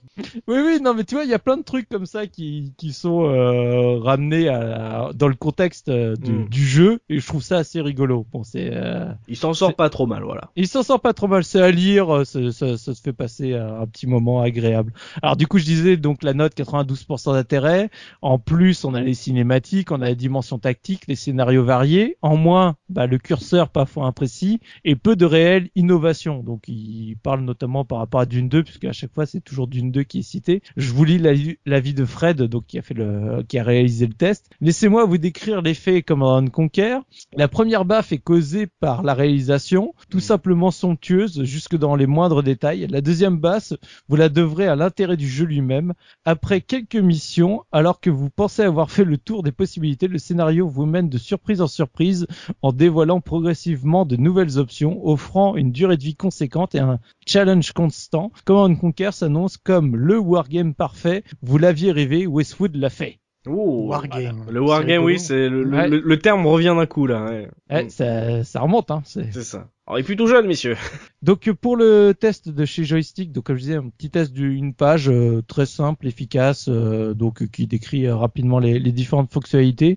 [0.49, 2.73] Oui, oui, non, mais tu vois, il y a plein de trucs comme ça qui,
[2.77, 6.49] qui sont euh, ramenés à, dans le contexte euh, du, Mm.
[6.49, 8.27] du jeu et je trouve ça assez rigolo.
[8.33, 8.71] Bon, c'est...
[8.73, 10.51] euh, Il s'en sort pas trop mal, voilà.
[10.57, 13.55] il s'en sort pas trop mal, c'est à lire, ça, ça, ça se fait passer
[13.55, 14.93] un un petit moment agréable.
[15.23, 17.91] Alors du coup, je disais donc la note 92% d'intérêt.
[18.23, 22.17] En plus, on a les cinématiques, on a la dimension tactique, les scénarios variés.
[22.23, 26.45] En moins, bah, le curseur parfois imprécis et peu de réelle innovation.
[26.45, 29.67] Donc il parle notamment par rapport à Dune 2, puisque à chaque fois c'est toujours
[29.67, 30.63] Dune 2 qui est cité.
[30.77, 34.15] Je vous lis l'avis de Fred, donc qui a fait le, qui a réalisé le
[34.15, 34.49] test.
[34.61, 36.99] Laissez-moi vous décrire l'effet comme on Conquer.
[37.37, 42.45] La première baffe est causée par la réalisation, tout simplement somptueuse jusque dans les moindres
[42.45, 42.87] détails.
[42.89, 43.75] La deuxième basse,
[44.09, 45.86] vous la devrez à l'intérêt du jeu lui-même.
[46.25, 50.69] Après quelques missions, alors que vous pensez avoir fait le tour des possibilités, le scénario
[50.69, 52.27] vous mène de surprise en surprise
[52.63, 57.73] en dévoilant progressivement de nouvelles options, offrant une durée de vie conséquente et un challenge
[57.73, 58.33] constant.
[58.45, 61.23] Command Conquer s'annonce comme le wargame parfait.
[61.43, 63.19] Vous l'aviez rêvé, Westwood l'a fait.
[63.49, 64.45] Oh, Wargame.
[64.51, 65.89] Le wargame, oui, c'est le, le- Ouais.
[65.89, 67.25] le- le terme revient d'un coup là.
[67.27, 67.49] ouais.
[67.71, 67.91] Eh, Mm.
[67.91, 69.03] ça, ça remonte, hein.
[69.05, 69.69] C'est ça.
[69.89, 70.77] Il est plutôt jeune, messieurs.
[71.23, 74.75] Donc pour le test de chez Joystick, donc comme je disais, un petit test d'une
[74.75, 79.97] page euh, très simple, efficace, euh, donc qui décrit euh, rapidement les, les différentes fonctionnalités.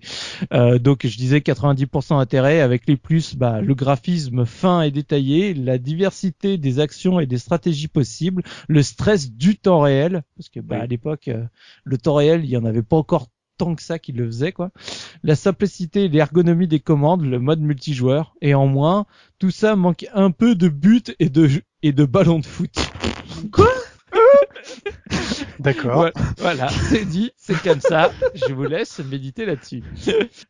[0.54, 5.54] Euh, donc je disais 90% d'intérêt avec les plus, bah, le graphisme fin et détaillé,
[5.56, 10.60] la diversité des actions et des stratégies possibles, le stress du temps réel, parce que
[10.60, 10.82] bah, Oui.
[10.82, 11.44] à l'époque euh,
[11.84, 13.28] le temps réel, il y en avait pas encore
[13.60, 14.72] tant que ça qui le faisait quoi.
[15.22, 19.06] La simplicité et l'ergonomie des commandes, le mode multijoueur et en moins,
[19.38, 21.48] tout ça manque un peu de but et de
[21.84, 22.74] et de ballon de foot.
[25.60, 25.94] D'accord.
[25.94, 28.12] Voilà, voilà, c'est dit, c'est comme ça.
[28.34, 29.84] Je vous laisse méditer là-dessus.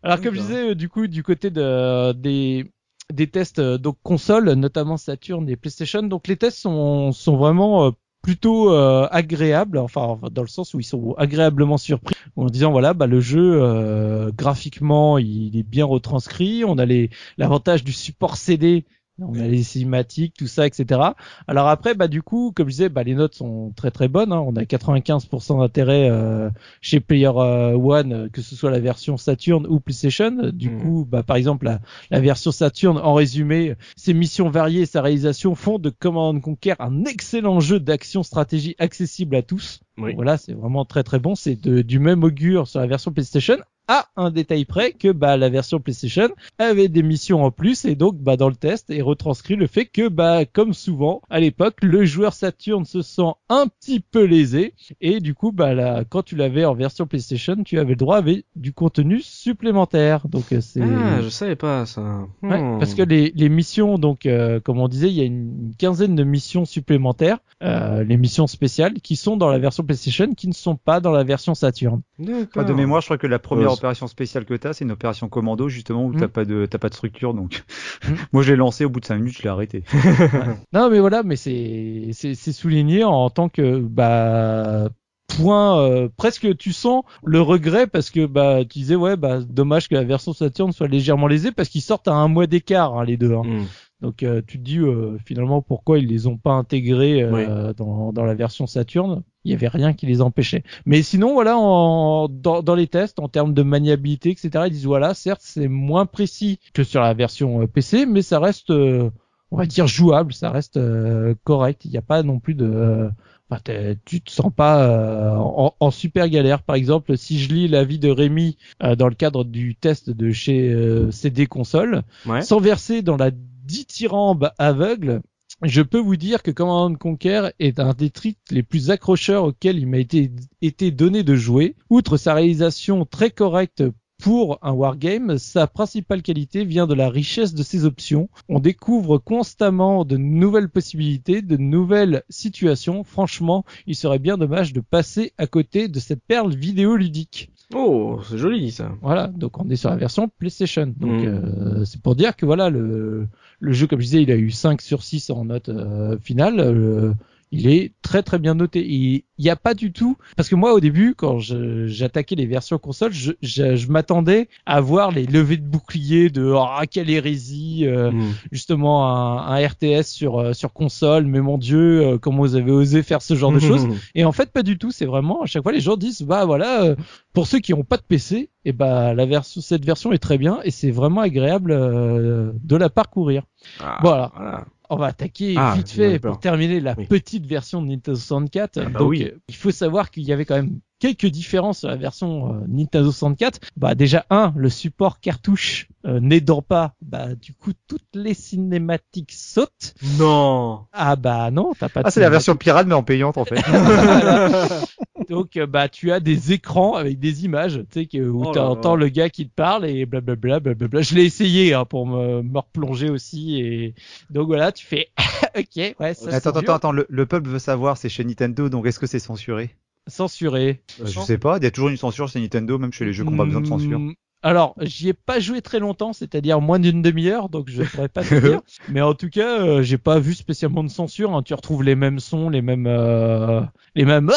[0.04, 2.72] Alors comme je disais, euh, du coup, du côté de des
[3.12, 7.88] des tests euh, donc console, notamment Saturn et PlayStation, donc les tests sont sont vraiment
[7.88, 7.92] euh,
[8.30, 12.70] plutôt euh, agréables, enfin enfin, dans le sens où ils sont agréablement surpris en disant
[12.72, 17.10] voilà bah le jeu euh, graphiquement il est bien retranscrit, on a les
[17.40, 18.86] l'avantage du support CD
[19.28, 21.02] on a les cinématiques, tout ça, etc.
[21.48, 24.32] Alors après, bah du coup, comme je disais, bah les notes sont très très bonnes.
[24.34, 24.40] hein.
[24.46, 26.50] On a 95% d'intérêt euh,
[26.82, 30.52] chez Player euh, One, euh, que ce soit la version Saturn ou PlayStation.
[30.54, 30.82] Du Mhm.
[30.82, 31.80] coup, bah par exemple la,
[32.12, 36.74] la version Saturn, en résumé, ses missions variées et sa réalisation font de Command Conquer
[36.80, 39.82] un excellent jeu d'action stratégie accessible à tous.
[39.98, 40.14] Oui.
[40.16, 41.36] Voilà, c'est vraiment très très bon.
[41.36, 43.58] C'est du même augure sur la version PlayStation.
[43.92, 46.30] À un détail près que bah la version PlayStation
[46.60, 49.86] avait des missions en plus et donc bah dans le test est retranscrit le fait
[49.88, 54.76] que bah comme souvent à l'époque le joueur Saturn se sent un petit peu lésé
[55.02, 58.18] et du coup bah là quand tu l'avais en version PlayStation tu avais le droit
[58.18, 62.02] avec du contenu supplémentaire donc euh, c'est Ah, je savais pas ça.
[62.44, 62.78] Ouais, Hmm.
[62.80, 66.16] parce que les, les missions, donc euh, comme on disait, il y a une quinzaine
[66.16, 70.54] de missions supplémentaires, euh, les missions spéciales, qui sont dans la version PlayStation, qui ne
[70.54, 72.02] sont pas dans la version Saturn.
[72.22, 74.92] Enfin, de mémoire, je crois que la première Euh, opération spéciale que t'as, c'est une
[74.92, 76.20] opération commando justement où Mm.
[76.20, 77.34] t'as pas de t'as pas de structure.
[77.34, 77.64] Donc,
[78.08, 78.14] Mm.
[78.34, 79.84] moi, je l'ai lancé au bout de 5 minutes, je l'ai arrêté.
[80.74, 84.90] Non, mais voilà, mais c'est c'est c'est souligné en tant que bah
[85.38, 89.88] point euh, presque tu sens le regret parce que bah tu disais ouais bah dommage
[89.88, 93.06] que la version Saturn soit légèrement lésée parce qu'ils sortent à un mois d'écart hein,
[93.06, 93.34] les deux.
[93.34, 93.44] hein.
[93.46, 93.66] Hmm.
[94.02, 98.14] Donc euh, tu te dis euh, finalement pourquoi ils les ont pas intégrés euh, dans,
[98.14, 99.24] dans la version Saturn?
[99.44, 100.64] Il y avait rien qui les empêchait.
[100.86, 104.86] Mais sinon voilà, en, dans, dans les tests, en termes de maniabilité, etc., ils disent
[104.86, 109.10] voilà, certes c'est moins précis que sur la version euh, PC, mais ça reste, euh,
[109.52, 111.84] on va dire jouable, ça reste euh, correct.
[111.86, 113.10] Il n'y a pas non plus de
[113.52, 113.62] Enfin,
[114.06, 116.62] tu te sens pas euh, en, en super galère.
[116.62, 120.32] Par exemple, si je lis l'avis de Rémi euh, dans le cadre du test de
[120.32, 122.44] chez euh, CD Console, Ouais.
[122.44, 123.32] sans verser dans la
[123.70, 125.22] dithyrambe aveugle,
[125.62, 129.78] je peux vous dire que Command Conquer est un des titres les plus accrocheurs auxquels
[129.78, 130.32] il m'a été,
[130.64, 131.76] été donné de jouer.
[131.92, 133.84] Outre sa réalisation très correcte
[134.20, 138.28] pour un wargame, sa principale qualité vient de la richesse de ses options.
[138.50, 143.04] On découvre constamment de nouvelles possibilités, de nouvelles situations.
[143.04, 147.52] Franchement, il serait bien dommage de passer à côté de cette perle vidéoludique.
[147.76, 148.92] Oh, c'est joli ça.
[149.02, 150.88] Voilà, donc on est sur la version PlayStation.
[150.98, 151.26] Donc Mm.
[151.28, 153.28] euh, c'est pour dire que voilà le
[153.60, 156.60] le jeu comme je disais, il a eu 5 sur 6 en note euh, finale.
[156.60, 157.14] Euh,
[157.52, 158.86] il est très très bien noté.
[158.88, 162.78] Il n'y a pas du tout parce que moi au début quand j'attaquais les versions
[162.78, 167.86] console, je, je, je m'attendais à voir les levées de boucliers de ah quelle hérésie
[167.86, 168.34] euh, Mm.
[168.52, 172.72] justement un, un RTS sur euh, sur console mais mon dieu euh, comment vous avez
[172.72, 174.92] osé faire ce genre de choses et en fait, pas du tout.
[174.92, 176.96] C'est vraiment à chaque fois les gens disent bah voilà, euh,
[177.34, 180.38] pour ceux qui n'ont pas de PC, et bah la version, cette version est très
[180.38, 183.44] bien et c'est vraiment agréable euh, de la parcourir.
[183.80, 184.32] Ah, Voilà.
[184.36, 184.66] voilà.
[184.90, 187.06] On va attaquer Ah, vite fait pour terminer la Oui.
[187.06, 188.78] petite version de Nintendo 64.
[188.80, 189.24] Ah bah Donc oui.
[189.24, 192.60] euh, il faut savoir qu'il y avait quand même quelques différences sur la version euh,
[192.68, 193.60] Nintendo 64.
[193.78, 199.32] Bah déjà un, le support cartouche euh, n'aidant pas, bah du coup toutes les cinématiques
[199.32, 199.94] sautent.
[200.18, 200.86] Non.
[200.94, 202.02] Ah bah non, t'as pas.
[202.02, 203.62] de Ah, c'est la version pirate, mais en payante, en fait.
[205.30, 208.52] Donc euh, bah tu as des écrans avec des images, tu sais que où Oh
[208.52, 209.04] tu là entends là.
[209.06, 211.02] le gars qui te parle et blablabla blablabla.
[211.02, 213.94] Je l'ai essayé hein, pour me, me replonger aussi et
[214.30, 215.10] donc voilà, tu fais
[215.58, 218.70] OK, ouais, ça attends, c'est attends, attends, le, le peuple veut savoir, c'est chez Nintendo,
[218.70, 219.76] donc est-ce que c'est censuré?
[220.10, 220.82] Censuré.
[221.02, 223.14] Euh, Je sais pas, il y a toujours une censure chez Nintendo, même chez les
[223.14, 224.00] jeux qui n'ont pas besoin de censure.
[224.00, 228.10] Hmm, Alors, j'y ai pas joué très longtemps, c'est-à-dire moins d'une demi-heure, donc je pourrais
[228.10, 228.62] pas te dire.
[228.90, 231.36] Mais en tout cas, euh, j'ai pas vu spécialement de censure.
[231.36, 231.44] hein.
[231.44, 233.62] Tu retrouves les mêmes sons, les mêmes, euh,
[233.96, 234.32] les mêmes,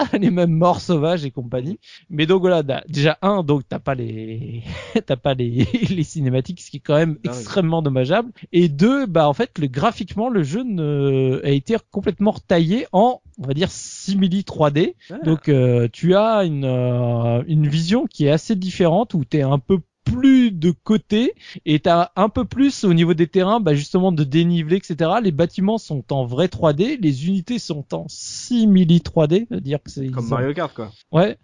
[0.00, 1.78] Ah les mêmes morts sauvages et compagnie.
[2.08, 4.62] Mais donc voilà, déjà un, donc t'as pas les,
[5.06, 7.34] t'as pas les, les cinématiques, ce qui est quand même Dingue.
[7.34, 8.30] extrêmement dommageable.
[8.52, 13.20] Et deux, bah en fait, le graphiquement, le jeu ne, a été complètement retaillé en,
[13.38, 14.94] on va dire, simili 3D.
[15.10, 15.18] Ah.
[15.24, 19.42] Donc euh, tu as une, euh, une vision qui est assez différente où tu es
[19.42, 21.34] un peu plus de côté
[21.66, 25.10] et tu as un peu plus au niveau des terrains bah justement de dénivelé etc
[25.22, 30.06] les bâtiments sont en vrai 3D les unités sont en simili 3D c'est-à-dire que c'est
[30.06, 30.92] Comme ont- Mario Kart quoi.
[31.12, 31.36] Ouais.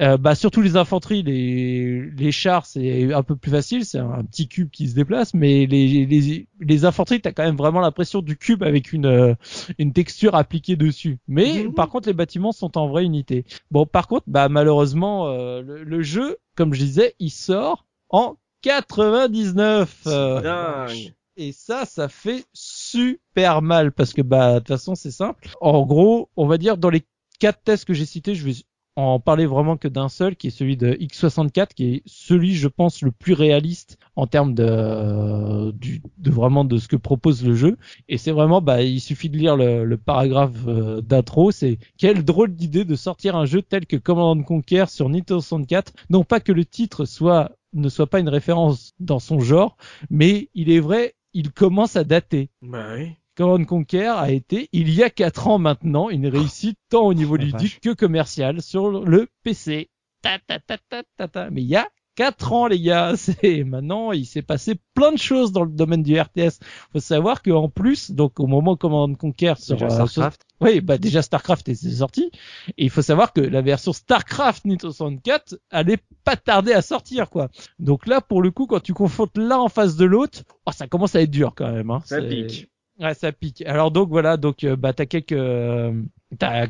[0.00, 4.24] Euh, bah surtout les infanteries, les les chars c'est un peu plus facile, c'est un
[4.24, 8.22] petit cube qui se déplace, mais les les les infanteries t'as quand même vraiment l'impression
[8.22, 9.34] du cube avec une euh,
[9.78, 11.18] une texture appliquée dessus.
[11.28, 13.44] Mais par contre les bâtiments sont en vraie unité.
[13.70, 18.36] Bon par contre bah malheureusement euh, le, le jeu comme je disais il sort en
[18.62, 20.02] 99.
[20.06, 21.12] euh, Dingue.
[21.36, 25.48] et ça, ça fait super mal parce que bah de toute façon c'est simple.
[25.60, 27.02] En gros, on va dire dans les
[27.38, 28.54] quatre tests que j'ai cités, je vais
[28.96, 32.68] en parler vraiment que d'un seul, qui est celui de X64, qui est celui, je
[32.68, 37.54] pense, le plus réaliste en termes de, du, de vraiment de ce que propose le
[37.54, 37.78] jeu.
[38.08, 41.50] Et c'est vraiment, bah, il suffit de lire le, le paragraphe euh, d'intro.
[41.50, 45.92] C'est quelle drôle d'idée de sortir un jeu tel que Command Conquer sur Nintendo 64.
[46.10, 49.76] Non pas que le titre soit ne soit pas une référence dans son genre,
[50.10, 52.50] mais il est vrai, il commence à dater.
[52.60, 53.16] Bah oui.
[53.36, 57.36] Command Conquer a été, il y a quatre ans maintenant, une réussite tant au niveau
[57.36, 59.88] ludique que commercial sur le PC.
[60.20, 61.50] Ta, ta, ta, ta, ta, ta.
[61.50, 63.14] Mais il y a quatre ans, les gars.
[63.16, 66.60] C'est maintenant, il s'est passé plein de choses dans le domaine du RTS.
[66.92, 70.42] Faut savoir qu'en plus, donc au moment où Command Conquer sur, euh, Starcraft.
[70.60, 72.30] oui, bah déjà StarCraft est sorti.
[72.76, 77.30] Et il faut savoir que la version StarCraft Nintendo 64 allait pas tarder à sortir,
[77.30, 77.48] quoi.
[77.78, 80.86] Donc là, pour le coup, quand tu confrontes l'un en face de l'autre, oh, ça
[80.86, 81.90] commence à être dur quand même.
[81.90, 82.02] Hein.
[82.04, 82.68] Ça pique.
[82.98, 83.62] Ouais, ça pique.
[83.66, 86.02] Alors donc voilà, donc euh, bah t'as quelques, euh,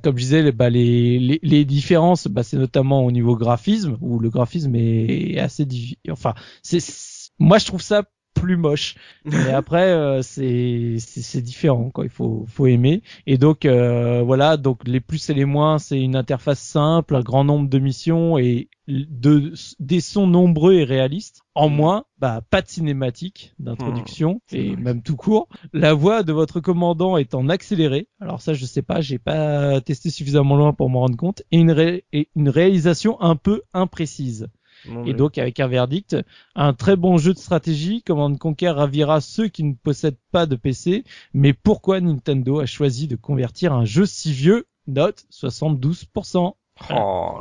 [0.03, 4.19] comme je disais, bah les les, les différences, bah c'est notamment au niveau graphisme où
[4.21, 8.05] le graphisme est assez, diffi- enfin c'est- moi je trouve ça
[8.35, 8.97] plus moche.
[9.25, 13.03] Mais après euh, c'est c'est différent quoi, il faut faut aimer.
[13.27, 17.21] Et donc euh, voilà, donc les plus et les moins, c'est une interface simple, un
[17.23, 21.43] grand nombre de missions et de des sons nombreux et réalistes.
[21.55, 21.75] En Mm.
[21.77, 24.77] moins, bah pas de cinématique d'introduction C'est et vrai.
[24.77, 25.49] même tout court.
[25.73, 28.09] La voix de votre commandant est en accéléré.
[28.21, 31.43] Alors ça, je sais pas, j'ai pas testé suffisamment loin pour m'en rendre compte.
[31.51, 34.49] Et une, ré- et une réalisation un peu imprécise.
[35.07, 36.17] Et donc avec un verdict,
[36.55, 40.57] un très bon jeu de stratégie, Command Conquer ravira ceux qui ne possèdent pas de
[40.57, 41.05] PC,
[41.35, 44.67] mais pourquoi Nintendo a choisi de convertir un jeu si vieux?
[44.89, 46.55] Note 72%.
[46.91, 47.39] Oh,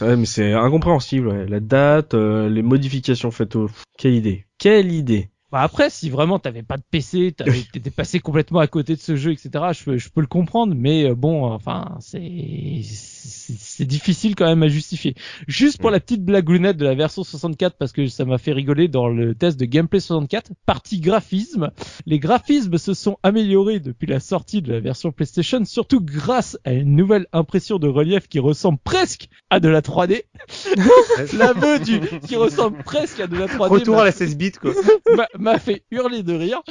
[0.00, 1.28] mais c'est incompréhensible.
[1.28, 1.46] ouais.
[1.46, 3.68] La date, euh, les modifications faites au.
[3.98, 7.32] Quelle idée Quelle idée Bah après, si vraiment t'avais pas de PC,
[7.72, 10.74] t'étais passé complètement à côté de ce jeu, etc., je peux, je peux le comprendre,
[10.76, 15.14] mais euh, bon, enfin, c'est, c'est difficile quand même à justifier.
[15.46, 15.92] Juste pour Mm.
[15.92, 19.36] la petite blagounette de la version 64, parce que ça m'a fait rigoler dans le
[19.36, 21.70] test de Gameplay 64, partie graphisme.
[22.04, 26.72] Les graphismes se sont améliorés depuis la sortie de la version PlayStation, surtout grâce à
[26.72, 30.24] une nouvelle impression de relief qui ressemble presque à de la 3D.
[31.34, 33.68] L'aveu du, qui ressemble presque à de la 3D.
[33.68, 34.72] Retour m'a à la 16 bits quoi.
[35.14, 36.62] m'a- m'a fait hurler de rire.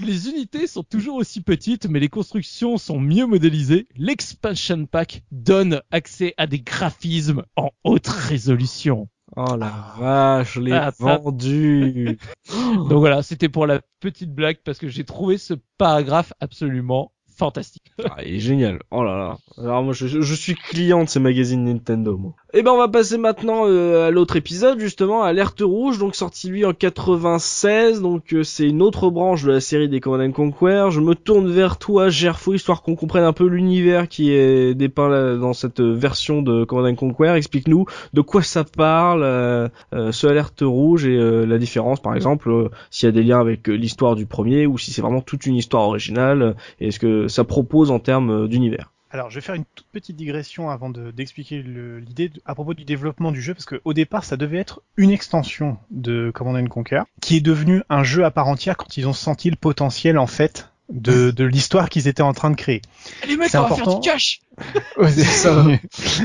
[0.00, 3.88] Les unités sont toujours aussi petites, mais les constructions sont mieux modélisées.
[3.96, 9.08] L'expansion pack donne accès à des graphismes en haute résolution.
[9.36, 12.18] Oh la vache, je l'ai Ah, vendu.
[12.50, 17.82] Donc voilà, c'était pour la petite blague parce que j'ai trouvé ce paragraphe absolument fantastique.
[18.04, 18.78] Ah, il est génial.
[18.90, 19.38] Oh là là.
[19.58, 22.32] Alors moi, je, je suis client de ces magazines Nintendo, moi.
[22.52, 26.48] Et ben, on va passer maintenant euh, à l'autre épisode, justement, Alerte Rouge, donc sorti
[26.48, 28.00] lui en 96.
[28.02, 30.88] Donc euh, c'est une autre branche de la série des Command and Conquer.
[30.90, 35.08] Je me tourne vers toi, Gerfo, histoire qu'on comprenne un peu l'univers qui est dépeint
[35.08, 37.34] là, dans cette version de Command and Conquer.
[37.36, 42.14] Explique-nous de quoi ça parle, euh, euh, ce Alerte Rouge et euh, la différence, par
[42.14, 45.20] exemple, euh, s'il y a des liens avec l'histoire du premier ou si c'est vraiment
[45.20, 46.42] toute une histoire originale.
[46.42, 48.92] euh, et ce que ça propose en termes euh, d'univers.
[49.12, 52.74] Alors, je vais faire une toute petite digression avant de- d'expliquer l'idée de- à propos
[52.74, 56.68] du développement du jeu, parce qu'au départ, ça devait être une extension de Command and
[56.68, 60.16] Conquer, qui est devenu un jeu à part entière quand ils ont senti le potentiel,
[60.16, 62.82] en fait, de, de l'histoire qu'ils étaient en train de créer.
[63.28, 63.98] Les mecs, C'est on va faire important.
[64.00, 64.40] du cash
[65.10, 65.64] ça.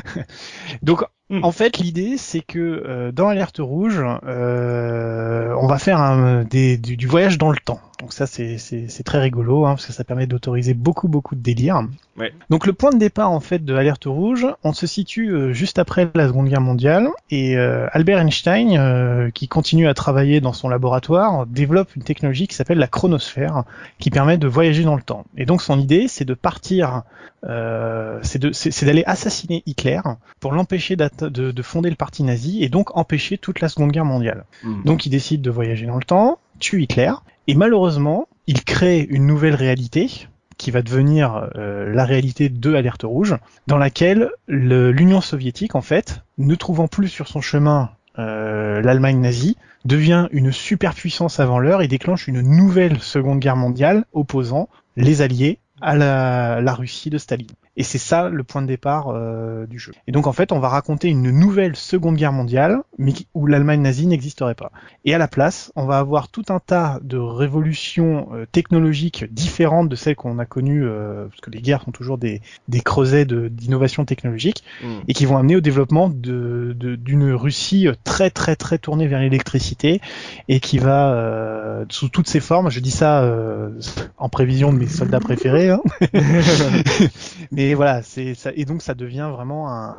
[0.84, 1.44] Donc, Hmm.
[1.44, 6.78] en fait, l'idée, c'est que euh, dans Alerte Rouge, euh, on va faire un, des,
[6.78, 7.80] du, du voyage dans le temps.
[8.00, 11.82] Donc ça, c'est très rigolo, hein, parce que ça permet d'autoriser beaucoup, beaucoup de délire.
[12.18, 12.34] Ouais.
[12.50, 15.80] Donc le point de départ, en fait, de Alerte Rouge, on se situe euh, juste
[15.80, 20.54] après la Seconde Guerre mondiale, et euh, Albert Einstein, euh, qui continue à travailler dans
[20.54, 23.64] son laboratoire, développe une technologie qui s'appelle la chronosphère,
[23.98, 25.26] qui permet de voyager dans le temps.
[25.38, 27.04] Et donc son idée, c'est de partir
[27.48, 30.02] euh, c'est d'aller assassiner Hitler
[30.40, 33.92] pour l'empêcher d'atte- de, de fonder le parti nazi et donc empêcher toute la Seconde
[33.92, 34.46] Guerre mondiale.
[34.86, 37.12] Donc il décide de voyager dans le temps, tue Hitler,
[37.48, 40.28] et malheureusement, il crée une nouvelle réalité
[40.58, 43.36] qui va devenir euh, la réalité de Alerte Rouge,
[43.68, 47.90] dans laquelle le- l'Union soviétique, en fait, ne trouvant plus sur son chemin
[48.20, 54.06] euh, l'Allemagne nazie, devient une superpuissance avant l'heure et déclenche une nouvelle Seconde Guerre mondiale
[54.14, 57.48] opposant les Alliés à la, la Russie de Staline.
[57.78, 59.92] Et c'est ça le point de départ euh, du jeu.
[60.08, 63.82] Et donc en fait, on va raconter une nouvelle Seconde Guerre mondiale, mais où l'Allemagne
[63.82, 64.72] nazie n'existerait pas.
[65.04, 69.90] Et à la place, on va avoir tout un tas de révolutions euh, technologiques différentes
[69.90, 73.26] de celles qu'on a connues, euh, parce que les guerres sont toujours des, des creusets
[73.26, 74.88] de- d'innovation technologique, Mm.
[75.08, 79.20] et qui vont amener au développement de- de- d'une Russie très très très tournée vers
[79.20, 80.00] l'électricité,
[80.48, 83.70] et qui va, euh, sous toutes ses formes, je dis ça euh,
[84.18, 85.82] en prévision de mes soldats préférés, hein,
[87.52, 89.90] mais voilà, c'est ça, et donc ça devient vraiment un,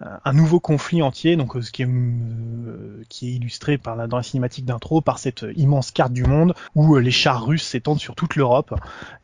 [0.00, 3.96] un, un nouveau conflit entier, donc euh, ce qui est, euh, qui est illustré par
[3.96, 7.44] la, dans la cinématique d'intro par cette immense carte du monde où euh, les chars
[7.44, 8.74] russes s'étendent sur toute l'Europe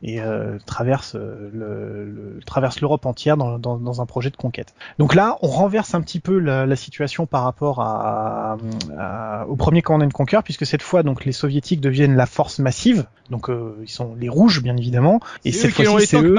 [0.01, 4.37] et euh, traversent euh, le, le- traversent l'Europe entière dans, dans, dans un projet de
[4.37, 4.73] conquête.
[4.99, 8.57] Donc là, on renverse un petit peu la, la situation par rapport à,
[8.97, 12.59] à- au premier Command and Conquer, puisque cette fois, donc les soviétiques deviennent la force
[12.59, 15.91] massive, donc euh, ils sont les rouges bien évidemment, et C'est eux cette qui ont
[15.93, 16.33] fois-ci les c'est eux,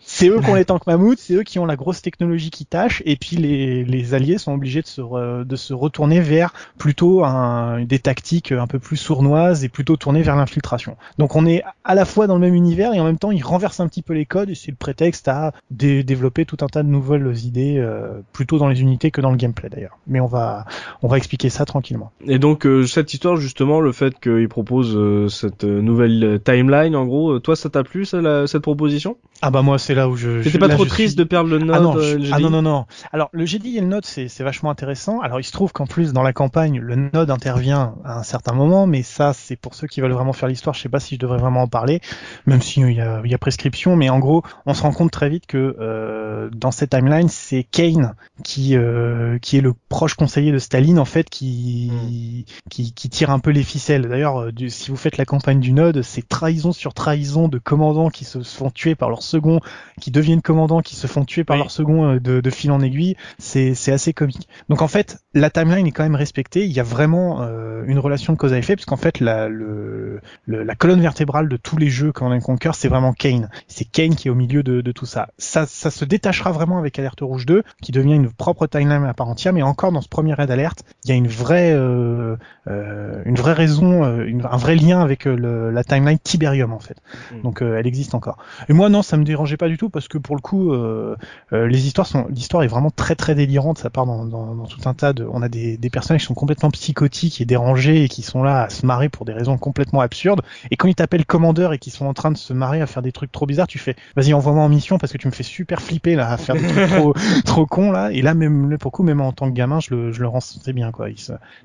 [0.00, 2.64] c'est eux qui ont les tanks mammouths, c'est eux qui ont la grosse technologie qui
[2.66, 6.52] tâche, et puis les, les alliés sont obligés de se, re- de se retourner vers
[6.78, 10.96] plutôt un, des tactiques un peu plus sournoises et plutôt tournées vers l'infiltration.
[11.18, 13.42] Donc on est à la fois dans le même univers et en même temps ils
[13.42, 16.66] renversent un petit peu les codes et c'est le prétexte à dé- développer tout un
[16.66, 19.98] tas de nouvelles idées, euh, plutôt dans les unités que dans le gameplay d'ailleurs.
[20.06, 20.64] Mais on va,
[21.02, 22.12] on va expliquer ça tranquillement.
[22.26, 26.94] Et donc euh, cette histoire justement, le fait qu'il propose euh, cette euh, nouvelle timeline,
[26.96, 29.16] en gros, euh, toi ça t'a plu ça, la- cette proposition?
[29.40, 30.38] Ah bah moi c'est là où je...
[30.38, 32.28] T'étais je- pas là, trop je triste de perdre le node Ah non, euh, le
[32.32, 32.86] ah non, non, non.
[33.12, 35.20] Alors, le GDI et le Node, c'est vachement intéressant.
[35.20, 38.52] Alors, il se trouve qu'en plus, dans la campagne, le Node intervient à un certain
[38.52, 40.74] moment, mais ça, c'est pour ceux qui veulent vraiment faire l'histoire.
[40.74, 42.00] Je sais pas si je devrais vraiment en parler,
[42.46, 43.96] même s'il y a, il y a prescription.
[43.96, 47.64] Mais en gros, on se rend compte très vite que euh, dans cette timeline, c'est
[47.64, 48.14] Kane
[48.44, 53.30] qui euh, qui est le proche conseiller de Staline, en fait, qui qui, qui tire
[53.30, 54.08] un peu les ficelles.
[54.08, 58.24] D'ailleurs, si vous faites la campagne du Node, c'est trahison sur trahison de commandants qui
[58.24, 59.60] se font tuer par leurs second,
[60.00, 61.62] qui deviennent commandants, qui se font tuer par Oui.
[61.62, 64.48] leur second euh, de, de fil en aiguille, c'est c'est assez comique.
[64.68, 66.64] Donc en fait, la timeline est quand même respectée.
[66.64, 69.48] Il y a vraiment euh, une relation de cause à effet, parce qu'en fait, la,
[69.48, 73.48] le, le- la colonne vertébrale de tous les jeux Command and Conquer, c'est vraiment Kane.
[73.68, 75.28] C'est Kane qui est au milieu de, de tout ça.
[75.38, 79.14] Ça, ça se détachera vraiment avec Alerte Rouge 2, qui devient une propre timeline à
[79.14, 79.52] part entière.
[79.52, 82.36] Mais encore dans ce premier raid alerte, il y a une vraie, euh,
[82.68, 86.72] euh, une vraie raison, euh, une- un vrai lien avec euh, le- la timeline Tiberium
[86.72, 86.96] en fait.
[87.32, 87.42] Mm.
[87.42, 88.38] Donc elle existe encore.
[88.68, 91.16] Et moi non, ça me dérangeait pas du tout parce que pour le coup, euh,
[91.52, 93.78] euh, les histoires sont, l'histoire est vraiment très très délirante.
[93.78, 96.26] Ça part dans, dans, dans tout un tas de, on a des, des personnages qui
[96.26, 99.58] sont complètement psychotiques et dérangés et qui sont là à se marrer pour des raisons
[99.58, 100.42] complètement absurdes.
[100.70, 103.02] Et quand ils t'appellent commandeur et qu'ils sont en train de se marrer à faire
[103.02, 105.42] des trucs trop bizarres, tu fais, vas-y envoie-moi en mission parce que tu me fais
[105.42, 108.10] super flipper là à faire des trucs trop trop cons là.
[108.12, 110.72] Et là même pour coup même en tant que gamin, je le je le ressentais
[110.72, 111.08] bien quoi.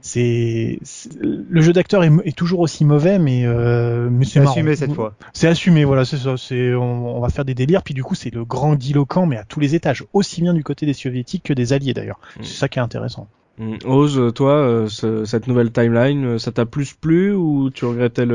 [0.01, 0.79] C'est
[1.21, 5.13] le jeu d'acteur est, est toujours aussi mauvais, mais euh, mais c'est assumé cette fois.
[5.33, 6.35] C'est assumé, voilà, c'est ça.
[6.37, 9.37] C'est on, on va faire des délires, puis du coup c'est le grand diloquent, mais
[9.37, 12.19] à tous les étages, aussi bien du côté des soviétiques que des alliés d'ailleurs.
[12.39, 12.43] Mm.
[12.43, 13.27] C'est ça qui est intéressant.
[13.59, 13.75] Mm.
[13.85, 18.25] Ose, toi, euh, ce- cette nouvelle timeline, euh, ça t'a plus plu ou tu regrettais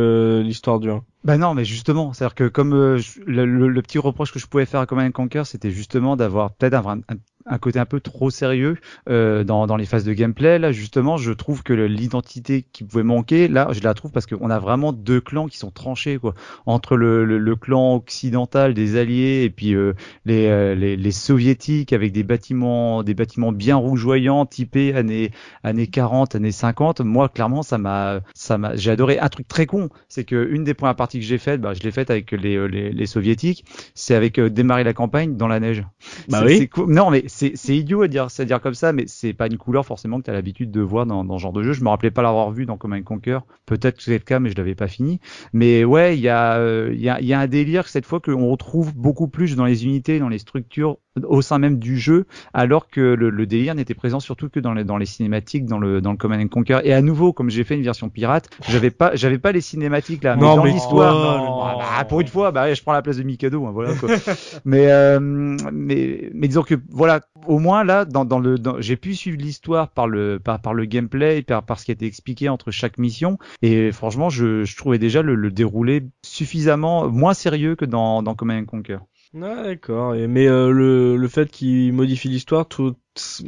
[0.43, 3.83] l'histoire du 1 Bah non, mais justement, c'est-à-dire que comme euh, je- le, le- le
[3.83, 6.99] petit reproche que je pouvais faire à Command and Conquer, c'était justement d'avoir peut-être un,
[7.09, 7.15] un,
[7.47, 8.77] un côté un peu trop sérieux
[9.09, 10.59] euh, dans, dans les phases de gameplay.
[10.59, 14.51] Là, justement, je trouve que l'identité qui pouvait manquer, là, je la trouve parce qu'on
[14.51, 16.35] a vraiment deux clans qui sont tranchés, quoi,
[16.67, 19.95] entre le, le, le clan occidental des Alliés et puis euh,
[20.25, 25.31] les, euh, les, les soviétiques avec des bâtiments, des bâtiments bien rougeoyants, typés années
[25.63, 27.01] années 40, années 50.
[27.01, 30.65] Moi, clairement, ça m'a, ça m'a, j'ai adoré un truc très con, c'est que une
[30.65, 33.65] des premières parties que j'ai faites, bah, je l'ai faite avec les, les, les soviétiques,
[33.95, 35.85] c'est avec démarrer la campagne dans la neige.
[36.29, 36.69] Bah oui.
[36.69, 36.93] cool.
[36.93, 39.47] Non, mais c'est, c'est idiot à dire, c'est à dire comme ça, mais c'est pas
[39.47, 41.73] une couleur forcément que tu as l'habitude de voir dans, dans ce genre de jeu.
[41.73, 43.39] Je me rappelais pas l'avoir vu dans Command and Conquer.
[43.65, 45.19] Peut-être que c'est le cas, mais je l'avais pas fini.
[45.55, 48.05] Mais ouais, il y a, euh, il y a, il y a un délire cette
[48.05, 51.99] fois qu'on retrouve beaucoup plus dans les unités, dans les structures au sein même du
[51.99, 55.67] jeu, alors que le, le délire n'était présent surtout que dans les, dans les cinématiques,
[55.67, 56.81] dans le, dans le Command and Conquer.
[56.85, 60.25] Et à nouveau, comme j'ai fait une version pirate, j'avais pas, j'avais pas les cinématiques
[60.25, 60.37] là.
[60.37, 63.67] Non, dans mais l'histoire, bah, pour une fois, bah, je prends la place de Mikado,
[63.67, 63.95] hein, voilà.
[63.95, 64.09] Quoi.
[64.65, 68.97] mais, euh, mais, mais disons que voilà, au moins là, dans, dans le, dans- j'ai
[68.97, 72.07] pu suivre l'histoire par le, par, par le gameplay, par, par ce qui a été
[72.07, 73.39] expliqué entre chaque mission.
[73.63, 78.35] Et franchement, je, je trouvais déjà le, le déroulé suffisamment moins sérieux que dans, dans
[78.35, 78.99] Command and Conquer.
[79.35, 80.15] Ah, d'accord.
[80.29, 82.95] Mais euh, le, le fait qu'il modifie l'histoire, tout,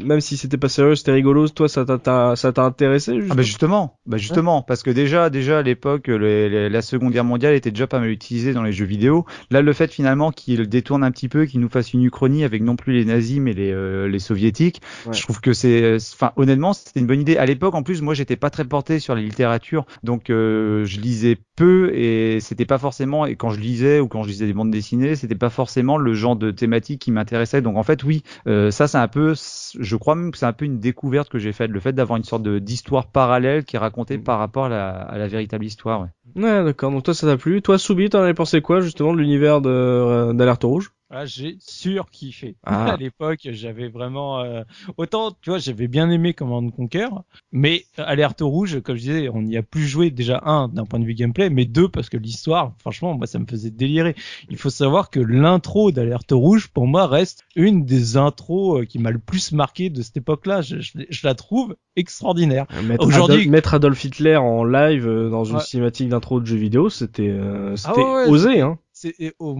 [0.02, 3.34] même si c'était pas sérieux, c'était rigolo, toi, ça t'a- t'a ça t'a intéressé Ah
[3.34, 7.70] bah justement, bah justement, parce que déjà, déjà à l'époque, la Seconde Guerre mondiale était
[7.70, 9.24] déjà pas mal utilisée dans les jeux vidéo.
[9.50, 12.62] Là, le fait finalement qu'il détourne un petit peu, qu'il nous fasse une uchronie avec
[12.62, 15.12] non plus les nazis mais les, euh, les soviétiques, Ouais.
[15.12, 17.36] je trouve que c'est, enfin honnêtement, c'était une bonne idée.
[17.36, 21.00] À l'époque, en plus, moi, j'étais pas très porté sur la littérature, donc euh, je
[21.00, 23.26] lisais peu et c'était pas forcément.
[23.26, 26.14] Et quand je lisais ou quand je lisais des bandes dessinées, c'était pas forcément le
[26.14, 27.62] genre de thématique qui m'intéressait.
[27.62, 29.34] Donc en fait, oui, euh, ça c'est un peu,
[29.78, 32.16] je crois même que c'est un peu une découverte que j'ai faite, le fait d'avoir
[32.16, 36.00] une sorte d'histoire parallèle qui est racontée par rapport à la, à la véritable histoire.
[36.02, 36.08] Ouais.
[36.42, 36.90] Ouais, d'accord.
[36.90, 37.62] Donc toi, ça t'a plu.
[37.62, 40.93] Toi, Soubi, t'en avais pensé quoi, justement, de l'univers de, euh, d'Alerte Rouge?
[41.10, 42.56] Ah, j'ai surkiffé.
[42.64, 42.84] Ah.
[42.94, 44.62] À l'époque, j'avais vraiment euh,
[44.96, 47.08] autant, tu vois, j'avais bien aimé Command Conquer,
[47.52, 50.98] mais Alerte Rouge, comme je disais, on y a plus joué déjà un d'un point
[50.98, 54.14] de vue gameplay, mais deux parce que l'histoire, franchement, moi ça me faisait délirer.
[54.48, 58.98] Il faut savoir que l'intro d'Alerte Rouge, pour moi, reste une des intros euh, qui
[58.98, 60.62] m'a le plus marqué de cette époque-là.
[60.62, 62.66] Je, je- je la trouve extraordinaire.
[62.84, 65.62] Mettre Aujourd'hui- mettre Adolf Hitler en live euh, dans une Ouais.
[65.62, 68.78] cinématique d'intro de jeu vidéo, c'était euh, c'était Ah ouais, ouais, osé, hein.
[68.92, 69.56] c'est au-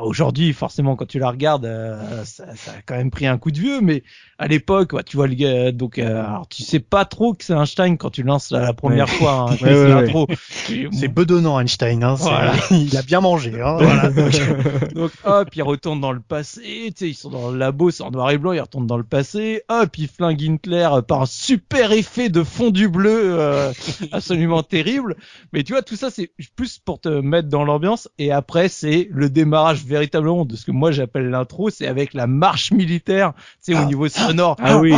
[0.00, 3.50] aujourd'hui forcément quand tu la regardes euh, ça, ça a quand même pris un coup
[3.50, 4.02] de vieux mais
[4.38, 7.44] à l'époque ouais, tu vois le gars donc euh, alors tu sais pas trop que
[7.44, 9.12] c'est Einstein quand tu lances la, la première Ouais.
[9.18, 10.16] fois hein, Ouais,
[10.66, 12.14] c'est ouais, C'est bedonnant Einstein, hein.
[12.14, 12.54] Voilà.
[12.70, 13.60] il a bien mangé.
[13.60, 13.76] Hein.
[13.80, 17.58] voilà, donc, donc, hop ils retournent dans le passé tu sais ils sont dans le
[17.58, 20.88] labo c'est en noir et blanc ils retournent dans le passé hop ils flinguent Hitler
[20.92, 23.72] euh, par un super effet de fondu bleu euh,
[24.12, 25.16] absolument terrible
[25.52, 29.08] mais tu vois tout ça c'est plus pour te mettre dans l'ambiance et après c'est
[29.10, 33.32] le démarrage véritablement de ce que moi j'appelle l'intro, c'est avec la marche militaire,
[33.64, 33.84] tu sais, au ah.
[33.86, 34.56] niveau sonore.
[34.58, 34.94] Ah oui.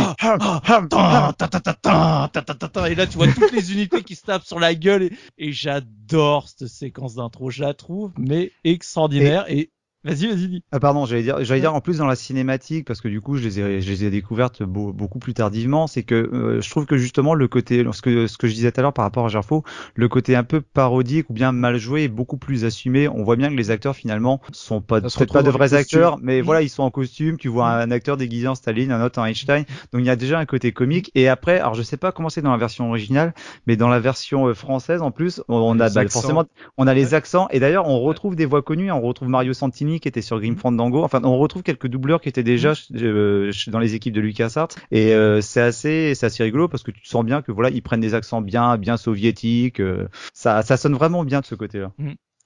[2.87, 5.51] Et là, tu vois toutes les unités qui se tapent sur la gueule et, et
[5.51, 7.49] j'adore cette séquence d'intro.
[7.49, 9.71] Je la trouve, mais extraordinaire et,
[10.05, 13.01] vas-y vas-y dis Ah pardon, j'allais dire, j'allais dire en plus dans la cinématique parce
[13.01, 16.03] que du coup je les ai, je les ai découvertes beau- beaucoup plus tardivement, c'est
[16.03, 18.79] que euh, je trouve que justement le côté, ce que ce que je disais tout
[18.79, 19.63] à l'heure par rapport à Gerfo,
[19.95, 23.07] le côté un peu parodique ou bien mal joué est beaucoup plus assumé.
[23.09, 26.41] On voit bien que les acteurs finalement sont pas peut-être pas de vrais acteurs, mais
[26.41, 27.37] voilà ils sont en costume.
[27.37, 29.65] Tu vois un acteur déguisé en Staline, un autre en Einstein.
[29.91, 31.11] Donc il y a déjà un côté comique.
[31.15, 33.33] Et après, alors je sais pas comment c'est dans la version originale,
[33.67, 36.45] mais dans la version euh, française en plus, on, on a bah, forcément
[36.77, 38.91] on a les accents et d'ailleurs on retrouve des voix connues.
[38.91, 41.03] On retrouve Mario Santini Qui était sur Grim Fandango.
[41.03, 45.13] Enfin, on retrouve quelques doubleurs qui étaient déjà euh, dans les équipes de LucasArts et
[45.13, 48.01] euh, c'est assez, c'est assez rigolo parce que tu sens bien que voilà, ils prennent
[48.01, 49.79] des accents bien, bien soviétiques.
[49.79, 51.91] euh, ça, ça sonne vraiment bien de ce côté-là.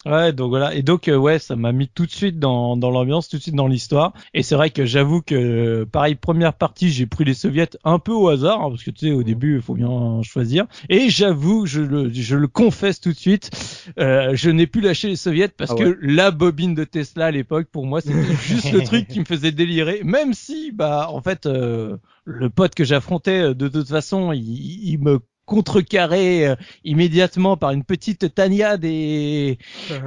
[0.05, 0.73] Ouais, donc voilà.
[0.75, 3.41] Et donc, euh, ouais, ça m'a mis tout de suite dans, dans l'ambiance, tout de
[3.41, 4.13] suite dans l'histoire.
[4.33, 7.99] Et c'est vrai que j'avoue que, euh, pareil, première partie, j'ai pris les soviets un
[7.99, 10.67] peu au hasard, hein, parce que tu sais, au début, il faut bien choisir.
[10.87, 13.51] Et j'avoue, je le, je le confesse tout de suite,
[13.99, 17.31] euh, je n'ai plus lâché les soviets parce Ah que la bobine de Tesla à
[17.31, 20.01] l'époque, pour moi, c'était juste le truc qui me faisait délirer.
[20.05, 24.43] Même si, bah, en fait, euh, le pote que j'affrontais, euh, de toute façon, il,
[24.89, 25.19] il me
[25.49, 29.57] contrecarrait euh, immédiatement par une petite Tania des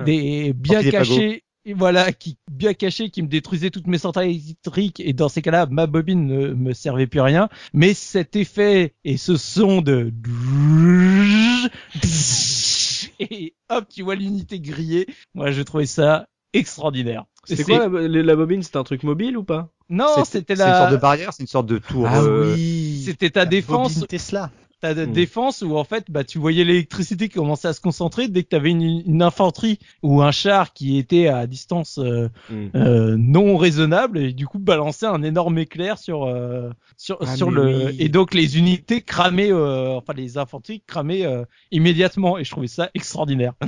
[0.06, 5.00] des bien cachés et voilà qui bien cachés qui me détruisaient toutes mes centrales électriques.
[5.00, 7.48] Et dans ces cas-là ma bobine ne me servait plus à rien.
[7.74, 10.12] Mais cet effet et ce son de
[13.20, 17.24] et hop tu vois l'unité grillée moi je trouvais ça extraordinaire.
[17.44, 18.62] C'est- quoi la, la- la bobine?
[18.62, 19.70] C'était un truc mobile ou pas?
[19.88, 22.06] Non c'était C'est une sorte de la barrière, c'est une sorte de tour.
[22.08, 23.02] Ah euh, oui.
[23.04, 24.50] c'était ta défense Bobine Tesla.
[24.82, 25.12] Ta de Mm.
[25.12, 28.48] défense où en fait bah tu voyais l'électricité qui commençait à se concentrer dès que
[28.50, 32.66] tu avais une, une infanterie ou un char qui était à distance euh, Mm.
[32.74, 37.50] euh, non raisonnable et du coup balançait un énorme éclair sur euh, sur Ah, sur
[37.50, 37.96] le oui.
[38.00, 42.66] et donc les unités cramaient euh, enfin les infanteries cramaient euh, immédiatement et je trouvais
[42.66, 43.66] ça extraordinaire Ah,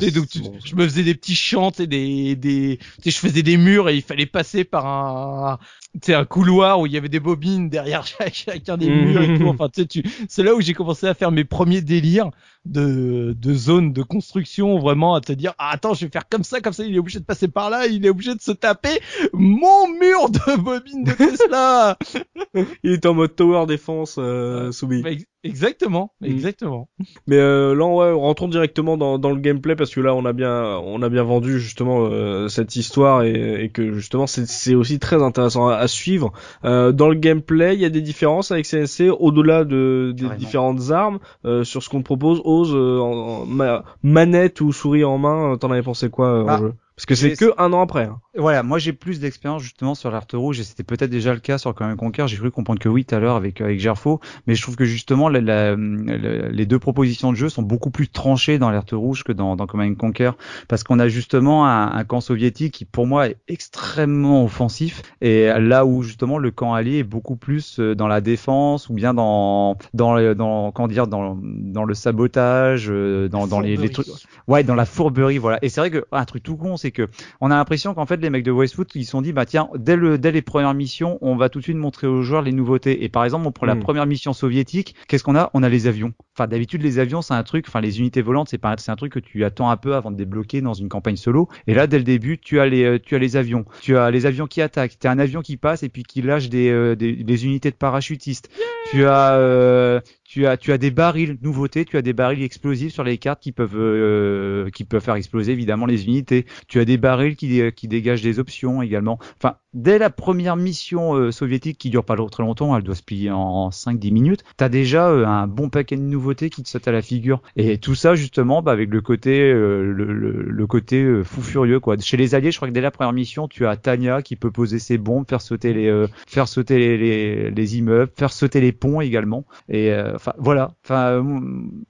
[0.00, 0.52] et donc tu- bon.
[0.64, 3.88] je me faisais des petits chants et des des tu sais je faisais des murs
[3.88, 5.58] et il fallait passer par un
[6.02, 9.38] sais un couloir où il y avait des bobines derrière chaque- chacun des murs et
[9.38, 9.46] tout.
[9.48, 12.30] Enfin tu sais tu c'est là où j'ai commencé à faire mes premiers délires
[12.64, 16.44] de de zone de construction vraiment à te dire ah, attends je vais faire comme
[16.44, 18.52] ça comme ça il est obligé de passer par là il est obligé de se
[18.52, 19.00] taper
[19.32, 21.98] mon mur de bobines de Tesla
[22.84, 24.70] Il était en mode tower défense, euh.
[25.02, 26.26] Bah, ex- exactement Mm.
[26.26, 26.88] exactement
[27.26, 30.32] Mais euh, là, ouais, rentrons directement dans, dans le gameplay parce que là, on a
[30.32, 34.98] bien, on a bien vendu justement euh, cette histoire et, et que justement, c'est aussi
[34.98, 36.32] très intéressant à, à suivre.
[36.64, 40.90] Euh, dans le gameplay, il y a des différences avec CNC au-delà de des différentes
[40.90, 42.40] armes euh, sur ce qu'on propose.
[42.74, 46.44] Euh, en, en ma- manette ou souris en main, euh, t'en avais pensé quoi euh,
[46.44, 46.74] en Ah, jeu?
[47.06, 48.04] Parce que c'est que un an après.
[48.04, 48.20] Hein.
[48.36, 51.58] Voilà, moi j'ai plus d'expérience justement sur l'Arte Rouge et c'était peut-être déjà le cas
[51.58, 52.24] sur Command Conquer.
[52.28, 54.84] J'ai cru comprendre que oui tout à l'heure avec avec Gerfo, mais je trouve que
[54.84, 58.92] justement la- la- la- les deux propositions de jeu sont beaucoup plus tranchées dans l'Arte
[58.92, 60.30] Rouge que dans, dans Command Conquer
[60.68, 65.46] parce qu'on a justement un, un camp soviétique qui pour moi est extrêmement offensif et
[65.58, 69.12] là où justement le camp allié est beaucoup plus euh, dans la défense ou bien
[69.12, 73.88] dans dans le- dans comment dire dans dans le sabotage, euh, dans dans les, les
[73.90, 74.06] trucs
[74.46, 75.58] Ouais, dans la fourberie, voilà.
[75.62, 77.08] Et c'est vrai que un truc tout con, c'est que
[77.40, 79.68] on a l'impression qu'en fait les mecs de Westwood ils se sont dit bah tiens
[79.76, 82.52] dès le dès les premières missions on va tout de suite montrer aux joueurs les
[82.52, 83.02] nouveautés.
[83.04, 83.80] Et par exemple on prend la Mm.
[83.80, 85.50] première mission soviétique, qu'est-ce qu'on a?
[85.54, 86.12] On a les avions.
[86.36, 88.96] Enfin d'habitude les avions c'est un truc, enfin les unités volantes c'est pas c'est un
[88.96, 91.48] truc que tu attends un peu avant de débloquer dans une campagne solo.
[91.66, 94.10] Et là dès le début tu as les euh, tu as les avions, tu as
[94.10, 96.68] les avions qui attaquent, tu as un avion qui passe et puis qui lâche des
[96.70, 98.50] euh, des, des unités de parachutistes.
[98.90, 100.00] Tu as euh,
[100.32, 103.42] tu as tu as des barils nouveautés, tu as des barils explosifs sur les cartes
[103.42, 106.46] qui peuvent euh, qui peuvent faire exploser évidemment les unités.
[106.68, 109.18] Tu as des barils qui qui dégagent des options également.
[109.36, 113.02] Enfin, dès la première mission euh, soviétique qui dure pas très longtemps, elle doit se
[113.02, 116.88] plier en 5-10 minutes, t'as déjà euh, un bon paquet de nouveautés qui te sautent
[116.88, 117.42] à la figure.
[117.56, 121.42] Et tout ça justement bah, avec le côté euh, le, le, le côté euh, fou
[121.42, 121.96] furieux quoi.
[121.98, 124.50] Chez les alliés, je crois que dès la première mission, tu as Tanya qui peut
[124.50, 128.60] poser ses bombes, faire sauter les euh, faire sauter les, les, les immeubles, faire sauter
[128.60, 129.44] les ponts également.
[129.68, 130.72] Et euh, voilà.
[130.84, 131.40] Enfin euh,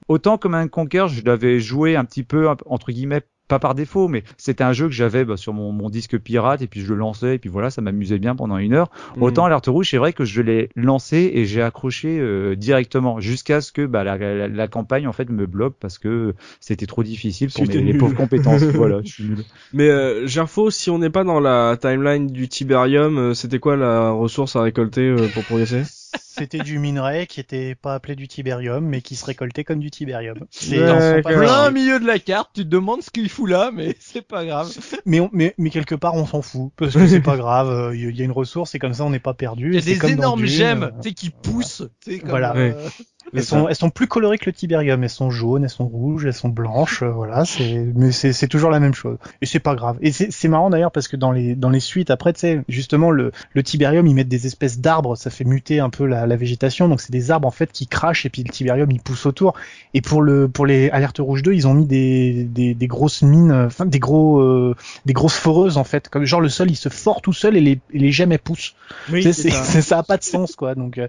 [0.07, 4.07] autant comme un Conquer, je l'avais joué un petit peu entre guillemets pas par défaut,
[4.07, 6.87] mais c'était un jeu que j'avais bah, sur mon, mon disque pirate et puis je
[6.87, 8.89] le lançais et puis voilà, ça m'amusait bien pendant une heure.
[9.17, 9.23] Mm.
[9.23, 13.61] Autant l'Alerte Rouge, c'est vrai que je l'ai lancé et j'ai accroché euh, directement jusqu'à
[13.61, 17.03] ce que bah, la, la, la campagne en fait me bloque parce que c'était trop
[17.03, 18.63] difficile pour mes, les pauvres compétences.
[18.73, 19.43] voilà, je suis nul.
[19.73, 23.75] Mais euh, Gerfo, si on n'est pas dans la timeline du Tiberium, euh, c'était quoi
[23.75, 25.83] la ressource à récolter euh, pour progresser?
[26.19, 29.91] C'était du minerai qui était pas appelé du tibérium, mais qui se récoltait comme du
[29.91, 30.37] tibérium.
[30.49, 33.95] C'est Ouais, plein milieu de la carte tu te demandes ce qu'il fout là mais
[33.99, 34.71] c'est pas grave
[35.05, 37.95] mais, on- mais, mais quelque part, on s'en fout, parce que c'est pas grave.
[37.95, 39.67] Il y a une ressource et comme ça, on n'est pas perdu.
[39.69, 42.19] il y a et c'est des énormes gemmes euh, tu sais qui poussent tu sais
[42.19, 42.55] comme Voilà.
[42.55, 42.89] euh,
[43.33, 45.03] Elles sont, elles sont plus colorées que le tibérium.
[45.03, 47.01] Elles sont jaunes, elles sont rouges, elles sont blanches.
[47.03, 49.17] euh, voilà, c'est, mais c'est, toujours la même chose.
[49.41, 49.97] Et c'est pas grave.
[50.01, 53.09] Et c'est, marrant d'ailleurs parce que dans les, dans les suites après, tu sais, justement
[53.11, 56.35] le, le tibérium, ils mettent des espèces d'arbres, ça fait muter un peu la, la
[56.35, 56.87] végétation.
[56.87, 59.53] Donc c'est des arbres en fait qui crachent et puis le tibérium il pousse autour.
[59.93, 63.21] Et pour le, pour les alertes rouges 2, ils ont mis des, des, des grosses
[63.21, 64.75] mines, euh, enfin des gros, euh,
[65.05, 66.09] des grosses foreuses en fait.
[66.09, 68.39] Comme genre le sol il se ford tout seul et les, et les gemmes elles
[68.39, 68.75] poussent.
[69.11, 71.07] Oui, C'est- c'est- ça a pas de sens quoi donc euh,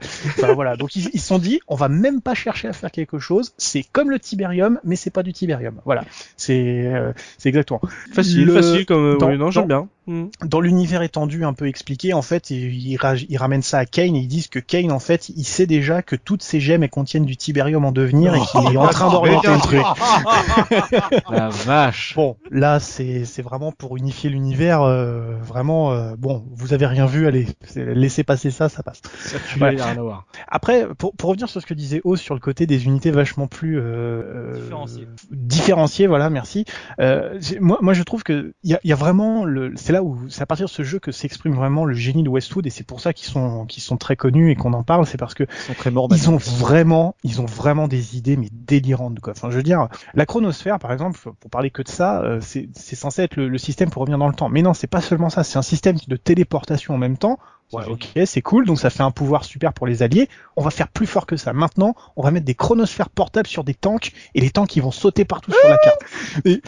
[0.54, 3.18] voilà donc ils ils se sont dit on va même pas chercher à faire quelque
[3.18, 6.04] chose c'est comme le tibérium mais c'est pas du tibérium voilà
[6.36, 7.80] c'est euh, c'est exactement
[8.12, 9.04] Facile, Le- facile comme.
[9.04, 9.88] euh, dans- oui, non, j'aime bien.
[10.06, 10.26] Hmm.
[10.44, 13.86] dans l'univers étendu un peu expliqué, en fait, ils, ils ra- ils ramènent ça à
[13.86, 16.82] Kane et ils disent que Kane, en fait, il sait déjà que toutes ces gemmes
[16.82, 19.80] elles contiennent du tibérium en devenir et qu'il est en train d'orienter le truc.
[21.30, 22.14] La vache.
[22.16, 24.82] Bon, là, c'est c'est vraiment pour unifier l'univers.
[24.82, 29.00] euh, vraiment, euh, bon, vous avez rien vu, allez, laissez passer ça, ça passe.
[29.20, 29.76] Circuler, Ouais.
[29.76, 30.26] y a rien à voir.
[30.48, 33.46] Après, pour, pour revenir sur ce que disait O sur le côté des unités vachement
[33.46, 35.08] plus euh, Différenciées.
[35.30, 36.64] différenciées, voilà, merci.
[37.00, 39.92] Euh, moi, moi, je trouve que il y a, il y a vraiment le, c'est
[39.94, 42.66] là où c'est à partir de ce jeu que s'exprime vraiment le génie de Westwood
[42.66, 45.18] et c'est pour ça qu'ils sont qu'ils sont très connus et qu'on en parle, c'est
[45.18, 46.08] parce que Ils sont très morts.
[46.10, 49.32] ils ont vraiment, ils ont vraiment des idées mais délirantes quoi.
[49.36, 52.68] Enfin, je veux dire, la chronosphère par exemple, pour parler que de ça, euh, c'est
[52.74, 54.48] c'est censé être le, le système pour revenir dans le temps.
[54.48, 57.38] Mais non, c'est pas seulement ça, c'est un système de téléportation en même temps.
[57.74, 60.28] Ouais, ok, c'est cool, donc ça fait un pouvoir super pour les alliés.
[60.56, 61.52] On va faire plus fort que ça.
[61.52, 64.90] Maintenant, on va mettre des chronosphères portables sur des tanks et les tanks ils vont
[64.90, 66.00] sauter partout sur la carte.
[66.44, 66.62] Et,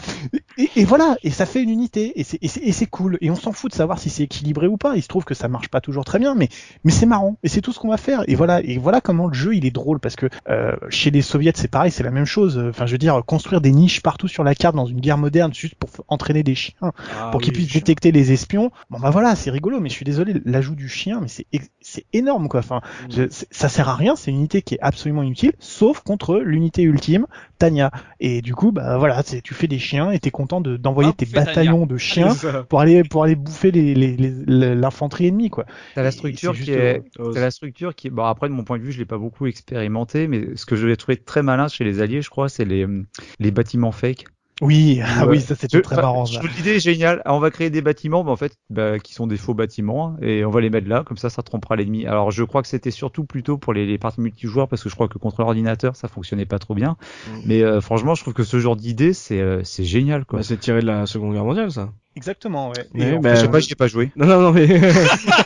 [0.57, 3.17] et, et voilà, et ça fait une unité et c'est et cool.
[3.21, 4.95] Et on s'en fout de savoir si c'est équilibré ou pas.
[4.95, 6.49] Il se trouve que ça marche pas toujours très bien, mais
[6.83, 8.23] mais c'est marrant et c'est tout ce qu'on va faire.
[8.27, 11.21] Et voilà, et voilà comment le jeu il est drôle parce que euh, chez les
[11.21, 12.61] soviets c'est pareil, c'est la même chose.
[12.69, 15.53] Enfin, je veux dire, construire des niches partout sur la carte dans une guerre moderne
[15.53, 18.71] juste pour entraîner des chiens Ah pour qu'ils puissent détecter les espions.
[18.89, 22.49] Bon bah voilà, c'est rigolo, mais je suis désolé, l'ajout du chien, mais c'est énorme
[22.49, 22.59] quoi.
[22.59, 26.01] Enfin, je- c'est- ça sert à rien, c'est une unité qui est absolument inutile, sauf
[26.01, 27.25] contre l'unité ultime,
[27.59, 27.91] Tanya.
[28.19, 31.15] Et du coup, bah voilà, tu fais des chiens et t'es content de- d'envoyer Ah,
[31.17, 32.63] tes bataillons de chiens C'est ça.
[32.63, 35.65] pour aller pour aller bouffer les les- les- l'infanterie ennemie quoi.
[35.95, 38.53] T'as la Et structure c'est qui est, euh, la structure qui est, bon après de
[38.53, 41.17] mon point de vue, je l'ai pas beaucoup expérimenté, mais ce que je l'ai trouvé
[41.17, 42.85] très malin chez les alliés, je crois, c'est les,
[43.39, 44.25] les bâtiments fake.
[44.61, 46.39] Oui, ah oui, ça Je- très marrant je ça.
[46.39, 47.21] trouve L'idée est géniale.
[47.25, 50.17] On va créer des bâtiments, mais en fait, bah, qui sont des faux bâtiments, hein,
[50.21, 52.07] et on va les mettre là, comme ça, ça trompera l'ennemi.
[52.07, 54.95] Alors, je crois que c'était surtout plutôt pour les, les parties multijoueurs, parce que je
[54.95, 56.97] crois que contre l'ordinateur, ça fonctionnait pas trop bien.
[57.27, 57.39] Mm.
[57.45, 60.39] Mais euh, franchement, je trouve que ce genre d'idée, c'est euh, c'est génial, quoi.
[60.39, 61.89] Bah, c'est tiré de la Seconde Guerre mondiale, ça.
[62.15, 62.87] Exactement, ouais.
[62.95, 64.11] Et bah, je sais pas, j'y ai pas joué.
[64.15, 64.65] Non, non, non, mais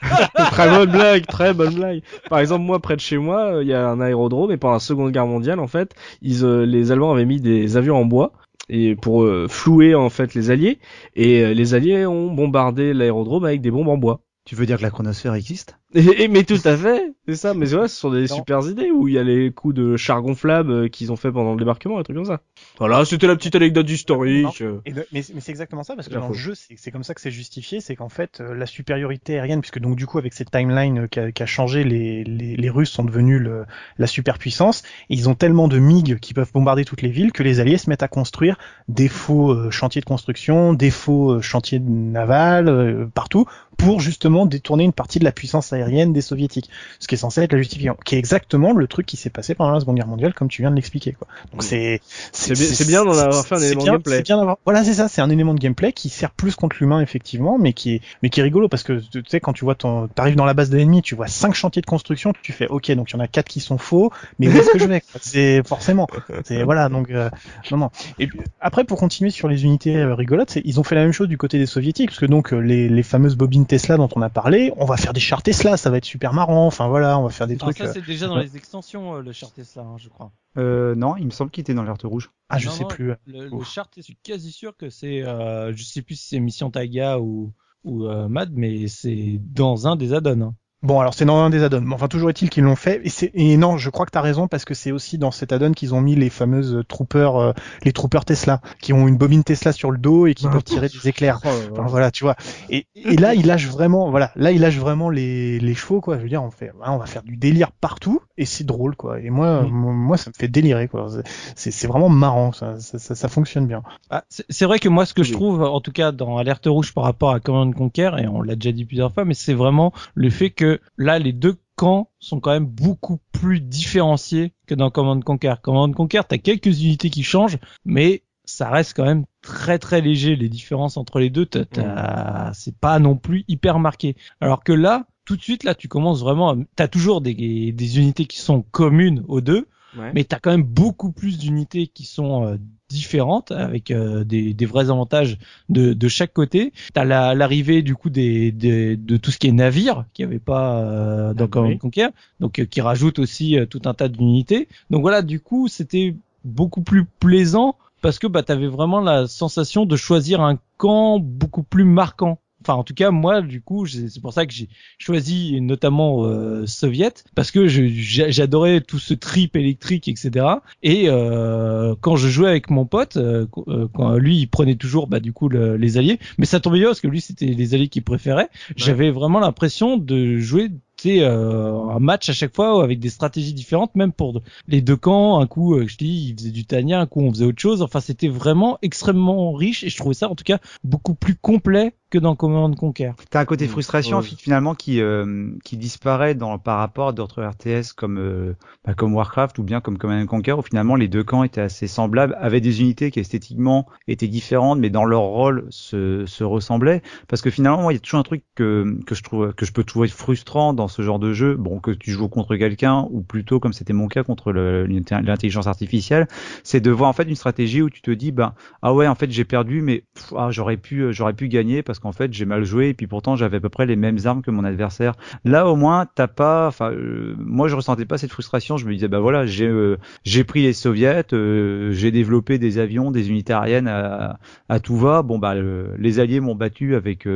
[0.52, 2.02] très bonne blague, très bonne blague.
[2.30, 4.74] Par exemple, moi, près de chez moi, euh, il y a un aérodrome et pendant
[4.76, 8.06] la Seconde Guerre mondiale, en fait, ils, euh, les Allemands avaient mis des avions en
[8.06, 8.32] bois
[8.72, 10.80] et pour euh, flouer en fait les Alliés
[11.16, 14.22] et euh, les Alliés ont bombardé l'aérodrome avec des bombes en bois.
[14.46, 15.78] Tu veux dire que la chronosphère existe?
[15.94, 17.54] Et, et- mais tout à fait, c'est ça.
[17.54, 18.36] Mais ouais, ce sont des Non.
[18.38, 21.32] super idées où il y a les coups de char gonflable euh, qu'ils ont fait
[21.32, 22.42] pendant le débarquement, et trucs comme ça.
[22.80, 24.62] Voilà, c'était la petite anecdote historique.
[24.62, 24.82] euh.
[24.86, 27.22] Et mais mais c'est exactement ça parce que dans le jeu c'est comme ça que
[27.22, 30.52] c'est justifié, c'est qu'en fait euh, la supériorité aérienne puisque donc du coup avec cette
[30.52, 33.66] timeline euh, qui a, changé les, les, les Russes sont devenus le,
[33.98, 37.44] la superpuissance et ils ont tellement de MiG qui peuvent bombarder toutes les villes que
[37.44, 38.58] les Alliés se mettent à construire
[38.88, 43.46] des faux chantiers de construction, des faux chantiers navals euh, partout
[43.78, 46.70] pour justement détourner une partie de la puissance aérienne des soviétiques,
[47.00, 49.56] ce qui est censé être la justification, qui est exactement le truc qui s'est passé
[49.56, 51.28] pendant la Seconde Guerre mondiale comme tu viens de l'expliquer quoi.
[51.52, 52.00] Donc c'est
[52.32, 52.54] C'est
[52.88, 54.22] bien- d'en avoir fait un élément de gameplay.
[54.22, 57.58] bien Voilà, c'est ça, c'est un élément de gameplay qui sert plus contre l'humain effectivement,
[57.58, 60.08] mais qui est mais qui est rigolo parce que tu sais quand tu vois ton
[60.08, 62.92] t'arrives dans la base de l'ennemi, tu vois cinq chantiers de construction, tu fais OK,
[62.92, 65.02] donc il y en a quatre qui sont faux, mais où est-ce que je vais
[65.22, 66.08] C'est forcément.
[66.46, 67.30] C'est voilà, donc euh,
[67.72, 67.90] non non.
[68.20, 68.30] Et
[68.60, 71.38] après pour continuer sur les unités euh, rigolotes, ils ont fait la même chose du
[71.38, 74.30] côté des soviétiques parce que donc euh, les, les fameuses bobines Tesla dont on a
[74.30, 76.66] parlé, on va faire des chars Tesla, ça va être super marrant.
[76.68, 77.78] Enfin voilà, on va faire des Alors trucs.
[77.78, 78.44] ça euh, c'est déjà dans ouais.
[78.44, 80.32] les extensions euh, le char Tesla, hein, je crois.
[80.58, 82.32] euh, Non, il me semble qu'il était dans l'alerte rouge.
[82.50, 83.14] Ah, je Non, sais non, plus.
[83.26, 86.40] Le, le char, je suis quasi sûr que c'est, euh, je sais plus si c'est
[86.40, 90.42] Mission Taga ou ou euh, Mad, mais c'est dans un des add-ons.
[90.42, 90.56] hein.
[90.84, 91.82] Bon, alors c'est dans un des add-ons.
[91.82, 93.02] Mais enfin, toujours est-il qu'ils l'ont fait.
[93.04, 93.30] Et, c'est...
[93.36, 95.94] et non, je crois que t'as raison parce que c'est aussi dans cet add-on qu'ils
[95.94, 97.54] ont mis les fameuses troopers, euh,
[97.84, 100.90] les troopers Tesla, qui ont une bobine Tesla sur le dos et qui peuvent tirer
[100.90, 101.40] des éclairs.
[101.46, 101.50] Oh.
[101.74, 102.36] Enfin, voilà, tu vois.
[102.70, 106.18] Et, et là, il lâche vraiment, voilà, là, il lâche vraiment les, les chevaux, quoi.
[106.18, 108.96] Je veux dire, on fait, ouais, on va faire du délire partout et c'est drôle,
[108.96, 109.20] quoi.
[109.20, 109.68] Et moi, Mm.
[109.70, 111.08] moi, ça me fait délirer, quoi.
[111.56, 113.84] C'est, c'est vraiment marrant, ça, ça, ça, ça fonctionne bien.
[114.10, 116.94] Ah, c'est vrai que moi, ce que je trouve, en tout cas dans Alerte Rouge
[116.94, 119.94] par rapport à Command Conquer, et on l'a déjà dit plusieurs fois, mais c'est vraiment
[120.16, 124.90] le fait que là, les deux camps sont quand même beaucoup plus différenciés que dans
[124.92, 125.54] Command Conquer.
[125.62, 130.36] Command Conquer, t'as quelques unités qui changent, mais ça reste quand même très très léger
[130.36, 131.46] les différences entre les deux.
[131.46, 134.16] T'as- t'as- C'est pas non plus hyper marqué.
[134.42, 136.52] Alors que là, tout de suite, là, tu commences vraiment.
[136.52, 140.12] à- T'as toujours des, des unités qui sont communes aux deux, Ouais.
[140.14, 142.58] mais tu as quand même beaucoup plus d'unités qui sont euh,
[142.90, 145.38] différentes avec euh, des, des vrais avantages
[145.70, 146.72] de, de chaque côté.
[146.94, 147.06] Tu as
[147.36, 151.34] l'arrivée du coup des, des- de tout ce qui est navire qui avait pas euh,
[151.34, 151.78] dans Ah, Command oui.
[151.78, 152.08] Conquer,
[152.40, 154.68] donc euh, qui rajoute aussi euh, tout un tas d'unités.
[154.90, 159.28] Donc voilà, du coup, c'était beaucoup plus plaisant parce que bah tu avais vraiment la
[159.28, 163.86] sensation de choisir un camp beaucoup plus marquant enfin en tout cas moi du coup
[163.86, 169.56] c'est pour ça que j'ai choisi notamment euh, soviet parce que j'adorais tout ce trip
[169.56, 170.46] électrique etc.
[170.84, 173.46] Et euh, quand je jouais avec mon pote, euh,
[173.94, 177.02] quand lui il prenait toujours bah du coup les alliés, mais ça tombait bien parce
[177.02, 178.50] que lui c'était les alliés qu'il préférait.
[178.76, 180.70] J'avais vraiment l'impression de jouer
[181.08, 185.40] euh, un match à chaque fois avec des stratégies différentes, même pour les deux camps.
[185.40, 187.82] Un coup, euh, je dis, il faisait du Tania, un coup on faisait autre chose.
[187.82, 191.94] Enfin, c'était vraiment extrêmement riche et je trouvais ça en tout cas beaucoup plus complet
[192.12, 193.14] que dans Command Conquer.
[193.30, 193.70] T'as un côté mmh.
[193.70, 198.54] frustration finalement qui euh, qui disparaît dans par rapport à d'autres RTS comme euh,
[198.86, 201.88] bah, comme Warcraft ou bien comme Command Conquer où finalement les deux camps étaient assez
[201.88, 207.02] semblables, avaient des unités qui esthétiquement étaient différentes mais dans leur rôle se, se ressemblaient
[207.30, 209.72] parce que finalement il y a toujours un truc que que je trouve que je
[209.72, 213.22] peux trouver frustrant dans ce genre de jeu, bon que tu joues contre quelqu'un ou
[213.22, 216.28] plutôt comme c'était mon cas contre l'intelligence artificielle,
[216.64, 219.16] c'est de voir en fait une stratégie où tu te dis bah ah ouais en
[219.16, 220.04] fait j'ai perdu mais
[220.36, 223.36] ah, j'aurais pu j'aurais pu gagner parce qu'en fait j'ai mal joué et puis pourtant
[223.36, 225.14] j'avais à peu près les mêmes armes que mon adversaire.
[225.46, 228.78] Là au moins t'as pas, enfin euh, moi je ressentais pas cette frustration.
[228.78, 232.80] Je me disais bah voilà j'ai euh, j'ai pris les soviets, euh, j'ai développé des
[232.80, 235.22] avions, des unités aériennes à, à tout va.
[235.22, 235.56] Bon bah
[235.98, 237.28] les alliés m'ont battu avec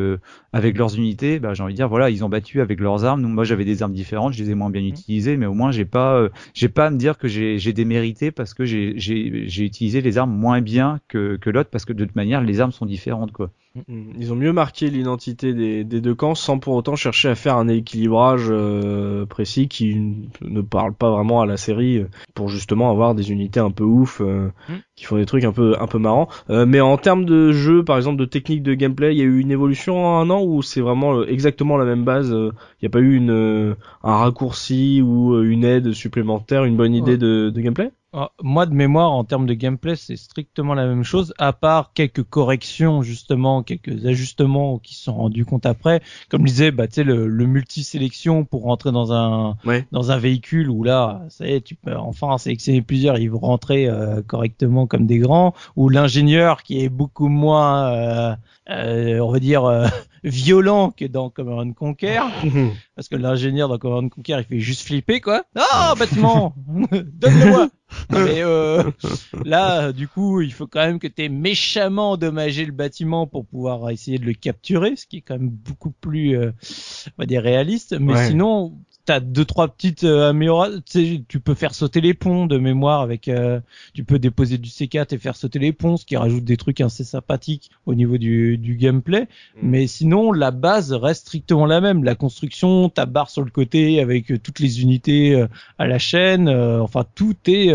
[0.54, 1.40] avec leurs unités.
[1.40, 3.22] Bah j'ai envie de dire voilà ils ont battu avec leurs armes.
[3.22, 4.88] Donc moi j'avais des armes différentes, je les ai moins bien mmh.
[4.88, 8.32] utilisées, mais au moins j'ai pas j'ai pas à me dire que j'ai j'ai démérité
[8.32, 11.94] parce que j'ai j'ai j'ai utilisé les armes moins bien que que l'autre parce que
[11.94, 13.52] de toute manière les armes sont différentes quoi.
[14.18, 17.68] Ils ont mieux marqué l'identité des, deux camps sans pour autant chercher à faire un
[17.68, 23.16] équilibrage euh, précis qui ne parle pas vraiment à la série euh, pour justement avoir
[23.16, 24.74] des unités un peu ouf euh, mm.
[24.96, 26.30] qui font des trucs un peu un peu marrants.
[26.50, 29.40] mais en termes de jeu, par exemple de technique de gameplay, il y a eu
[29.40, 32.30] une évolution en un an ou c'est vraiment exactement la même base.
[32.30, 37.18] Il n'y a pas eu une un raccourci ou une aide supplémentaire, une bonne idée
[37.18, 37.92] de, de gameplay?
[38.42, 42.24] Moi, de mémoire, en termes de gameplay, c'est strictement la même chose, à part quelques
[42.24, 46.02] corrections, justement, quelques ajustements qui se sont rendus compte après.
[46.30, 49.58] Comme je disais, bah, tu sais, le, le multi-sélection pour rentrer dans un,
[49.92, 53.40] dans un véhicule où là, ça y est, tu peux enfin sélectionner plusieurs, ils vont
[53.40, 55.54] rentrer euh, correctement comme des grands.
[55.76, 58.36] Ou l'ingénieur qui est beaucoup moins, euh,
[58.70, 59.88] euh, on va dire, euh,
[60.24, 62.22] violent que dans Command Conquer.
[62.96, 65.44] parce que l'ingénieur dans Command Conquer, il fait juste flipper, quoi.
[65.56, 66.54] Ah, bâtiment!
[66.92, 67.70] Donne-le-moi!
[68.12, 68.84] Mais euh,
[69.46, 73.46] là, du coup, il faut quand même que tu aies méchamment endommagé le bâtiment pour
[73.46, 76.52] pouvoir essayer de le capturer, ce qui est quand même beaucoup plus, euh,
[77.08, 77.96] on va dire, réaliste.
[78.00, 78.74] Mais sinon,
[79.06, 80.82] t'as deux trois petites euh, améliorations.
[81.28, 83.28] Tu, peux faire sauter les ponts de mémoire avec.
[83.28, 83.60] Euh,
[83.94, 86.82] tu peux déposer du C4 et faire sauter les ponts, ce qui rajoute des trucs
[86.82, 89.22] assez sympathiques au niveau du, du gameplay.
[89.22, 89.70] Mm.
[89.70, 92.04] Mais sinon, la base reste strictement la même.
[92.04, 95.46] La construction, ta barre sur le côté avec euh, toutes les unités
[95.78, 96.50] à la chaîne.
[96.50, 97.74] enfin, tout est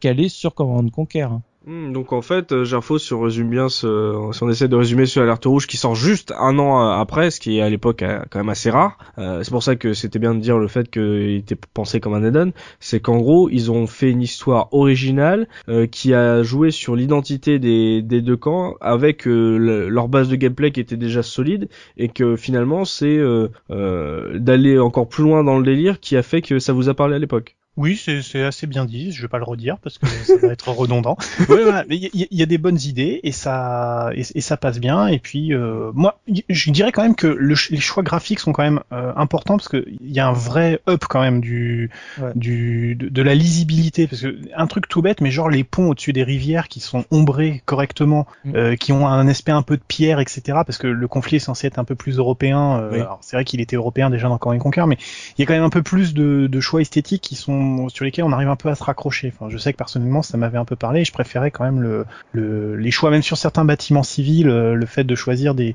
[0.00, 1.22] calé sur Command Conquer.
[1.22, 1.42] Hein.
[1.64, 4.74] Hmm, donc en fait, euh, J'info si on résume bien ce, si on essaie de
[4.74, 7.70] résumer ce alerte rouge qui sort juste un an euh, après, ce qui est à
[7.70, 8.98] l'époque euh, quand même assez rare.
[9.16, 12.24] c'est pour ça que c'était bien de dire le fait qu'il était pensé comme un
[12.24, 15.46] add C'est qu'en gros, ils ont fait une histoire originale
[15.90, 20.80] qui a joué sur l'identité des, des, deux camps avec leur base de gameplay qui
[20.80, 23.20] était déjà solide et que finalement c'est
[23.68, 27.16] d'aller encore plus loin dans le délire qui a fait que ça vous a parlé
[27.16, 27.56] à l'époque.
[27.78, 29.12] Oui, c'est assez bien dit.
[29.12, 31.16] Je vais pas le redire parce que ça va être redondant.
[31.48, 31.84] Oui, voilà.
[31.88, 35.06] Mais il y, a des bonnes idées et ça et, ça passe bien.
[35.08, 38.62] Et puis euh, moi, je dirais quand même que le, les choix graphiques sont quand
[38.62, 41.90] même euh, importants parce que il y a un vrai up quand même du
[42.34, 46.12] du de, la lisibilité parce que un truc tout bête, mais genre les ponts au-dessus
[46.12, 48.52] des rivières qui sont ombrés correctement, mm.
[48.54, 50.42] euh, qui ont un aspect un peu de pierre, etc.
[50.66, 52.80] Parce que le conflit est censé être un peu plus européen.
[52.80, 54.98] Euh, c'est vrai qu'il était européen déjà dans Command Conquer, mais
[55.36, 58.04] il y a quand même un peu plus de, de choix esthétiques qui sont sur
[58.04, 59.32] lesquels on arrive un peu à se raccrocher.
[59.48, 61.00] Je sais que personnellement, ça m'avait un peu parlé.
[61.00, 64.74] Et je préférais quand même le, le, les choix, même sur certains bâtiments civils, euh,
[64.74, 65.74] le fait de choisir des,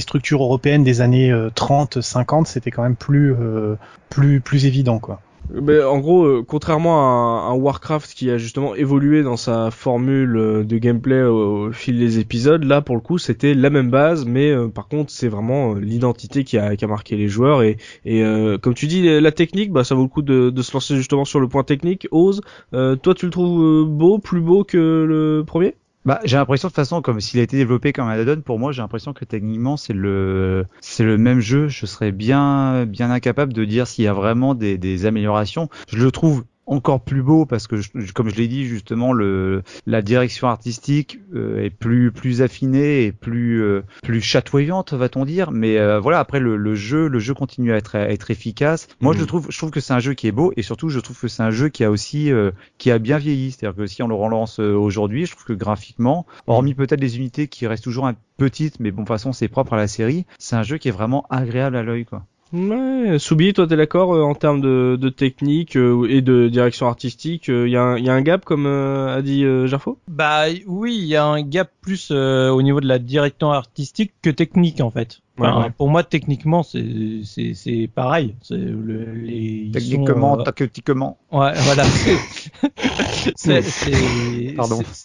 [0.00, 3.76] structures européennes des années 30, euh, 50, c'était quand même plus, euh,
[4.08, 5.20] plus, plus évident, quoi.
[5.48, 10.36] Mais en gros, euh, contrairement à un, Warcraft qui a justement évolué dans sa formule
[10.36, 14.26] euh, de gameplay au, fil des épisodes, là pour le coup c'était la même base,
[14.26, 18.24] mais euh, par contre c'est vraiment l'identité qui a, qui marqué les joueurs et, et
[18.62, 21.24] comme tu dis la technique, bah ça vaut le coup de, de se lancer justement
[21.24, 22.08] sur le point technique.
[22.10, 22.40] Ose,
[22.72, 25.76] toi tu le trouves beau, plus beau que le premier?
[26.04, 28.58] Bah, j'ai l'impression de toute façon, comme s'il a été développé comme un add-on, pour
[28.58, 31.68] moi, j'ai l'impression que techniquement, c'est le, c'est le même jeu.
[31.68, 35.68] Je serais bien, bien incapable de dire s'il y a vraiment des, des améliorations.
[35.88, 39.62] Je le trouve encore plus beau parce que, je- comme je l'ai dit justement, le
[39.86, 45.50] la direction artistique euh, est plus plus affinée et plus euh, plus chatoyante, va-t-on dire.
[45.50, 48.86] Mais euh, voilà, après le, le jeu, le jeu continue à être à être efficace.
[49.00, 49.26] Moi, je Mhm.
[49.26, 51.28] trouve je trouve que c'est un jeu qui est beau et surtout je trouve que
[51.28, 53.50] c'est un jeu qui a aussi euh, qui a bien vieilli.
[53.50, 57.16] C'est-à-dire que si on le relance euh, aujourd'hui, je trouve que graphiquement, hormis peut-être les
[57.16, 59.88] unités qui restent toujours un petites, mais bon, de toute façon, c'est propre à la
[59.88, 60.24] série.
[60.38, 62.24] C'est un jeu qui est vraiment agréable à l'œil, quoi.
[62.52, 66.88] Ouais, Soubi, toi t'es d'accord euh, en termes de, de technique euh, et de direction
[66.88, 69.98] artistique, il y, a un- y a un gap comme euh, a dit euh, Jarfo
[70.08, 74.12] Bah oui, il y a un gap plus euh, au niveau de la direction artistique
[74.20, 75.20] que technique en fait.
[75.40, 75.70] Enfin, Ouais, ouais.
[75.70, 78.36] Pour moi, techniquement, c'est c'est c'est pareil.
[78.50, 81.18] Le, les Techniquement, sont, euh, tactiquement.
[81.32, 81.84] Ouais, voilà.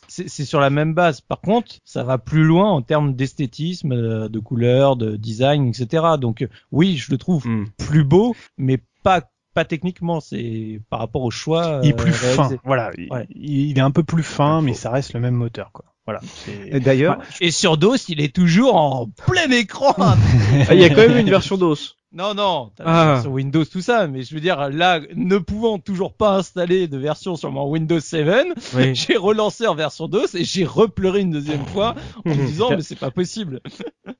[0.07, 1.21] c'est sur la même base.
[1.21, 6.03] Par contre, ça va plus loin en termes d'esthétisme, euh, de couleurs, de design, etc.
[6.19, 7.65] Donc euh, oui, je le trouve Hmm.
[7.77, 9.21] plus beau, mais pas
[9.53, 10.19] pas techniquement.
[10.19, 11.79] C'est par rapport au choix.
[11.83, 12.49] Il est euh, plus fin.
[12.63, 13.25] Voilà, il- Ouais.
[13.29, 15.85] il, il est un peu plus fin, mais ça reste le même moteur, quoi.
[16.05, 16.21] Voilà.
[16.79, 19.95] D'ailleurs, Et sur DOS, il est toujours en plein écran.
[20.69, 21.95] Ah, Il y a quand même une version DOS.
[22.15, 23.05] Non, non, t'as Ah.
[23.05, 26.87] la version Windows, tout ça, mais je veux dire, là, ne pouvant toujours pas installer
[26.87, 28.95] de version sur mon Windows 7, Oui.
[28.95, 31.93] j'ai relancé en version DOS et j'ai repleuré une deuxième fois
[32.25, 33.59] en me disant, mais c'est pas possible.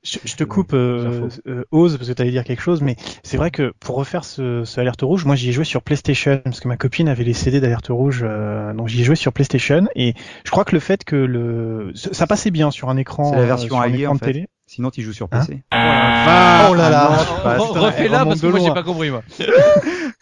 [0.02, 2.96] Je, je te coupe, euh, euh, Ose, parce que tu allais dire quelque chose, mais
[3.22, 6.38] c'est vrai que pour refaire ce, ce Alerte Rouge, moi j'y ai joué sur PlayStation,
[6.44, 9.32] parce que ma copine avait les CD d'Alerte Rouge, euh, donc j'y ai joué sur
[9.32, 10.12] PlayStation, et
[10.44, 13.42] je crois que le fait que le ça passait bien sur un écran, C'est la
[13.42, 14.46] euh, version sur un alliée, écran en de télé.
[14.76, 15.62] Sinon tu joues sur Hein PC.
[15.72, 17.10] Oh là là,
[17.44, 19.22] Ah Refais-la parce que moi j'ai pas compris, moi.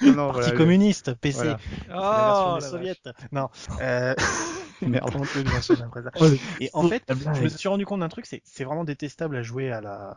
[0.03, 1.39] Non, Parti voilà, communiste, PC.
[1.45, 1.59] voilà.
[1.89, 2.97] La Oh, des soviets.
[3.33, 3.49] Non.
[3.81, 4.15] Euh...
[4.89, 5.11] Merde.
[6.61, 9.43] Et en fait, je me suis rendu compte d'un truc, c'est c'est vraiment détestable à
[9.43, 10.17] jouer à la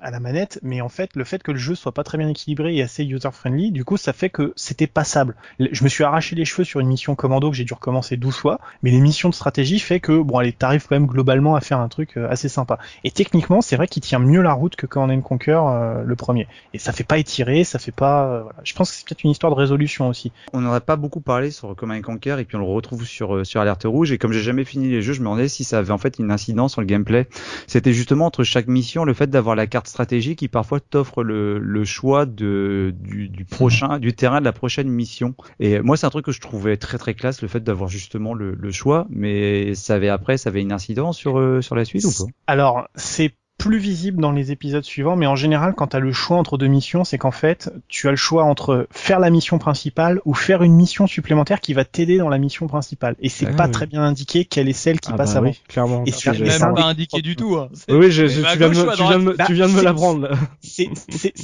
[0.00, 2.28] à la manette, mais en fait, le fait que le jeu soit pas très bien
[2.28, 5.36] équilibré et assez user friendly, du coup, ça fait que c'était passable.
[5.58, 8.36] Je me suis arraché les cheveux sur une mission commando que j'ai dû recommencer 12
[8.36, 11.60] fois, mais les missions de stratégie fait que bon, allez, t'arrives quand même globalement à
[11.60, 12.78] faire un truc euh, assez sympa.
[13.04, 16.16] Et techniquement, c'est vrai qu'il tient mieux la route que Command and Conquer euh, le
[16.16, 16.46] premier.
[16.72, 18.26] Et ça fait pas étirer, ça fait pas.
[18.26, 18.58] euh, voilà.
[18.64, 20.32] Je pense que c'est peut-être une histoire de résolution aussi.
[20.52, 23.44] On a pas beaucoup parlé sur Command Conquer et puis on le retrouve sur euh,
[23.44, 25.92] sur Rouge et comme j'ai jamais fini les jeux, je me demandais si ça avait
[25.92, 27.28] en fait une incidence sur le gameplay.
[27.66, 31.84] C'était justement entre chaque mission le fait d'avoir la carte stratégique qui parfois t'offre le,
[31.84, 35.34] choix de du, prochain du terrain de la prochaine mission.
[35.60, 38.34] Et moi c'est un truc que je trouvais très très classe le fait d'avoir justement
[38.34, 41.84] le, le choix, mais ça avait après ça avait une incidence sur euh, sur la
[41.84, 42.24] suite ou pas?
[42.46, 46.12] Alors, c'est plus visible dans les épisodes suivants, mais en général, quand tu as le
[46.12, 49.58] choix entre deux missions, c'est qu'en fait, tu as le choix entre faire la mission
[49.58, 53.14] principale ou faire une mission supplémentaire qui va t'aider dans la mission principale.
[53.20, 53.70] Et c'est Ah pas oui.
[53.70, 55.48] très bien indiqué quelle est celle qui Ah passe bah avant.
[55.50, 56.02] oui, clairement.
[56.04, 57.56] Et Parce c'est que Même ça pas indiqué du tout.
[57.56, 57.68] Hein.
[57.88, 59.66] Oui, oui, je- c'est tu, viens gauche me, tu viens de me, droite tu viens
[59.68, 60.28] de me Bah, l'apprendre.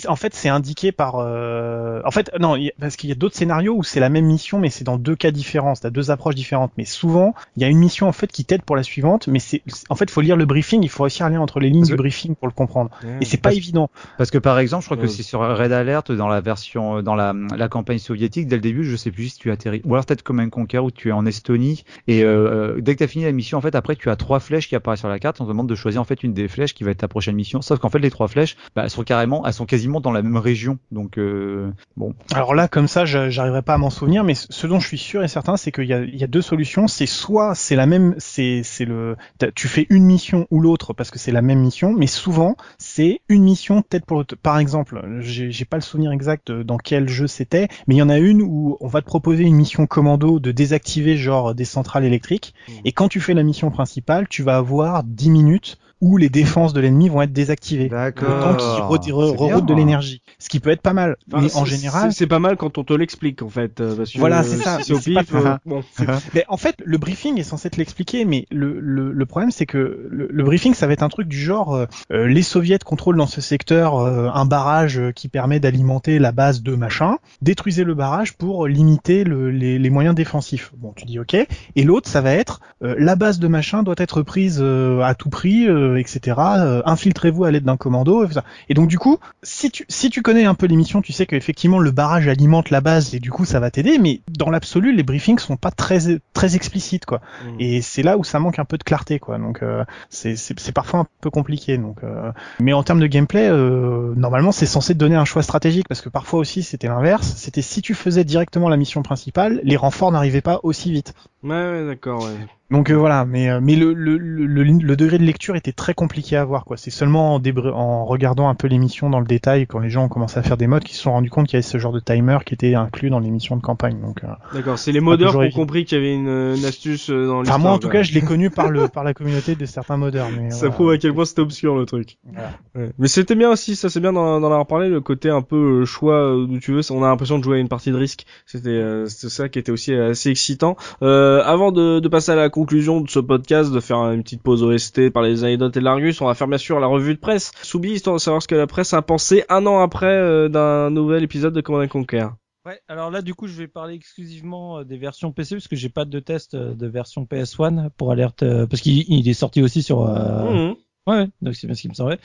[0.08, 1.14] en fait, c'est indiqué par.
[1.18, 4.26] euh, En fait, non, y parce qu'il y a d'autres scénarios où c'est la même
[4.26, 5.74] mission, mais c'est dans deux cas différents.
[5.74, 6.72] T'as deux approches différentes.
[6.76, 9.38] Mais souvent, il y a une mission en fait qui t'aide pour la suivante, mais
[9.38, 10.82] c'est, en fait, faut lire le briefing.
[10.82, 12.90] Il faut réussir à lire entre les lignes briefing pour le comprendre.
[13.20, 13.90] Et c'est pas Parce- évident.
[14.18, 15.08] Parce que par exemple, je crois que Euh.
[15.08, 18.84] c'est sur Red Alert dans la version dans la, la campagne soviétique dès le début,
[18.84, 21.12] je sais plus si tu atterris ou alors peut-être comme un Conquer où tu es
[21.12, 24.10] en Estonie et euh, dès que tu as fini la mission en fait après tu
[24.10, 26.22] as trois flèches qui apparaissent sur la carte, on te demande de choisir en fait
[26.22, 27.62] une des flèches qui va être ta prochaine mission.
[27.62, 30.22] Sauf qu'en fait les trois flèches bah, elles sont carrément elles sont quasiment dans la
[30.22, 30.78] même région.
[30.90, 34.66] Donc euh, bon, Alors là, comme ça, je- j'arriverai pas à m'en souvenir, mais ce
[34.66, 36.86] dont je suis sûr et certain, c'est qu'il y a, il y a deux solutions.
[36.88, 39.16] C'est soit c'est la même, c'est c'est le,
[39.54, 43.20] tu fais une mission ou l'autre parce que c'est la même mission, mais souvent c'est
[43.28, 44.36] une mission peut-être pour l'autre.
[44.36, 48.08] Par exemple, j'ai pas le souvenir exact dans quel jeu c'était, mais il y en
[48.08, 52.04] a une où on va te proposer une mission commando de désactiver genre des centrales
[52.04, 52.74] électriques, Mhm.
[52.84, 56.72] et quand tu fais la mission principale, tu vas avoir 10 minutes où les défenses
[56.72, 57.88] de l'ennemi vont être désactivées.
[57.88, 60.22] Le temps qui re- re- C'est reroute de l'énergie.
[60.38, 61.16] Ce qui peut être pas mal.
[61.32, 63.80] Enfin, mais en général, c'est- pas mal quand on te l'explique en fait.
[63.80, 64.78] euh, Parce que, Voilà, euh, c'est ça.
[64.82, 65.34] C'est au pif.
[65.34, 65.82] euh, bon.
[66.34, 69.66] Mais en fait, le briefing est censé te l'expliquer, mais le, le, le problème c'est
[69.66, 72.78] que le, le briefing, ça va être un truc du genre euh, euh, les soviets
[72.78, 77.84] contrôlent dans ce secteur euh, un barrage qui permet d'alimenter la base de machin, détruisez
[77.84, 80.72] le barrage pour limiter le, les, les moyens défensifs.
[80.76, 81.34] Bon, tu dis ok.
[81.76, 85.14] Et l'autre, ça va être euh, la base de machin doit être prise euh, à
[85.14, 86.36] tout prix, euh, etc.
[86.38, 88.24] Euh, infiltrez-vous à l'aide d'un commando.
[88.24, 88.44] Et, tout ça.
[88.68, 91.78] et donc du coup, si tu si tu connais un peu l'émission, tu sais qu'effectivement
[91.78, 93.98] le barrage alimente la base et du coup ça va t'aider.
[93.98, 97.20] Mais dans l'absolu, les briefings sont pas très très explicites quoi.
[97.44, 97.56] Mm.
[97.58, 99.38] Et c'est là où ça manque un peu de clarté quoi.
[99.38, 101.78] Donc euh, c'est c'est c'est parfois un peu compliqué.
[101.78, 105.42] Donc euh, mais en termes de gameplay, euh, normalement c'est censé te donner un choix
[105.42, 107.34] stratégique parce que parfois aussi c'était l'inverse.
[107.36, 111.14] C'était si tu faisais directement la mission principale, les renforts n'arrivaient pas aussi vite.
[111.42, 112.46] Ouais, ouais, d'accord, ouais.
[112.70, 115.92] Donc euh, voilà, mais euh, mais le, le, le, le, degré de lecture était très
[115.92, 116.76] compliqué à voir quoi.
[116.76, 120.04] C'est seulement en, débr- en regardant un peu l'émission dans le détail quand les gens
[120.04, 121.78] ont commencé à faire des modes qu'ils se sont rendus compte qu'il y avait ce
[121.78, 124.00] genre de timer qui était inclus dans l'émission de campagne.
[124.00, 127.10] Donc euh, D'accord, c'est les modeurs qui ont compris qu'il y avait une, une astuce
[127.10, 127.58] euh, dans enfin l'histoire.
[127.58, 130.28] moi en tout cas je l'ai connu par le par la communauté de certains modeurs.
[130.30, 130.74] Mais Ça voilà.
[130.74, 132.18] prouve à quel point c'était obscur le truc.
[132.32, 132.50] Voilà.
[132.76, 132.90] Ouais.
[133.00, 135.84] Mais c'était bien aussi, ça c'est bien d'en avoir parlé, le côté un peu euh,
[135.86, 138.26] choix euh, d'où tu veux, on a l'impression de jouer à une partie de risque.
[138.46, 140.76] C'était euh, ça qui était aussi assez excitant.
[141.02, 144.42] Euh, avant de, de passer à la conclusion de ce podcast, de faire une petite
[144.42, 147.20] pause OST par les anecdotes et l'Argus, on va faire bien sûr la revue de
[147.20, 147.52] presse.
[147.62, 150.90] Soubi, histoire de savoir ce que la presse a pensé un an après euh, d'un
[150.90, 152.26] nouvel épisode de Command Conquer.
[152.66, 155.76] Ouais, alors là, du coup, je vais parler exclusivement euh, des versions PC parce que
[155.76, 159.32] j'ai pas de test euh, de version PS1 pour alerte, euh, parce qu'il il est
[159.34, 160.06] sorti aussi sur.
[160.06, 160.74] euh, Mhm.
[161.06, 162.18] Ouais, donc c'est bien ce qui me semblait.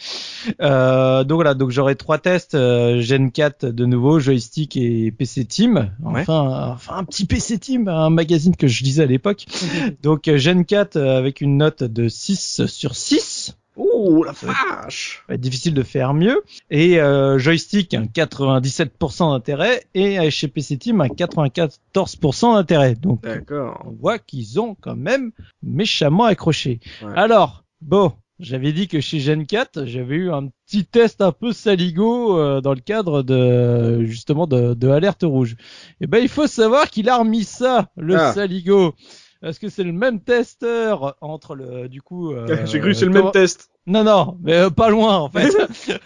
[0.62, 5.46] Euh, donc voilà, donc j'aurai trois tests euh, Gen 4 de nouveau, joystick et PC
[5.46, 5.92] Team.
[6.04, 6.26] Ouais.
[6.28, 9.46] Enfin, un petit PC Team, un magazine que je lisais à l'époque.
[10.04, 13.56] donc euh, Gen 4 euh, avec une note de 6 sur 6.
[13.78, 16.44] Oh la vache va être difficile de faire mieux.
[16.70, 19.84] Et euh, joystick, un 97% d'intérêt.
[19.94, 22.96] Et chez PC Team, un 94% d'intérêt.
[22.96, 25.32] Donc, on voit qu'ils ont quand même
[25.64, 26.80] méchamment accroché.
[27.02, 27.12] Ouais.
[27.16, 31.54] Alors, bon, j'avais dit que chez Gen 4, j'avais eu un petit test un peu
[31.54, 35.56] saligo euh, dans le cadre de justement de, de Alerte Rouge.
[36.02, 38.34] Et ben, il faut savoir qu'il a remis ça, le Ah.
[38.34, 38.94] saligo.
[39.42, 43.06] Est-ce que c'est le même testeur entre le du coup euh, J'ai cru que c'est
[43.06, 43.70] le même test.
[43.88, 45.54] Non, non, mais euh, pas loin en fait.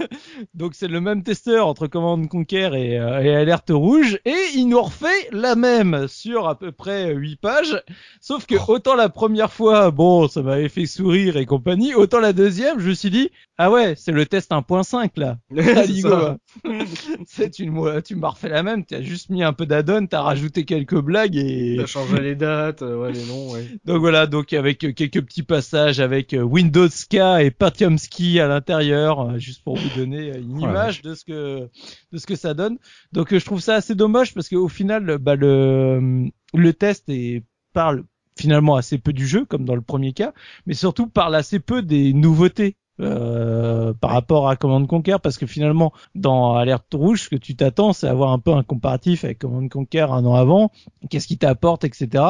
[0.54, 4.68] Donc c'est le même testeur entre Command Conquer et, euh, et Alerte Rouge et il
[4.68, 7.82] nous refait la même sur à peu près 8 pages.
[8.20, 12.34] Sauf que autant la première fois, bon, ça m'avait fait sourire et compagnie, autant la
[12.34, 15.38] deuxième, je me suis dit, ah ouais, c'est le test 1.5 là.
[17.28, 20.08] C'est tu, me- tu m'as refait la même, tu as juste mis un peu d'addon,
[20.08, 23.68] t'as rajouté quelques blagues et T'as changé les dates, euh, ouais, les noms, ouais.
[23.86, 28.40] donc voilà, donc avec euh, quelques petits passages avec euh, Windows Ski et Pentium Ski
[28.40, 31.70] à l'intérieur, juste pour vous donner une image de ce que
[32.12, 32.78] de ce que ça donne.
[33.14, 37.44] Donc je trouve ça assez dommage parce qu'au final, bah, le le test est,
[37.74, 38.04] parle
[38.38, 40.34] finalement assez peu du jeu comme dans le premier cas,
[40.66, 42.76] mais surtout parle assez peu des nouveautés.
[43.02, 47.56] euh, par rapport à Command Conquer parce que finalement dans Alerte Rouge ce que tu
[47.56, 50.72] t'attends c'est avoir un peu un comparatif avec Command Conquer un an avant
[51.10, 52.24] qu'est-ce qui t'apporte etc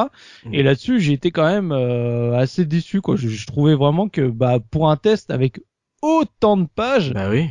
[0.51, 3.01] et là-dessus, j'ai été quand même euh, assez déçu.
[3.01, 3.15] Quoi.
[3.15, 5.61] Je, je trouvais vraiment que bah, pour un test avec
[6.01, 7.49] autant de pages, Bah oui.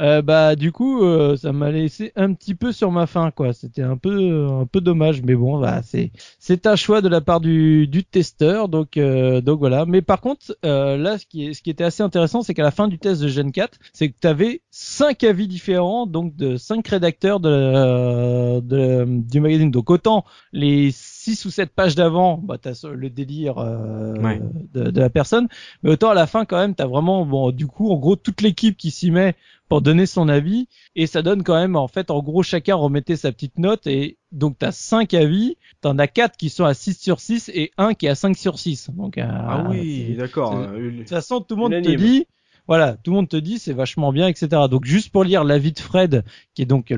[0.00, 3.30] Euh, bah du coup, euh, ça m'a laissé un petit peu sur ma faim.
[3.30, 3.52] quoi.
[3.52, 7.20] C'était un peu un peu dommage, mais bon, bah, c'est c'est un choix de la
[7.20, 8.68] part du, du testeur.
[8.68, 9.84] Donc euh, donc voilà.
[9.86, 12.62] Mais par contre, euh, là, ce qui est ce qui était assez intéressant, c'est qu'à
[12.62, 16.34] la fin du test de Gen 4, c'est que tu avais cinq avis différents, donc
[16.36, 19.70] de cinq rédacteurs de, euh, de du magazine.
[19.70, 20.90] Donc autant les
[21.22, 24.40] six ou sept pages d'avant, bah t'as le délire euh, Ouais.
[24.74, 25.48] de, de la personne,
[25.82, 28.40] mais autant à la fin quand même, t'as vraiment bon du coup en gros toute
[28.40, 29.34] l'équipe qui s'y met
[29.68, 30.66] pour donner son avis
[30.96, 34.16] et ça donne quand même en fait en gros chacun remettait sa petite note et
[34.32, 37.94] donc t'as cinq avis, t'en as quatre qui sont à 6 sur 6 et un
[37.94, 38.90] qui est à 5 sur 6.
[38.90, 40.54] Donc euh, Ah oui, d'accord.
[40.54, 41.82] euh, de toute façon, tout le monde Unanime.
[41.82, 42.26] te dit,
[42.66, 44.62] voilà, tout le monde te dit c'est vachement bien, etc.
[44.70, 46.24] Donc juste pour lire l'avis de Fred,
[46.54, 46.96] qui est donc le,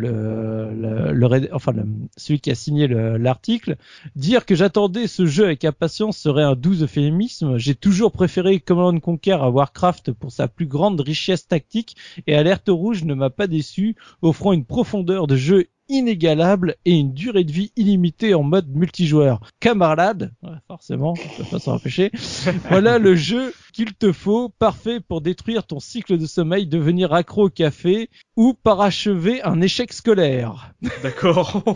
[0.72, 1.72] le, le enfin
[2.16, 3.76] celui qui a signé le- l'article,
[4.16, 7.56] dire que j'attendais ce jeu avec impatience serait un doux euphémisme.
[7.58, 12.68] J'ai toujours préféré Command Conquer à Warcraft pour sa plus grande richesse tactique et Alerte
[12.68, 17.52] Rouge ne m'a pas déçu, offrant une profondeur de jeu inégalable et une durée de
[17.52, 19.40] vie illimitée en mode multijoueur.
[19.60, 22.10] Camarade, ouais, forcément, on peut pas s'en empêcher.
[22.68, 27.46] Voilà le jeu qu'il te faut, parfait pour détruire ton cycle de sommeil, devenir accro
[27.46, 30.72] au café ou parachever un échec scolaire.
[31.02, 31.62] D'accord.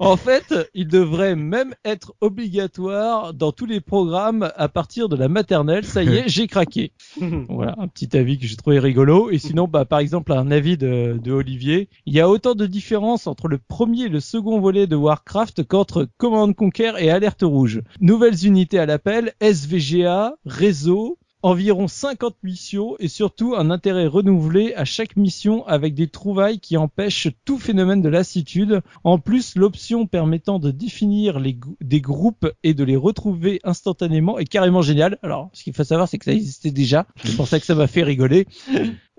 [0.00, 5.28] En fait, il devrait même être obligatoire dans tous les programmes à partir de la
[5.28, 5.84] maternelle.
[5.84, 6.92] Ça y est, j'ai craqué.
[7.48, 9.30] Voilà, un petit avis que j'ai trouvé rigolo.
[9.30, 11.88] Et sinon, bah, par exemple, un avis de, de Olivier.
[12.06, 15.66] Il y a autant de différences entre le premier et le second volet de Warcraft
[15.66, 17.80] qu'entre Command Conquer et Alerte Rouge.
[17.98, 24.84] Nouvelles unités à l'appel, SVGA, réseau, environ 50 missions et surtout un intérêt renouvelé à
[24.84, 28.82] chaque mission avec des trouvailles qui empêchent tout phénomène de lassitude.
[29.02, 34.82] En plus, l'option permettant de définir des groupes et de les retrouver instantanément est carrément
[34.82, 35.18] géniale.
[35.22, 37.06] Alors, ce qu'il faut savoir, c'est que ça existait déjà.
[37.24, 38.46] C'est pour ça que ça m'a fait rigoler.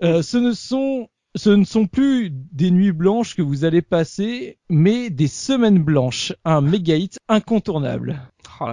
[0.02, 4.58] Euh, ce ne sont ce ne sont plus des nuits blanches que vous allez passer,
[4.68, 6.32] mais des semaines blanches.
[6.44, 6.94] Un méga
[7.28, 8.20] incontournable.
[8.60, 8.66] Oh.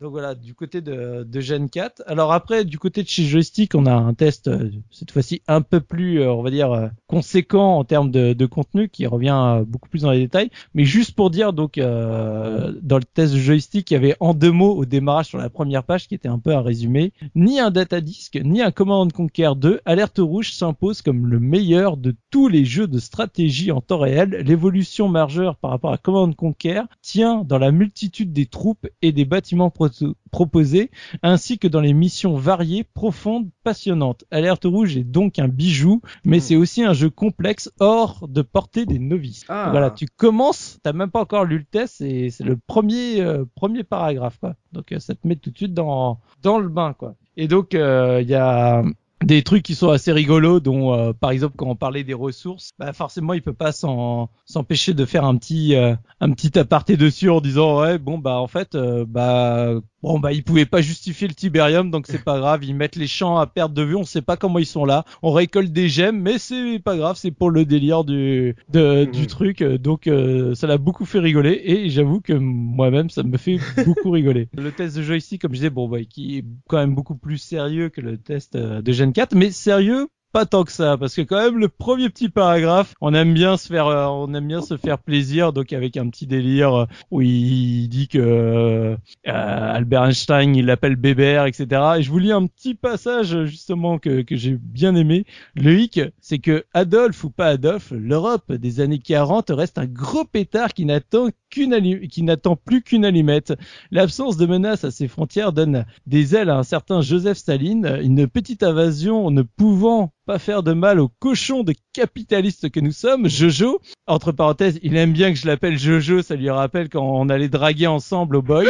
[0.00, 2.02] Donc voilà, du côté de, Gen 4.
[2.06, 5.62] Alors après, du côté de chez Joystick, on a un test euh, cette fois-ci un
[5.62, 9.88] peu plus, euh, on va dire, euh, conséquent en termes de, contenu, qui revient beaucoup
[9.88, 10.50] plus dans les détails.
[10.74, 14.74] Mais juste pour dire, donc dans le test Joystick, il y avait en deux mots
[14.76, 18.00] au démarrage sur la première page, qui était un peu un résumé, ni un data
[18.00, 22.64] disk, ni un Command Conquer 2, Alerte Rouge s'impose comme le meilleur de tous les
[22.64, 24.42] jeux de stratégie en temps réel.
[24.46, 29.24] L'évolution majeure par rapport à Command Conquer tient dans la multitude des troupes et des
[29.24, 29.88] bâtiments pro-
[30.30, 30.90] proposés,
[31.22, 34.24] ainsi que dans les missions variées, profondes, passionnantes.
[34.30, 36.40] Alerte Rouge est donc un bijou, mais Mm.
[36.40, 39.44] c'est aussi un jeu complexe hors de portée des novices.
[39.48, 39.68] Ah.
[39.70, 43.44] Voilà, tu commences, t'as même pas encore lu le test, et c'est le premier euh,
[43.56, 44.54] premier paragraphe, quoi.
[44.72, 47.14] Donc euh, ça te met tout de suite dans dans le bain, quoi.
[47.38, 48.82] Et donc euh, il y a
[49.24, 52.72] des trucs qui sont assez rigolos, dont euh, par exemple quand on parlait des ressources,
[52.78, 57.30] bah forcément il peut pas s'empêcher de faire un petit euh, un petit aparté dessus
[57.30, 59.72] en disant ouais bon bah en fait euh, bah
[60.06, 62.64] bon bah ils pouvaient pas justifier le Tiberium donc c'est pas grave.
[62.64, 63.96] Ils mettent les champs à perte de vue.
[63.96, 65.04] On sait pas comment ils sont là.
[65.22, 67.16] On récolte des gemmes mais c'est pas grave.
[67.18, 69.10] C'est pour le délire du de, Mhm.
[69.10, 69.62] du truc.
[69.62, 71.60] Donc euh, ça l'a beaucoup fait rigoler.
[71.64, 74.48] Et j'avoue que moi-même ça me fait beaucoup rigoler.
[74.56, 77.38] Le test de joystick comme je disais bon bah qui est quand même beaucoup plus
[77.38, 81.14] sérieux que le test euh, de Gen 4 mais sérieux pas tant que ça parce
[81.14, 84.46] que quand même le premier petit paragraphe on aime bien se faire euh, on aime
[84.46, 88.96] bien se faire plaisir donc avec un petit délire euh, où il dit que euh,
[89.24, 94.20] Albert Einstein il l'appelle Bébert etc et je vous lis un petit passage justement que,
[94.20, 95.24] que j'ai bien aimé.
[95.54, 100.26] Le hic c'est que Adolphe ou pas Adolphe l'Europe des années 40 reste un gros
[100.26, 103.54] pétard qui n'attend qu'une qui n'attend plus qu'une allumette
[103.90, 108.26] l'absence de menace à ses frontières donne des ailes à un certain Joseph Staline une
[108.26, 113.28] petite invasion ne pouvant pas faire de mal aux cochons de capitalistes que nous sommes.
[113.28, 117.28] Jojo, entre parenthèses, il aime bien que je l'appelle Jojo, ça lui rappelle quand on
[117.28, 118.66] allait draguer ensemble au boy.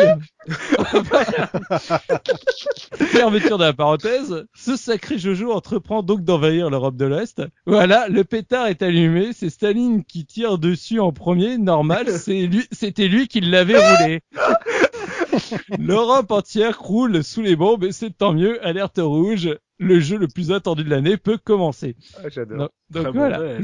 [2.95, 4.47] Fermeture de la parenthèse.
[4.55, 7.43] Ce sacré Jojo entreprend donc d'envahir l'Europe de l'Ouest.
[7.67, 12.65] Voilà, le pétard est allumé, c'est Staline qui tire dessus en premier, normal, c'est lui,
[12.77, 14.21] c'était lui qui l'avait roulé.
[15.79, 19.51] L'Europe entière croule sous les bombes et c'est tant mieux, alerte rouge.
[19.79, 21.97] Le jeu le plus attendu de l'année peut commencer.
[22.17, 22.59] Ah, J'adore.
[22.59, 23.59] Donc, donc Très bon voilà.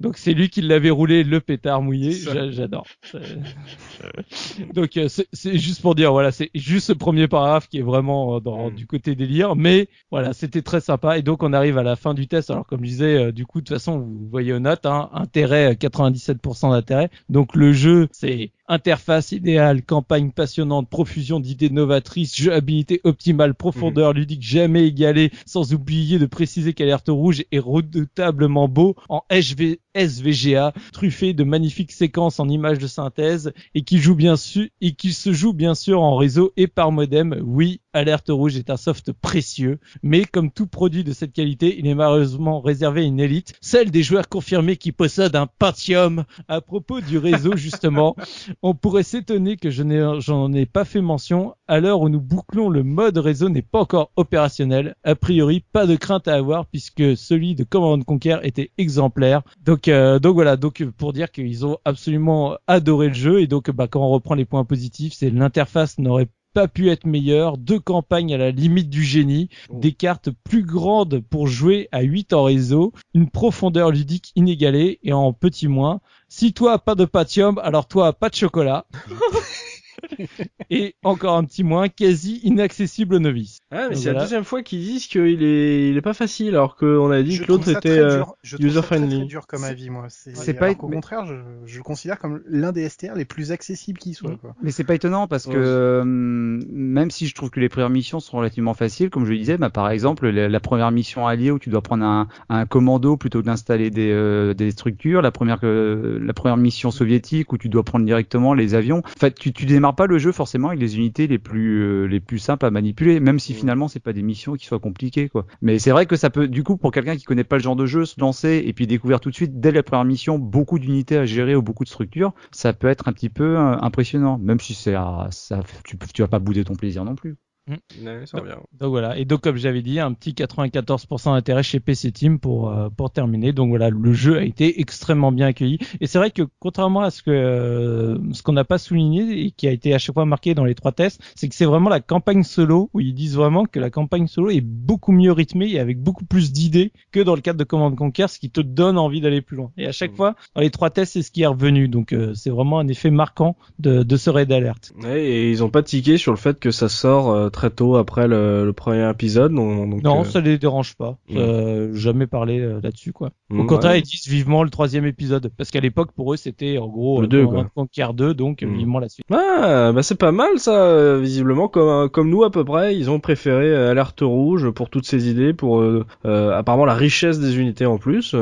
[0.00, 2.12] Donc c'est lui qui l'avait roulé, le pétard mouillé.
[2.12, 2.86] J'adore.
[4.74, 8.36] Donc euh, c'est juste pour dire, voilà, c'est juste ce premier paragraphe qui est vraiment
[8.36, 8.74] euh, dans Mm.
[8.74, 11.18] du côté délire, mais voilà, c'était très sympa.
[11.18, 12.50] Et donc on arrive à la fin du test.
[12.50, 15.10] Alors comme je disais, euh, du coup de toute façon vous voyez aux notes, hein,
[15.12, 17.10] intérêt euh, 97% d'intérêt.
[17.28, 24.42] Donc le jeu c'est interface idéale, campagne passionnante, profusion d'idées novatrices, jouabilité optimale, profondeur ludique
[24.42, 31.32] jamais égalée, sans oublier de préciser qu'Alerte Rouge est redoutablement beau en HV SVGA, truffé
[31.32, 35.32] de magnifiques séquences en images de synthèse et qui joue bien sûr et qui se
[35.32, 37.40] joue bien sûr en réseau et par modem.
[37.42, 41.86] Oui, Alerte Rouge est un soft précieux, mais comme tout produit de cette qualité, il
[41.86, 46.24] est malheureusement réservé à une élite, celle des joueurs confirmés qui possèdent un Pentium.
[46.46, 48.14] À propos du réseau justement,
[48.60, 51.54] on pourrait s'étonner que je n'ai, j'en ai pas fait mention.
[51.68, 54.94] À l'heure où nous bouclons, le mode réseau n'est pas encore opérationnel.
[55.02, 59.40] A priori, pas de crainte à avoir puisque celui de Command Conquer était exemplaire.
[59.64, 60.58] Donc, euh, donc voilà.
[60.58, 64.34] Donc pour dire qu'ils ont absolument adoré le jeu et donc bah, quand on reprend
[64.34, 68.88] les points positifs, c'est l'interface n'aurait pas pu être meilleure, deux campagnes à la limite
[68.88, 69.78] du génie, Oh.
[69.78, 75.12] des cartes plus grandes pour jouer à 8 en réseau, une profondeur ludique inégalée et
[75.12, 76.00] en petit moins.
[76.30, 78.86] Si toi pas de patium, alors toi pas de chocolat.
[80.70, 83.58] et encore un petit moins, quasi inaccessible aux novices.
[83.70, 86.76] Ah, mais c'est la deuxième fois qu'ils disent qu'il est, il est pas facile, alors
[86.76, 88.22] qu'on a dit Je que l'autre était euh,
[88.58, 89.18] user-friendly.
[89.18, 90.06] très dur comme avis, moi.
[90.08, 93.24] C'est C'est pas- alors mais- contraire, je, je le considère comme l'un des STR les
[93.24, 94.36] plus accessibles qui soit.
[94.36, 94.54] Quoi.
[94.62, 95.56] Mais c'est pas étonnant parce que Ouais.
[95.58, 99.38] euh, même si je trouve que les premières missions sont relativement faciles, comme je le
[99.38, 102.66] disais, bah, par exemple la, la première mission alliée où tu dois prendre un, un
[102.66, 107.52] commando plutôt que d'installer des, euh, des structures, la première que la première mission soviétique
[107.52, 108.98] où tu dois prendre directement les avions.
[108.98, 112.06] En fait, tu, tu démarres pas le jeu forcément avec les unités les plus euh,
[112.06, 113.54] les plus simples à manipuler, même si Ouais.
[113.54, 115.46] finalement c'est pas des missions qui soient compliquées quoi.
[115.62, 117.76] Mais c'est vrai que ça peut du coup pour quelqu'un qui connaît pas le genre
[117.76, 120.78] de jeu se lancer et puis découvrir tout de suite dès la première mission beaucoup
[120.78, 124.38] d'unités à gérer ou beaucoup de structures, ça peut être un petit peu euh, impressionnant,
[124.38, 124.94] même si c'est
[125.30, 127.36] ça tu, tu vas pas bouder ton plaisir non plus.
[127.68, 128.54] Ouais, ça revient.
[128.78, 129.18] Donc voilà.
[129.18, 133.10] Et donc comme j'avais dit, un petit 94% d'intérêt chez PC Team pour euh, pour
[133.10, 133.52] terminer.
[133.52, 135.78] Donc voilà, le jeu a été extrêmement bien accueilli.
[136.00, 139.50] Et c'est vrai que contrairement à ce que euh, ce qu'on n'a pas souligné et
[139.50, 141.90] qui a été à chaque fois marqué dans les trois tests, c'est que c'est vraiment
[141.90, 145.68] la campagne solo où ils disent vraiment que la campagne solo est beaucoup mieux rythmée
[145.70, 148.60] et avec beaucoup plus d'idées que dans le cadre de Command Conquer, ce qui te
[148.60, 149.72] donne envie d'aller plus loin.
[149.76, 150.16] Et à chaque Mm.
[150.16, 151.88] fois, dans les trois tests, c'est ce qui est revenu.
[151.88, 154.92] Donc euh, c'est vraiment un effet marquant de, de ce raid alerte.
[155.02, 157.96] Ouais, et ils ont pas tiqué sur le fait que ça sort euh, très tôt
[157.96, 159.52] après le, le premier épisode.
[159.52, 161.16] Donc, donc, Non, euh, ça les dérange pas.
[161.28, 161.36] Mm.
[161.36, 163.30] Euh, jamais parlé euh, là-dessus, quoi.
[163.50, 163.98] Au mm, contraire, ouais.
[164.00, 165.50] ils disent vivement le troisième épisode.
[165.56, 167.84] Parce qu'à l'époque, pour eux, c'était en gros Le euh, deux, Command quoi.
[167.84, 168.76] Conquer 2, donc euh, Mm.
[168.76, 169.26] vivement la suite.
[169.32, 173.18] Ah, bah c'est pas mal ça, visiblement comme comme nous à peu près, ils ont
[173.20, 175.82] préféré Alerte Rouge pour toutes ces idées, pour
[176.24, 178.34] apparemment la richesse des unités en plus.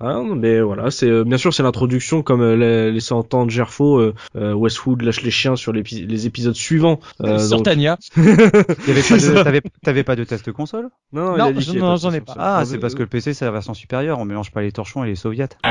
[0.00, 4.14] hein, mais voilà, c'est euh, bien sûr c'est l'introduction comme euh, laissait entendre Gerfo, euh,
[4.36, 7.00] euh, Westwood lâche les chiens sur les épisodes suivants.
[7.22, 7.98] Euh, Sur donc- Tania.
[9.34, 9.44] Pas.
[9.44, 10.88] T'avais t'avais pas de test console?
[11.12, 12.20] Non, Non, non, pas j'en ai console.
[12.22, 12.34] pas.
[12.38, 14.72] Ah, Euh, c'est parce que le PC c'est la version supérieure, on mélange pas les
[14.72, 15.48] torchons et les soviets.
[15.64, 15.68] Oh,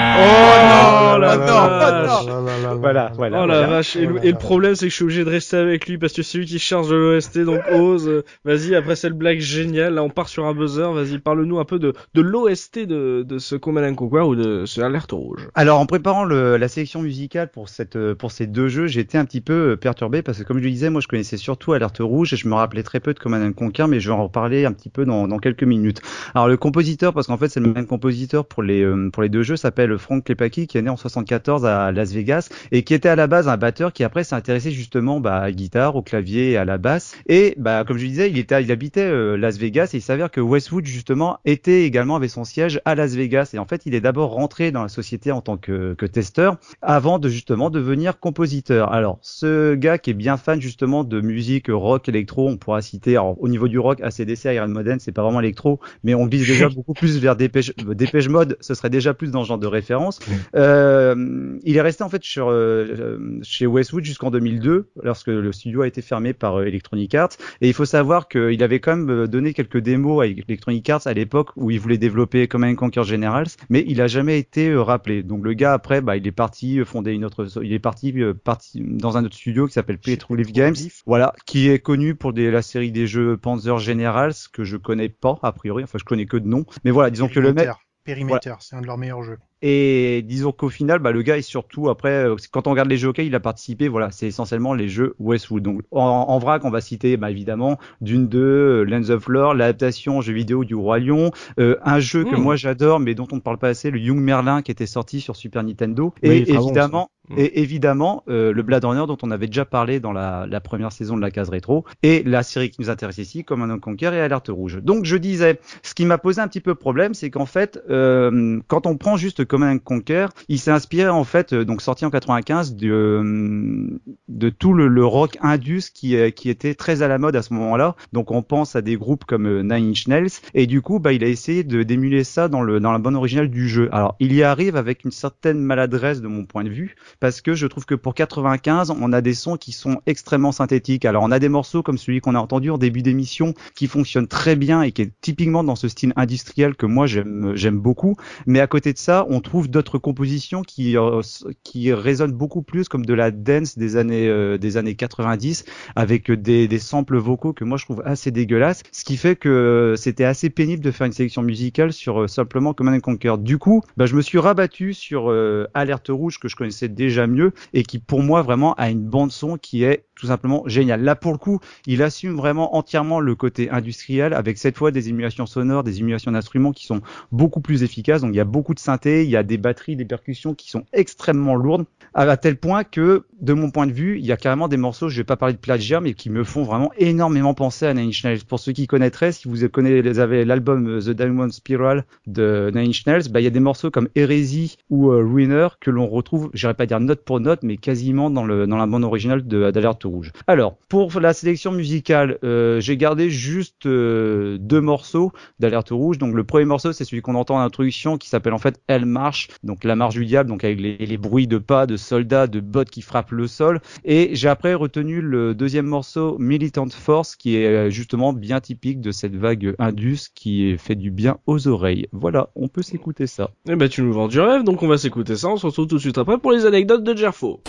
[1.19, 2.79] la non, vache.
[2.79, 3.43] Voilà, voilà.
[3.43, 5.57] Oh la vache, et, le- et le problème c'est que je suis obligé de rester
[5.57, 8.23] avec lui parce que c'est lui qui charge de l'OST, donc ose.
[8.45, 11.79] Vas-y, après cette blague géniale, là on part sur un buzzer, vas-y, parle-nous un peu
[11.79, 15.47] de, de l'OST de, de ce Command and Conquer ou de ce Alerte Rouge.
[15.55, 19.25] Alors en préparant le, la sélection musicale pour cette pour ces deux jeux, j'étais un
[19.25, 22.33] petit peu perturbé parce que comme je le disais, moi je connaissais surtout Alerte Rouge
[22.33, 24.65] et je me rappelais très peu de Command and Conquer, mais je vais en reparler
[24.65, 26.01] un petit peu dans, dans quelques minutes.
[26.35, 29.29] Alors le compositeur, parce qu'en fait c'est le même compositeur pour les euh, pour les
[29.29, 32.93] deux jeux, s'appelle Frank Klepaki qui est né en 74 à Las Vegas et qui
[32.93, 35.95] était à la base un batteur qui après s'est intéressé justement bah, à la guitare,
[35.95, 37.15] au clavier et à la basse.
[37.27, 40.31] Et bah comme je disais, il était il habitait euh, Las Vegas et il s'avère
[40.31, 43.95] que Westwood justement était également avait son siège à Las Vegas et en fait il
[43.95, 48.19] est d'abord rentré dans la société en tant que, que testeur avant de justement devenir
[48.19, 48.91] compositeur.
[48.91, 53.11] Alors ce gars qui est bien fan justement de musique rock électro, on pourra citer
[53.11, 56.47] alors, au niveau du rock ACDC, Iron Maiden, c'est pas vraiment électro, mais on glisse
[56.47, 59.65] déjà beaucoup plus vers Dépêche, Dépêche Mode, ce serait déjà plus dans ce genre de
[59.65, 60.19] référence.
[60.55, 65.51] Euh, il est resté en fait sur, euh, euh, chez Westwood jusqu'en 2002 lorsque le
[65.51, 68.95] studio a été fermé par euh, Electronic Arts et il faut savoir qu'il avait quand
[68.95, 72.71] même euh, donné quelques démos à Electronic Arts à l'époque où il voulait développer Command
[72.71, 75.23] and Conquer Generals, mais il a jamais été euh, rappelé.
[75.23, 78.13] Donc le gars après, bah, il est parti euh, fonder une autre, il est parti,
[78.17, 80.75] euh, parti dans un autre studio qui s'appelle Petroleaf Games,
[81.05, 85.09] voilà, qui est connu pour des, la série des jeux Panzer Generals que je connais
[85.09, 87.69] pas a priori, enfin je connais que de nom, mais voilà, disons que le mec
[88.03, 89.37] Perimeter, c'est un de leurs meilleurs jeux.
[89.61, 92.97] Et disons qu'au final, bah, le gars est surtout après, euh, quand on regarde les
[92.97, 95.63] jeux auxquels il a participé, voilà, c'est essentiellement les jeux Westwood.
[95.63, 99.53] Donc en, en vrac, on va citer bah, évidemment Dune 2, euh, Lands of Lore,
[99.53, 102.41] l'adaptation jeu vidéo du Roi Lion, euh, un jeu que Mm.
[102.41, 105.19] moi j'adore mais dont on ne parle pas assez, le Young Merlin qui était sorti
[105.21, 107.09] sur Super Nintendo, Oui, et bon, évidemment.
[107.29, 107.35] ça.
[107.35, 107.39] Mm.
[107.39, 110.91] Et évidemment, euh, le Blade Runner dont on avait déjà parlé dans la, la première
[110.91, 114.11] saison de la case rétro, et la série qui nous intéresse ici, Command and Conquer
[114.15, 114.79] et Alerte Rouge.
[114.81, 118.59] Donc je disais, ce qui m'a posé un petit peu problème, c'est qu'en fait, euh,
[118.67, 122.05] quand on prend juste Command and Conquer, il s'est inspiré en fait, euh, donc sorti
[122.05, 123.99] en 95, de, euh,
[124.29, 127.53] de tout le, rock indus qui, euh, qui était très à la mode à ce
[127.53, 127.95] moment-là.
[128.13, 131.23] Donc on pense à des groupes comme Nine Inch Nails, et du coup, bah, il
[131.23, 133.89] a essayé de d'émuler ça dans le dans la bande originale du jeu.
[133.91, 137.55] Alors il y arrive avec une certaine maladresse de mon point de vue, parce que
[137.55, 141.05] je trouve que pour 95, on a des sons qui sont extrêmement synthétiques.
[141.05, 144.27] Alors on a des morceaux comme celui qu'on a entendu en début d'émission qui fonctionnent
[144.27, 148.15] très bien et qui est typiquement dans ce style industriel que moi j'aime beaucoup.
[148.45, 151.21] Mais à côté de ça, on trouve d'autres compositions qui euh,
[151.63, 156.31] qui résonnent beaucoup plus comme de la dance des années euh, des années 90 avec
[156.31, 158.83] des samples vocaux que moi je trouve assez dégueulasses.
[158.91, 162.73] Ce qui fait que c'était assez pénible de faire une sélection musicale sur euh, simplement
[162.73, 163.35] Command and Conquer.
[163.39, 167.27] Du coup, bah, je me suis rabattu sur euh, Alerte Rouge que je connaissais déjà
[167.27, 171.03] mieux et qui pour moi vraiment a une bande son qui est tout simplement géniale.
[171.03, 175.09] Là pour le coup, il assume vraiment entièrement le côté industriel avec cette fois des
[175.09, 177.01] émulations sonores, des émulations d'instruments qui sont
[177.31, 178.21] beaucoup plus efficaces.
[178.21, 180.69] Donc il y a beaucoup de synthé, il y a des batteries, des percussions qui
[180.69, 184.37] sont extrêmement lourdes à, tel point que de mon point de vue, il y a
[184.37, 187.53] carrément des morceaux, je vais pas parler de plagiat mais qui me font vraiment énormément
[187.53, 188.39] penser à Nine Inch Nails.
[188.47, 193.05] Pour ceux qui connaîtraient, si vous connaissez l'album euh, The Diamond Spiral de Nine Inch
[193.05, 196.49] Nails, bah il y a des morceaux comme Heresy ou euh, Ruiner que l'on retrouve,
[196.53, 200.31] j'irais pas dire note pour note mais quasiment dans la bande originale de d'Alerte Rouge.
[200.47, 206.17] Alors, pour la sélection musicale, euh, j'ai gardé juste euh, deux morceaux d'Alerte Rouge.
[206.17, 209.05] Donc le premier morceau, c'est celui qu'on entend en introduction, qui s'appelle en fait Elle
[209.19, 212.47] marche, donc la marche du diable, donc avec les, les bruits de pas, de soldats,
[212.47, 213.81] de bottes qui frappent le sol.
[214.05, 219.01] Et j'ai après retenu le deuxième morceau, Militant Force, qui est euh, justement bien typique
[219.01, 222.07] de cette vague indus qui fait du bien aux oreilles.
[222.11, 223.51] Voilà, on peut s'écouter ça.
[223.69, 225.87] Eh ben tu nous vends du rêve, donc on va s'écouter ça, on se retrouve
[225.87, 227.61] tout de suite après pour les anecdotes de Gerfo.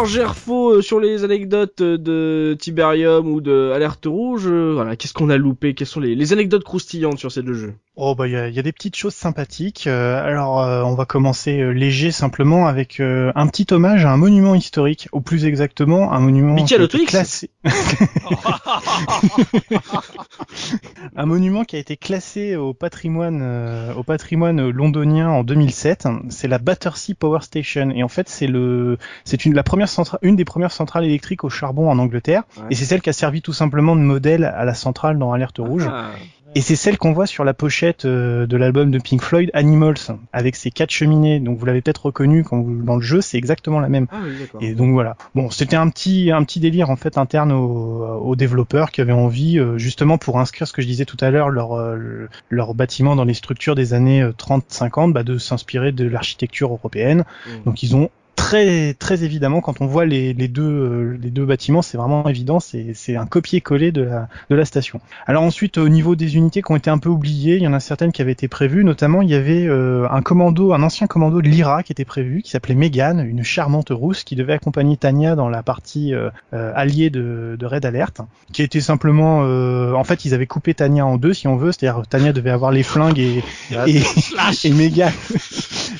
[0.00, 4.96] Alors, Gerfo, euh, sur les anecdotes euh, de Tiberium ou de Alerte Rouge, euh, voilà,
[4.96, 7.74] qu'est-ce qu'on a loupé Quelles sont les, les anecdotes croustillantes sur ces deux jeux?
[7.96, 9.86] Oh bah il y a, y a des petites choses sympathiques.
[9.86, 10.56] Alors
[10.86, 15.44] on va commencer léger simplement avec un petit hommage à un monument historique, ou plus
[15.44, 17.50] exactement un monument Michael qui a été Auto-X classé.
[21.16, 26.08] un monument qui a été classé au patrimoine au patrimoine londonien en 2007.
[26.30, 29.89] C'est la Battersea Power Station et en fait c'est le c'est une la première
[30.22, 32.64] une des premières centrales électriques au charbon en Angleterre Ouais.
[32.70, 35.58] et c'est celle qui a servi tout simplement de modèle à la centrale dans Alerte
[35.58, 35.86] Rouge.
[35.90, 36.10] Ah,
[36.56, 39.98] Et c'est celle qu'on voit sur la pochette euh, de l'album de Pink Floyd, Animals,
[40.32, 41.38] avec ses quatre cheminées.
[41.38, 44.08] Donc vous l'avez peut-être reconnu quand vous, dans le jeu, c'est exactement la même.
[44.10, 44.66] ah oui.
[44.66, 45.14] Et donc voilà.
[45.36, 49.12] Bon, c'était un petit un petit délire en fait interne aux, aux développeurs qui avaient
[49.12, 52.74] envie euh, justement pour inscrire ce que je disais tout à l'heure leur euh, leur
[52.74, 57.24] bâtiment dans les structures des années 30-50, bah, de s'inspirer de l'architecture européenne.
[57.46, 57.50] Mm.
[57.64, 61.44] Donc ils ont très très évidemment quand on voit les, les deux euh, les deux
[61.44, 65.00] bâtiments c'est vraiment évident c'est c'est un copier-coller de la de la station.
[65.26, 67.72] Alors ensuite au niveau des unités qui ont été un peu oubliées il y en
[67.72, 68.82] a certaines qui avaient été prévues.
[68.84, 72.42] Notamment il y avait euh, un commando un ancien commando de l'IRA qui était prévu
[72.42, 76.72] qui s'appelait Megan une charmante rousse qui devait accompagner Tania dans la partie euh, euh,
[76.74, 81.04] alliée de, de Red Alert qui était simplement euh, en fait ils avaient coupé Tania
[81.04, 81.72] en deux si on veut.
[81.72, 83.42] C'est-à-dire Tania devait avoir les flingues et
[83.86, 84.02] et,
[84.64, 85.12] et Megan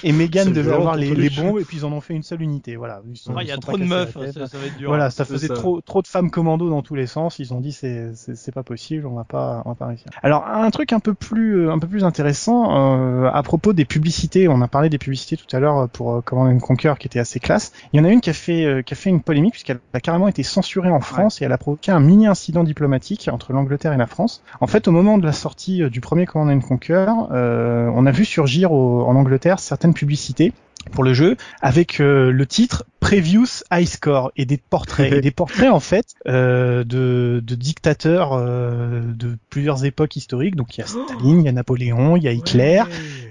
[0.02, 2.42] et Megan devait avoir les, les bombes et puis ils en ont fait une seule
[2.42, 4.88] unité voilà Ils sont- Il y a trop de meufs, ça, ça va être dur.
[4.88, 5.54] Voilà, ça C'est faisait ça.
[5.54, 7.38] trop trop de femmes commando dans tous les sens.
[7.38, 10.06] Ils ont dit c'est c'est c'est pas possible, on va pas on va pas réussir.
[10.22, 13.84] Alors un truc un peu plus euh, un peu plus intéressant euh, à propos des
[13.84, 14.48] publicités.
[14.48, 17.06] On a parlé des publicités tout à l'heure euh, pour euh, Command and Conquer qui
[17.06, 17.72] était assez classe.
[17.92, 19.80] Il y en a une qui a fait euh, qui a fait une polémique puisqu'elle
[19.92, 23.52] a carrément été censurée en France et elle a provoqué un mini incident diplomatique entre
[23.52, 24.42] l'Angleterre et la France.
[24.60, 28.10] En fait, au moment de la sortie du premier Command and Conquer, euh, on a
[28.10, 30.52] vu surgir au- en Angleterre certaines publicités
[30.92, 35.12] pour le jeu avec euh, le titre Previous High Score et des portraits.
[35.12, 40.54] Et des portraits en fait euh, de, de dictateurs euh, de plusieurs époques historiques.
[40.56, 42.82] Donc il y a Staline, il y a Napoléon, il y a Hitler,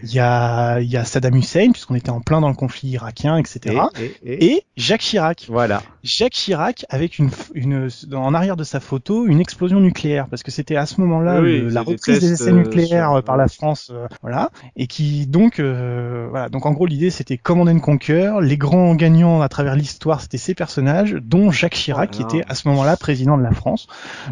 [0.03, 2.89] il y a il y a Saddam Hussein puisqu'on était en plein dans le conflit
[2.89, 5.45] irakien etc Et, et, et- et Jacques Chirac.
[5.49, 5.83] Voilà.
[6.03, 10.27] Jacques Chirac avec une, une en arrière de sa photo une explosion nucléaire.
[10.29, 12.53] Parce que c'était à ce moment-là Oui, le- la des reprise des tests, essais euh,
[12.53, 14.49] nucléaires sur- euh, par la France euh, voilà.
[14.75, 16.49] Et qui donc euh, voilà.
[16.49, 20.37] Donc en gros l'idée c'était Command and Conquer les grands gagnants à travers l'histoire c'était
[20.37, 22.39] ces personnages dont Jacques Chirac qui Voilà.
[22.39, 23.87] était à ce moment-là président de la France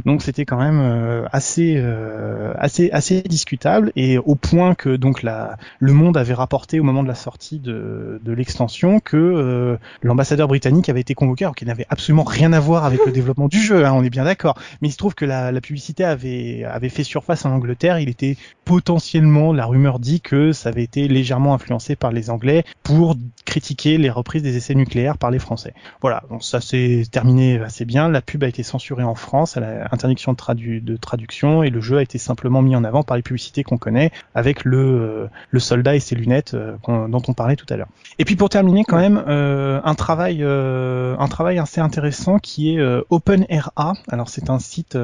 [0.05, 5.23] donc c'était quand même euh, assez euh, assez assez discutable et au point que donc
[5.23, 9.77] la le Monde avait rapporté au moment de la sortie de, de l'extension que euh,
[10.01, 13.47] l'ambassadeur britannique avait été convoqué alors qu'il n'avait absolument rien à voir avec le développement
[13.47, 14.57] du jeu, hein, on est bien d'accord.
[14.81, 18.09] Mais il se trouve que la, la publicité avait, avait fait surface en Angleterre, il
[18.09, 23.15] était potentiellement, la rumeur dit que ça avait été légèrement influencé par les Anglais pour
[23.45, 25.73] critiquer les reprises des essais nucléaires par les Français.
[26.01, 29.87] Voilà, ça s'est terminé assez bien, la pub a été censurée en France, elle a
[29.91, 33.17] interdiction de, tradu- de traduction et le jeu a été simplement mis en avant par
[33.17, 37.55] les publicités qu'on connaît avec le, euh, soldat et ses lunettes euh, dont on parlait
[37.55, 37.87] tout à l'heure.
[38.19, 42.81] Et puis pour terminer quand même euh, un travail un travail assez intéressant qui est
[43.09, 43.93] OpenRA.
[44.09, 44.97] Alors c'est un site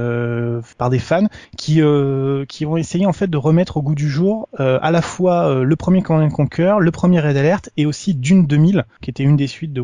[0.78, 1.28] par des fans
[1.58, 1.82] qui
[2.48, 5.76] qui vont essayer en fait de remettre au goût du jour à la fois le
[5.76, 9.36] premier Command and Conquer, le premier Red Alert et aussi Dune 2000 qui était une
[9.36, 9.82] des suites de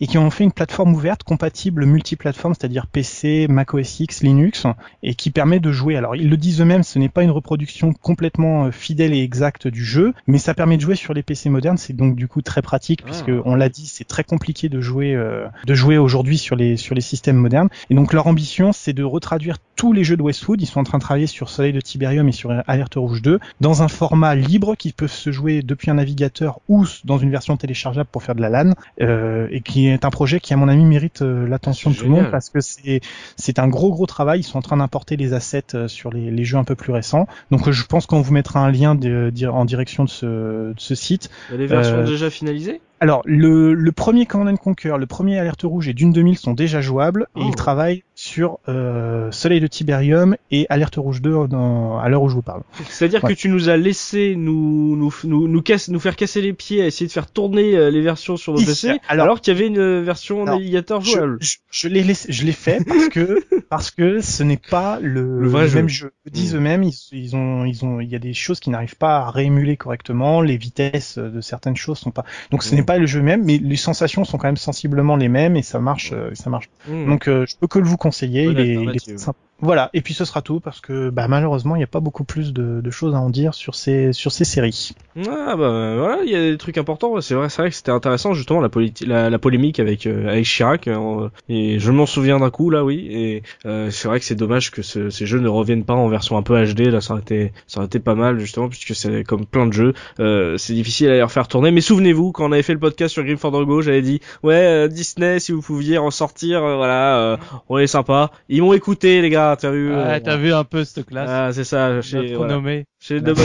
[0.00, 4.66] Et qui ont fait une plateforme ouverte compatible multiplateforme, c'est-à-dire PC, Mac OS X, Linux
[5.02, 5.96] et qui permet de jouer.
[5.96, 9.68] Alors ils le disent eux-mêmes, ce n'est pas une reproduction complètement euh, fidèle et exacte
[9.68, 11.78] du jeu, mais ça permet de jouer sur les PC modernes.
[11.78, 13.06] C'est donc du coup très pratique Ah.
[13.06, 16.76] puisque on l'a dit, c'est très compliqué de jouer euh, de jouer aujourd'hui sur les
[16.76, 17.68] sur les systèmes modernes.
[17.90, 20.60] Et donc leur ambition, c'est de retraduire tous les jeux de Westwood.
[20.60, 23.38] Ils sont en train de travailler sur Soleil de Tiberium et sur Alerte Rouge 2
[23.60, 27.56] dans un format libre qui peut se jouer depuis un navigateur ou dans une version
[27.56, 30.68] téléchargeable pour faire de la LAN euh, et qui est un projet qui à mon
[30.68, 33.00] avis mérite euh, l'attention de tout le monde parce que c'est
[33.36, 34.40] c'est un gros gros travail.
[34.40, 36.92] Ils sont en train d'importer les assets euh, sur les, les jeux un peu plus
[36.92, 37.26] récents.
[37.50, 40.26] Donc euh, je pense qu'on vous mettra un lien de- de- en direction de ce,
[40.26, 41.30] de ce site.
[41.48, 42.80] Il y a les versions Euh, déjà finalisées?
[43.00, 46.52] Alors le, le premier Command and Conquer, le premier Alerte Rouge et Dune 2000 sont
[46.52, 47.46] déjà jouables et Oh.
[47.48, 52.28] ils travaillent sur euh, Soleil de Tiberium et Alerte Rouge 2 dans- à l'heure où
[52.28, 52.62] je vous parle.
[52.88, 53.34] C'est-à-dire Ouais.
[53.34, 56.82] que tu nous as laissé nous nous nous nous, casse, nous faire casser les pieds
[56.82, 59.54] à essayer de faire tourner euh, les versions sur nos Ici, PC, alors- alors, qu'il
[59.54, 61.38] y avait une euh, version Alors, navigateur Je, jouable.
[61.40, 63.38] je, je l'ai laissé, je l'ai fait parce que
[63.70, 65.76] parce que ce n'est pas le, Le vrai le jeu.
[65.76, 66.12] même jeu.
[66.26, 66.56] Ils disent Mm.
[66.56, 69.30] eux-mêmes, ils, ils ont ils ont il y a des choses qui n'arrivent pas à
[69.30, 72.24] réémuler correctement, les vitesses de certaines choses sont pas.
[72.50, 72.78] Donc ce Mm.
[72.78, 75.62] n'est pas le jeu même, mais les sensations sont quand même sensiblement les mêmes et
[75.62, 76.70] ça marche euh, ça marche.
[76.88, 77.06] Hmm.
[77.06, 79.38] Donc euh, je peux que le vous conseiller, il est, il est sympa.
[79.60, 82.22] Voilà, et puis ce sera tout parce que bah, malheureusement il n'y a pas beaucoup
[82.22, 84.92] plus de, de, choses à en dire sur ces sur ces séries.
[85.28, 87.20] Ah bah voilà, il y a des trucs importants.
[87.20, 88.68] C'est vrai, vrai que c'était intéressant justement la,
[89.04, 90.86] la, la polémique avec euh, avec Chirac.
[90.86, 93.08] Euh, et je m'en souviens d'un coup là, oui.
[93.10, 96.06] Et euh, c'est vrai que c'est dommage que ce, ces jeux ne reviennent pas en
[96.06, 96.82] version un peu HD.
[96.82, 99.72] Là, ça aurait été ça aurait été pas mal justement puisque c'est comme plein de
[99.72, 101.72] jeux, c'est difficile à les refaire tourner.
[101.72, 105.40] Mais souvenez-vous quand on avait fait le podcast sur Grim Fandango, j'avais dit ouais Disney
[105.40, 108.30] si vous pouviez en sortir, voilà, on est sympa.
[108.48, 111.28] Ils m'ont écouté les gars t'as vu Ouais, t'as vu un peu cette classe.
[111.30, 112.60] Ah, c'est ça, chez, voilà.
[113.00, 113.40] chez Double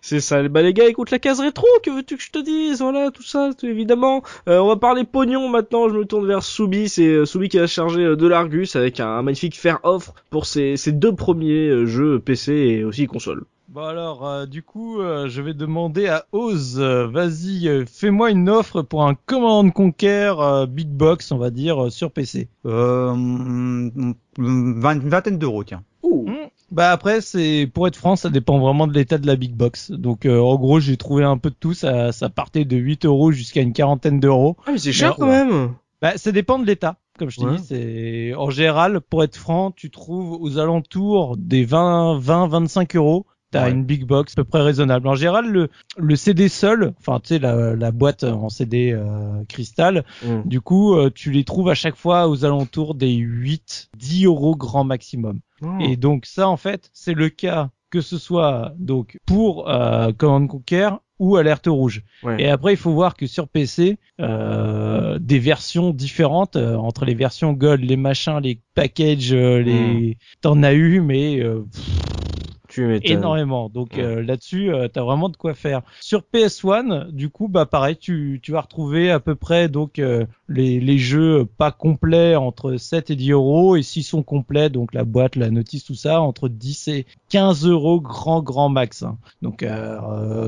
[0.00, 0.46] C'est ça.
[0.48, 2.80] Bah, les gars, écoute la case rétro, que veux-tu que je te dise?
[2.80, 4.22] Voilà, tout ça, tout, évidemment.
[4.48, 6.88] Euh, on va parler pognon maintenant, je me tourne vers Soubi.
[6.88, 10.46] C'est euh, Soubi qui a chargé euh, de l'Argus avec un, magnifique faire offre pour
[10.46, 13.44] ses, ses deux premiers jeux PC et aussi console.
[13.74, 18.48] Bon alors, euh, du coup, euh, je vais demander à Oz, euh, vas-y, fais-moi une
[18.48, 20.32] offre pour un Command Conquer
[20.68, 22.46] Big Box, on va dire, sur PC.
[22.66, 25.82] Euh, une vingtaine d'euros, tiens.
[26.04, 26.24] Ouh.
[26.28, 26.46] Hmm.
[26.70, 29.90] Bah après, c'est pour être franc, ça dépend vraiment de l'état de la Big Box.
[29.90, 33.32] Donc en gros, j'ai trouvé un peu de tout, ça, ça partait de 8 euros
[33.32, 34.56] jusqu'à une quarantaine d'euros.
[34.68, 35.74] Ah mais c'est cher quand même.
[36.00, 39.70] Bah ça dépend de l'état comme je t'ai dit, c'est en général, pour être franc,
[39.70, 43.24] tu trouves aux alentours des 20, 20, 25 euros
[43.54, 45.06] t'as une big box à peu près raisonnable.
[45.08, 49.44] En général, le, le CD seul, enfin tu sais la, la boîte en CD euh,
[49.48, 50.42] cristal, mm.
[50.44, 54.56] du coup euh, tu les trouves à chaque fois aux alentours des 8, 10 euros
[54.56, 55.40] grand maximum.
[55.62, 55.66] Oh.
[55.80, 60.48] Et donc ça en fait c'est le cas que ce soit donc pour euh, Command
[60.48, 62.02] Conquer ou Alerte Rouge.
[62.38, 67.14] Et après, il faut voir que sur PC, euh, des versions différentes euh, entre les
[67.14, 70.14] versions Gold, les machins, les packages, euh, les, mm.
[70.40, 71.40] t'en as eu, mais
[72.78, 73.68] euh, énormément.
[73.68, 75.82] Donc euh, là-dessus, euh, tu as vraiment de quoi faire.
[76.00, 80.26] Sur PS1, du coup, bah pareil, tu, tu vas retrouver à peu près donc euh,
[80.48, 84.94] les, les jeux pas complets entre 7 et 10 euros et s'ils sont complets, donc
[84.94, 89.02] la boîte, la notice, tout ça, entre 10 et 15 euros grand grand max.
[89.02, 89.18] Hein.
[89.42, 89.64] Donc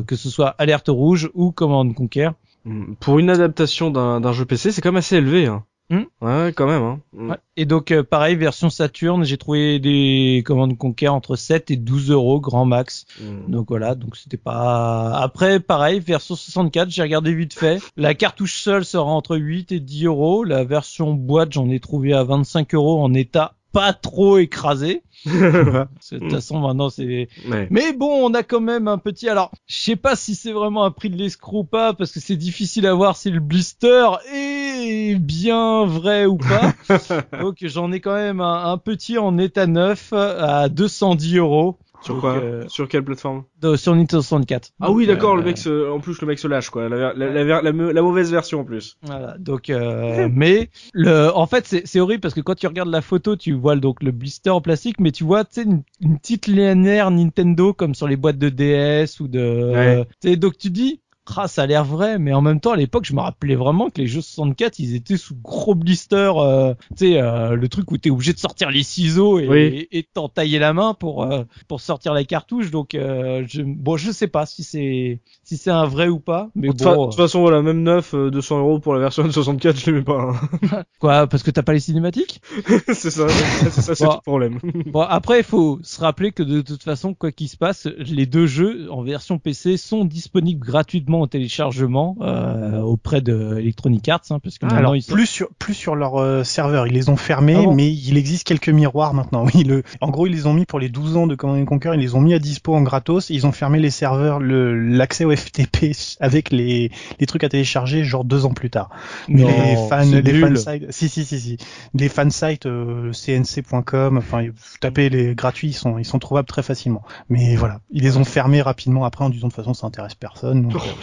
[0.06, 2.30] que ce soit Alerte Rouge ou Command Conquer.
[2.64, 2.94] Hmm.
[2.98, 5.46] Pour une adaptation d'un jeu PC, c'est quand même assez élevé.
[5.46, 5.64] Hein.
[5.88, 6.02] Hmm.
[6.20, 6.82] Ouais, quand même.
[6.82, 7.00] Hein.
[7.12, 7.34] Hmm.
[7.56, 12.10] Et donc, euh, pareil, version Saturn, j'ai trouvé des commandes Conquer entre 7 et 12
[12.10, 13.06] euros, grand max.
[13.20, 13.50] Hmm.
[13.50, 15.12] Donc voilà, donc c'était pas...
[15.16, 17.80] Après, pareil, version 64, j'ai regardé vite fait.
[17.96, 20.44] La cartouche seule sera entre 8 et 10 euros.
[20.44, 25.02] La version boîte, j'en ai trouvé à 25 euros en état pas trop écrasé.
[25.26, 27.28] de toute façon, maintenant, c'est...
[27.68, 29.28] Mais bon, on a quand même un petit...
[29.28, 32.18] Alors, je sais pas si c'est vraiment un prix de l'escroc ou pas, parce que
[32.18, 36.72] c'est difficile à voir si le blister est bien vrai ou pas.
[37.38, 41.76] Donc, j'en ai quand même un, un, petit en état neuf à 210 euros.
[42.02, 43.44] Sur quoi euh, Sur quelle plateforme
[43.76, 44.70] Sur Nintendo 64.
[44.80, 45.36] Ah oui, d'accord.
[45.36, 45.90] Le euh, mec, se...
[45.90, 46.88] en plus, le mec se lâche quoi.
[46.88, 48.96] La, la, la, la mauvaise version en plus.
[49.02, 49.36] Voilà.
[49.38, 53.36] Donc, euh, mais le, en fait, c'est horrible parce que quand tu regardes la photo,
[53.36, 56.46] tu vois donc le blister en plastique, mais tu vois, tu sais, une, une, petite
[56.46, 60.04] linéaire Nintendo comme sur les boîtes de DS ou de.
[60.24, 60.36] Ouais.
[60.36, 61.00] donc tu dis,
[61.36, 63.90] ah, ça a l'air vrai, mais en même temps, à l'époque, je me rappelais vraiment
[63.90, 67.90] que les jeux 64, ils étaient sous gros blister, euh, tu sais, euh, le truc
[67.90, 71.80] où t'es obligé de sortir les ciseaux et, et, t'entailler la main pour euh, pour
[71.80, 72.70] sortir la cartouche.
[72.70, 76.48] Donc, euh, je, bon, je sais pas si c'est si c'est un vrai ou pas,
[76.54, 76.74] mais bon.
[76.74, 80.04] De toute façon, voilà, même neuf, 200 euros pour la version de 64, je l'aimais
[80.04, 80.20] pas.
[80.20, 80.84] Hein.
[81.00, 82.40] Quoi, parce que t'as pas les cinématiques?
[82.86, 84.58] C'est ça, c'est ça, c'est le problème.
[84.86, 88.26] bon, après, il faut se rappeler que de toute façon, quoi qu'il se passe, les
[88.26, 94.22] deux jeux en version PC sont disponibles gratuitement au téléchargement euh, auprès de Electronic Arts,
[94.30, 97.16] hein, parce que ah, alors, plus sur plus sur leur euh, serveur, ils les ont
[97.16, 99.44] fermés, ah mais il existe quelques miroirs maintenant.
[99.46, 101.92] Oui, le, en gros, ils les ont mis pour les 12 ans de Command Conquer,
[101.94, 103.30] ils les ont mis à dispo en gratos.
[103.30, 106.90] Ils ont fermé les serveurs, le l'accès au FTP avec les
[107.20, 108.90] les trucs à télécharger, genre deux ans plus tard.
[109.28, 111.56] Mais les fans, les fan sites, si si si si,
[111.94, 116.48] les fan sites euh, cnc.com, enfin, vous tapez les gratuits, ils sont ils sont trouvables
[116.48, 117.02] très facilement.
[117.28, 120.14] Mais voilà, ils les ont fermés rapidement après en disant de toute façon ça intéresse
[120.14, 120.68] personne.
[120.68, 120.82] Donc,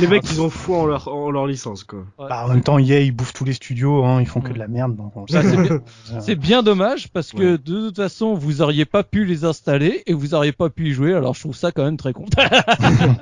[0.00, 2.04] les, mecs, ils ont foi en leur, en leur licence, quoi.
[2.18, 4.58] Bah, en même temps, EA, ils bouffent tous les studios, hein, ils font que de
[4.58, 4.96] la merde.
[4.96, 5.12] Donc
[6.20, 10.12] c'est bien, dommage parce que de toute façon, vous auriez pas pu les installer et
[10.12, 11.14] vous auriez pas pu y jouer.
[11.14, 12.24] Alors, je trouve ça quand même très con.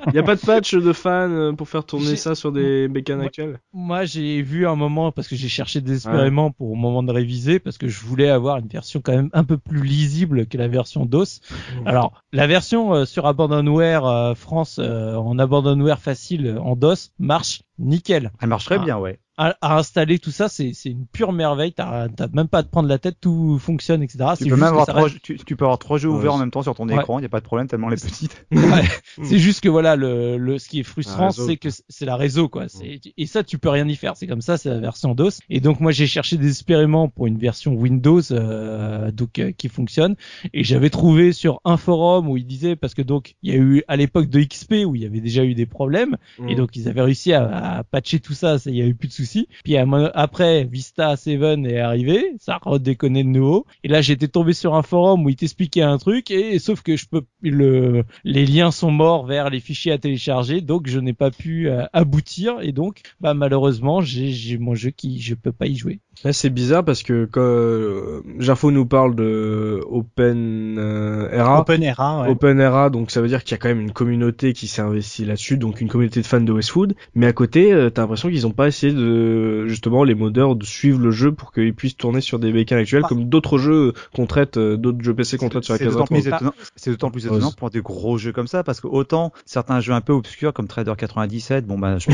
[0.07, 2.87] Il y a pas de patch de fans euh, pour faire tourner ça sur des
[2.87, 7.03] bécanes actuelles Moi, j'ai vu un moment parce que j'ai cherché désespérément pour au moment
[7.03, 10.45] de réviser parce que je voulais avoir une version quand même un peu plus lisible
[10.47, 11.23] que la version DOS.
[11.23, 11.87] Mmh.
[11.87, 18.31] Alors, la version euh, sur Abandonware euh, France en Abandonware facile en DOS marche nickel.
[18.41, 18.83] Elle marche très Ah.
[18.83, 19.19] bien, ouais.
[19.35, 21.73] À, à installer tout ça, c'est c'est une pure merveille.
[21.73, 24.19] T'as t'as même pas à te prendre la tête, tout fonctionne, etc.
[24.37, 26.33] Tu peux juste même avoir trois, reste- tu, tu peux avoir trois jeux Ouais, ouverts
[26.35, 26.95] en même temps sur ton Ouais.
[26.95, 28.45] écran, il y a pas de problème tellement elle est petite.
[28.51, 28.83] Ouais.
[29.23, 32.47] c'est juste que voilà, le, le ce qui est frustrant, c'est que c'est la réseau
[32.47, 32.67] quoi.
[32.69, 34.15] C'est et ça tu peux rien y faire.
[34.17, 35.39] C'est comme ça, c'est la version DOS.
[35.49, 40.15] Et donc moi j'ai cherché désespérément pour une version Windows euh, donc euh, qui fonctionne.
[40.53, 43.59] Et j'avais trouvé sur un forum où il disait parce que donc il y a
[43.59, 46.49] eu à l'époque de XP où il y avait déjà eu des problèmes Mm.
[46.49, 48.93] et donc ils avaient réussi à, à patcher tout ça, ça il y a eu
[48.95, 49.22] plus de soucis.
[49.63, 53.65] Puis après Vista 7 est arrivé, ça a redéconné de nouveau.
[53.83, 56.95] Et là j'étais tombé sur un forum où il t'expliquait un truc et sauf que
[56.95, 61.13] je peux le les liens sont morts vers les fichiers à télécharger donc je n'ai
[61.13, 65.67] pas pu euh, aboutir et donc bah malheureusement j'ai mon jeu qui je peux pas
[65.67, 65.99] y jouer.
[66.23, 72.21] Ouais, c'est bizarre parce que quand euh, Jafo nous parle de Open euh, Era, OpenERA,
[72.21, 72.29] ouais.
[72.29, 74.81] Open Era, donc ça veut dire qu'il y a quand même une communauté qui s'est
[74.81, 76.95] investie là-dessus, donc une communauté de fans de Westwood.
[77.15, 79.12] Mais à côté, euh, t'as l'impression qu'ils ont pas essayé de
[79.67, 83.01] justement les modeurs de suivre le jeu pour qu'ils puissent tourner sur des bécanes actuelles,
[83.05, 83.07] Ah.
[83.09, 85.93] comme d'autres jeux qu'on traite, euh, d'autres jeux PC qu'on traite sur la C'est case
[85.93, 86.15] d'autant rétro.
[86.21, 89.31] plus étonnant, c'est d'autant plus étonnant pour des gros jeux comme ça, parce que autant
[89.45, 92.05] certains jeux un peu obscurs comme Trader 97, bon bah je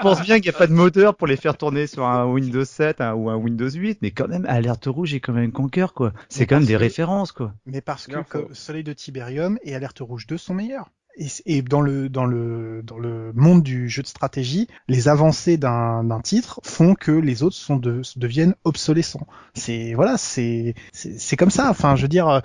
[0.00, 2.24] pense bien qu'il a n'y a pas de moteur pour les faire tourner sur un
[2.26, 5.52] Windows 7 hein, ou un Windows 8, mais quand même Alerte Rouge et quand même
[5.52, 6.12] Conquer quoi.
[6.28, 7.52] C'est quand même des que- références quoi.
[7.66, 8.38] Mais parce que que.
[8.52, 10.90] Soleil de Tiberium et Alerte Rouge 2 sont meilleurs.
[11.18, 15.56] Et, et dans le dans le dans le monde du jeu de stratégie, les avancées
[15.56, 19.26] d'un d'un titre font que les autres sont de, deviennent obsolescents.
[19.54, 21.70] C'est voilà, c'est c'est c'est comme ça.
[21.70, 22.40] Enfin, je veux dire, euh,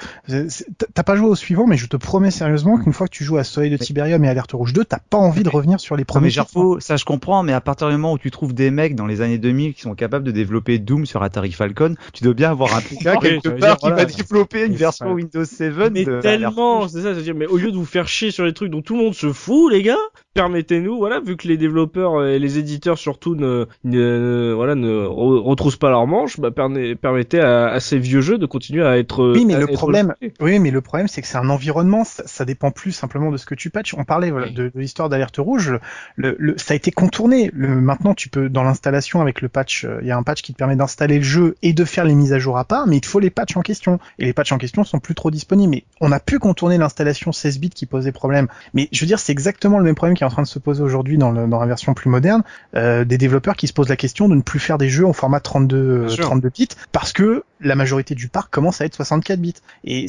[0.48, 3.26] c'est- t'as pas joué au suivant, mais je te promets sérieusement qu'une fois que tu
[3.26, 5.80] joues à Soleil de Mais- Tiberium et Alerte Rouge 2, t'as pas envie de revenir
[5.82, 6.28] sur les Non premiers.
[6.28, 6.44] mais titres.
[6.54, 9.06] Jarfo, ça je comprends, mais à partir du moment où tu trouves des mecs dans
[9.06, 12.52] les années 2000 qui sont capables de développer Doom sur Atari Falcon, tu dois bien
[12.52, 13.96] avoir un truc là Oui, quelque part dire, qui voilà.
[13.98, 17.58] va développer une Mais version Windows 7 Mais de tellement, c'est ça, c'est-à-dire, mais au
[17.58, 19.82] lieu de vous faire chier sur les trucs dont tout le monde se fout, les
[19.84, 19.98] gars,
[20.34, 25.42] permettez-nous, voilà, vu que les développeurs et les éditeurs surtout ne, ne voilà, ne re-
[25.42, 28.98] retroussent pas leurs manches, bah, permet- permettez à, à ces vieux jeux de continuer à
[28.98, 29.34] être.
[29.34, 30.16] Oui, mais le problème-.
[30.40, 33.38] Oui, mais le problème, c'est que c'est un environnement, ça, ça dépend plus simplement de
[33.38, 33.94] ce que tu patches.
[33.98, 35.78] On parlait voilà, de, de l'histoire d'Alerte Rouge,
[36.16, 37.50] le, le- ça a été contourné.
[37.54, 40.42] Le, maintenant, tu peux, dans l'installation avec le patch, euh, il y a un patch
[40.42, 42.88] qui te permet d'installer le jeu et de faire les mises à jour à part,
[42.88, 44.00] mais il te faut les patchs en question.
[44.20, 45.72] Et les patchs en question sont plus trop disponibles.
[45.72, 48.48] Mais on a pu contourner l'installation 16 bits qui posait problème.
[48.74, 50.60] Mais je veux dire, c'est exactement le même problème qui est en train de se
[50.60, 52.44] poser aujourd'hui dans, le- dans la version plus moderne,
[52.76, 55.14] euh, des développeurs qui se posent la question de ne plus faire des jeux en
[55.14, 56.26] format 32, euh, Bien sûr.
[56.26, 59.54] 32 bits, parce que la majorité du parc commence à être 64 bits.
[59.84, 60.08] Et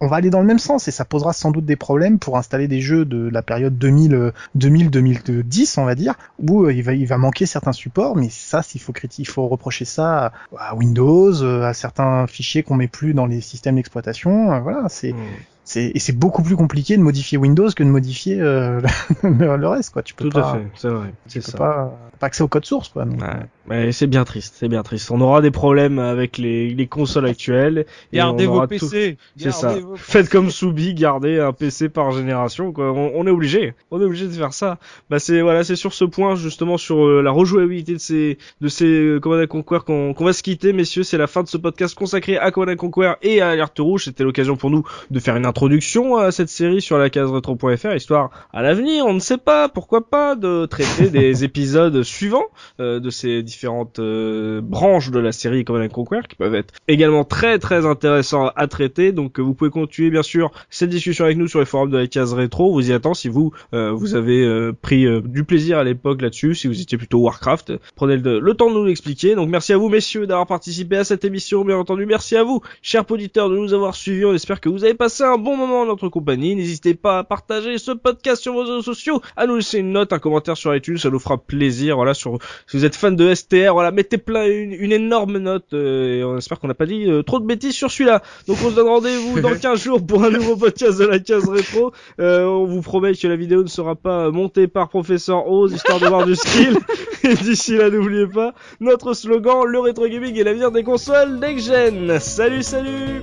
[0.00, 2.36] on va aller dans le même sens et ça posera sans doute des problèmes pour
[2.38, 6.72] installer des jeux de la période 2000 euh, 2000 2010 on va dire où euh,
[6.72, 9.84] il va il va manquer certains supports mais ça s'il faut critiquer il faut reprocher
[9.84, 14.60] ça à, Windows euh, à certains fichiers qu'on met plus dans les systèmes d'exploitation euh,
[14.60, 15.18] voilà c'est Hmm.
[15.66, 18.80] C'est et c'est beaucoup plus compliqué de modifier Windows que de modifier euh,
[19.22, 21.58] le, le reste quoi tu peux Tout pas à fait, c'est vrai, tu peux ça.
[21.58, 23.28] pas pas accès au code source quoi donc, Ouais.
[23.68, 25.10] Mais c'est bien triste, c'est bien triste.
[25.10, 27.84] On aura des problèmes avec les, les consoles actuelles.
[28.12, 29.18] et Gardez vos tout- PC.
[29.36, 29.76] C'est ça.
[29.80, 32.72] Vos Faites comme Soubi, gardez un PC par génération.
[32.72, 32.92] Quoi.
[32.92, 33.74] On, on est obligé.
[33.90, 34.78] On est obligé de faire ça.
[35.10, 38.68] Bah c'est voilà, c'est sur ce point justement sur euh, la rejouabilité de ces de
[38.68, 41.02] ces euh, Command Conquer qu'on qu'on va se quitter, messieurs.
[41.02, 44.04] C'est la fin de ce podcast consacré à Command Conquer et à Alerte Rouge.
[44.04, 47.94] C'était l'occasion pour nous de faire une introduction à cette série sur la case retro.fr,
[47.94, 52.44] histoire à l'avenir, on ne sait pas, pourquoi pas, de traiter des épisodes suivants
[52.78, 57.24] euh, de ces différentes euh, branches de la série Command Conquer qui peuvent être également
[57.24, 59.12] très très intéressants à traiter.
[59.12, 61.96] Donc euh, vous pouvez continuer bien sûr cette discussion avec nous sur les forums de
[61.96, 62.68] la case rétro.
[62.68, 66.20] On Vous y attend si vous euh, vous avez euh, pris du plaisir à l'époque
[66.20, 69.34] là-dessus, si vous étiez plutôt Warcraft, prenez le, le temps de nous l'expliquer.
[69.34, 71.64] Donc merci à vous messieurs d'avoir participé à cette émission.
[71.64, 74.26] Bien entendu, merci à vous, chers auditeurs, de nous avoir suivis.
[74.26, 76.56] On espère que vous avez passé un bon moment en notre compagnie.
[76.56, 80.12] N'hésitez pas à partager ce podcast sur vos réseaux sociaux, à nous laisser une note,
[80.12, 81.96] un commentaire sur iTunes, ça nous fera plaisir.
[81.96, 85.72] Voilà, sur si vous êtes fan de STR, voilà, mettez plein une, une énorme note
[85.74, 88.22] euh, et on espère qu'on n'a pas dit euh, trop de bêtises sur celui-là.
[88.48, 91.48] Donc on se donne rendez-vous dans 15 jours pour un nouveau podcast de la case
[91.48, 91.92] rétro.
[92.18, 96.00] Euh, on vous promet que la vidéo ne sera pas montée par professeur Oz histoire
[96.00, 96.78] de voir du skill.
[97.22, 101.66] Et d'ici là, n'oubliez pas notre slogan le rétro gaming est l'avenir des consoles next
[101.66, 102.18] gen.
[102.20, 103.22] Salut, salut.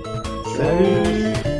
[0.56, 1.53] salut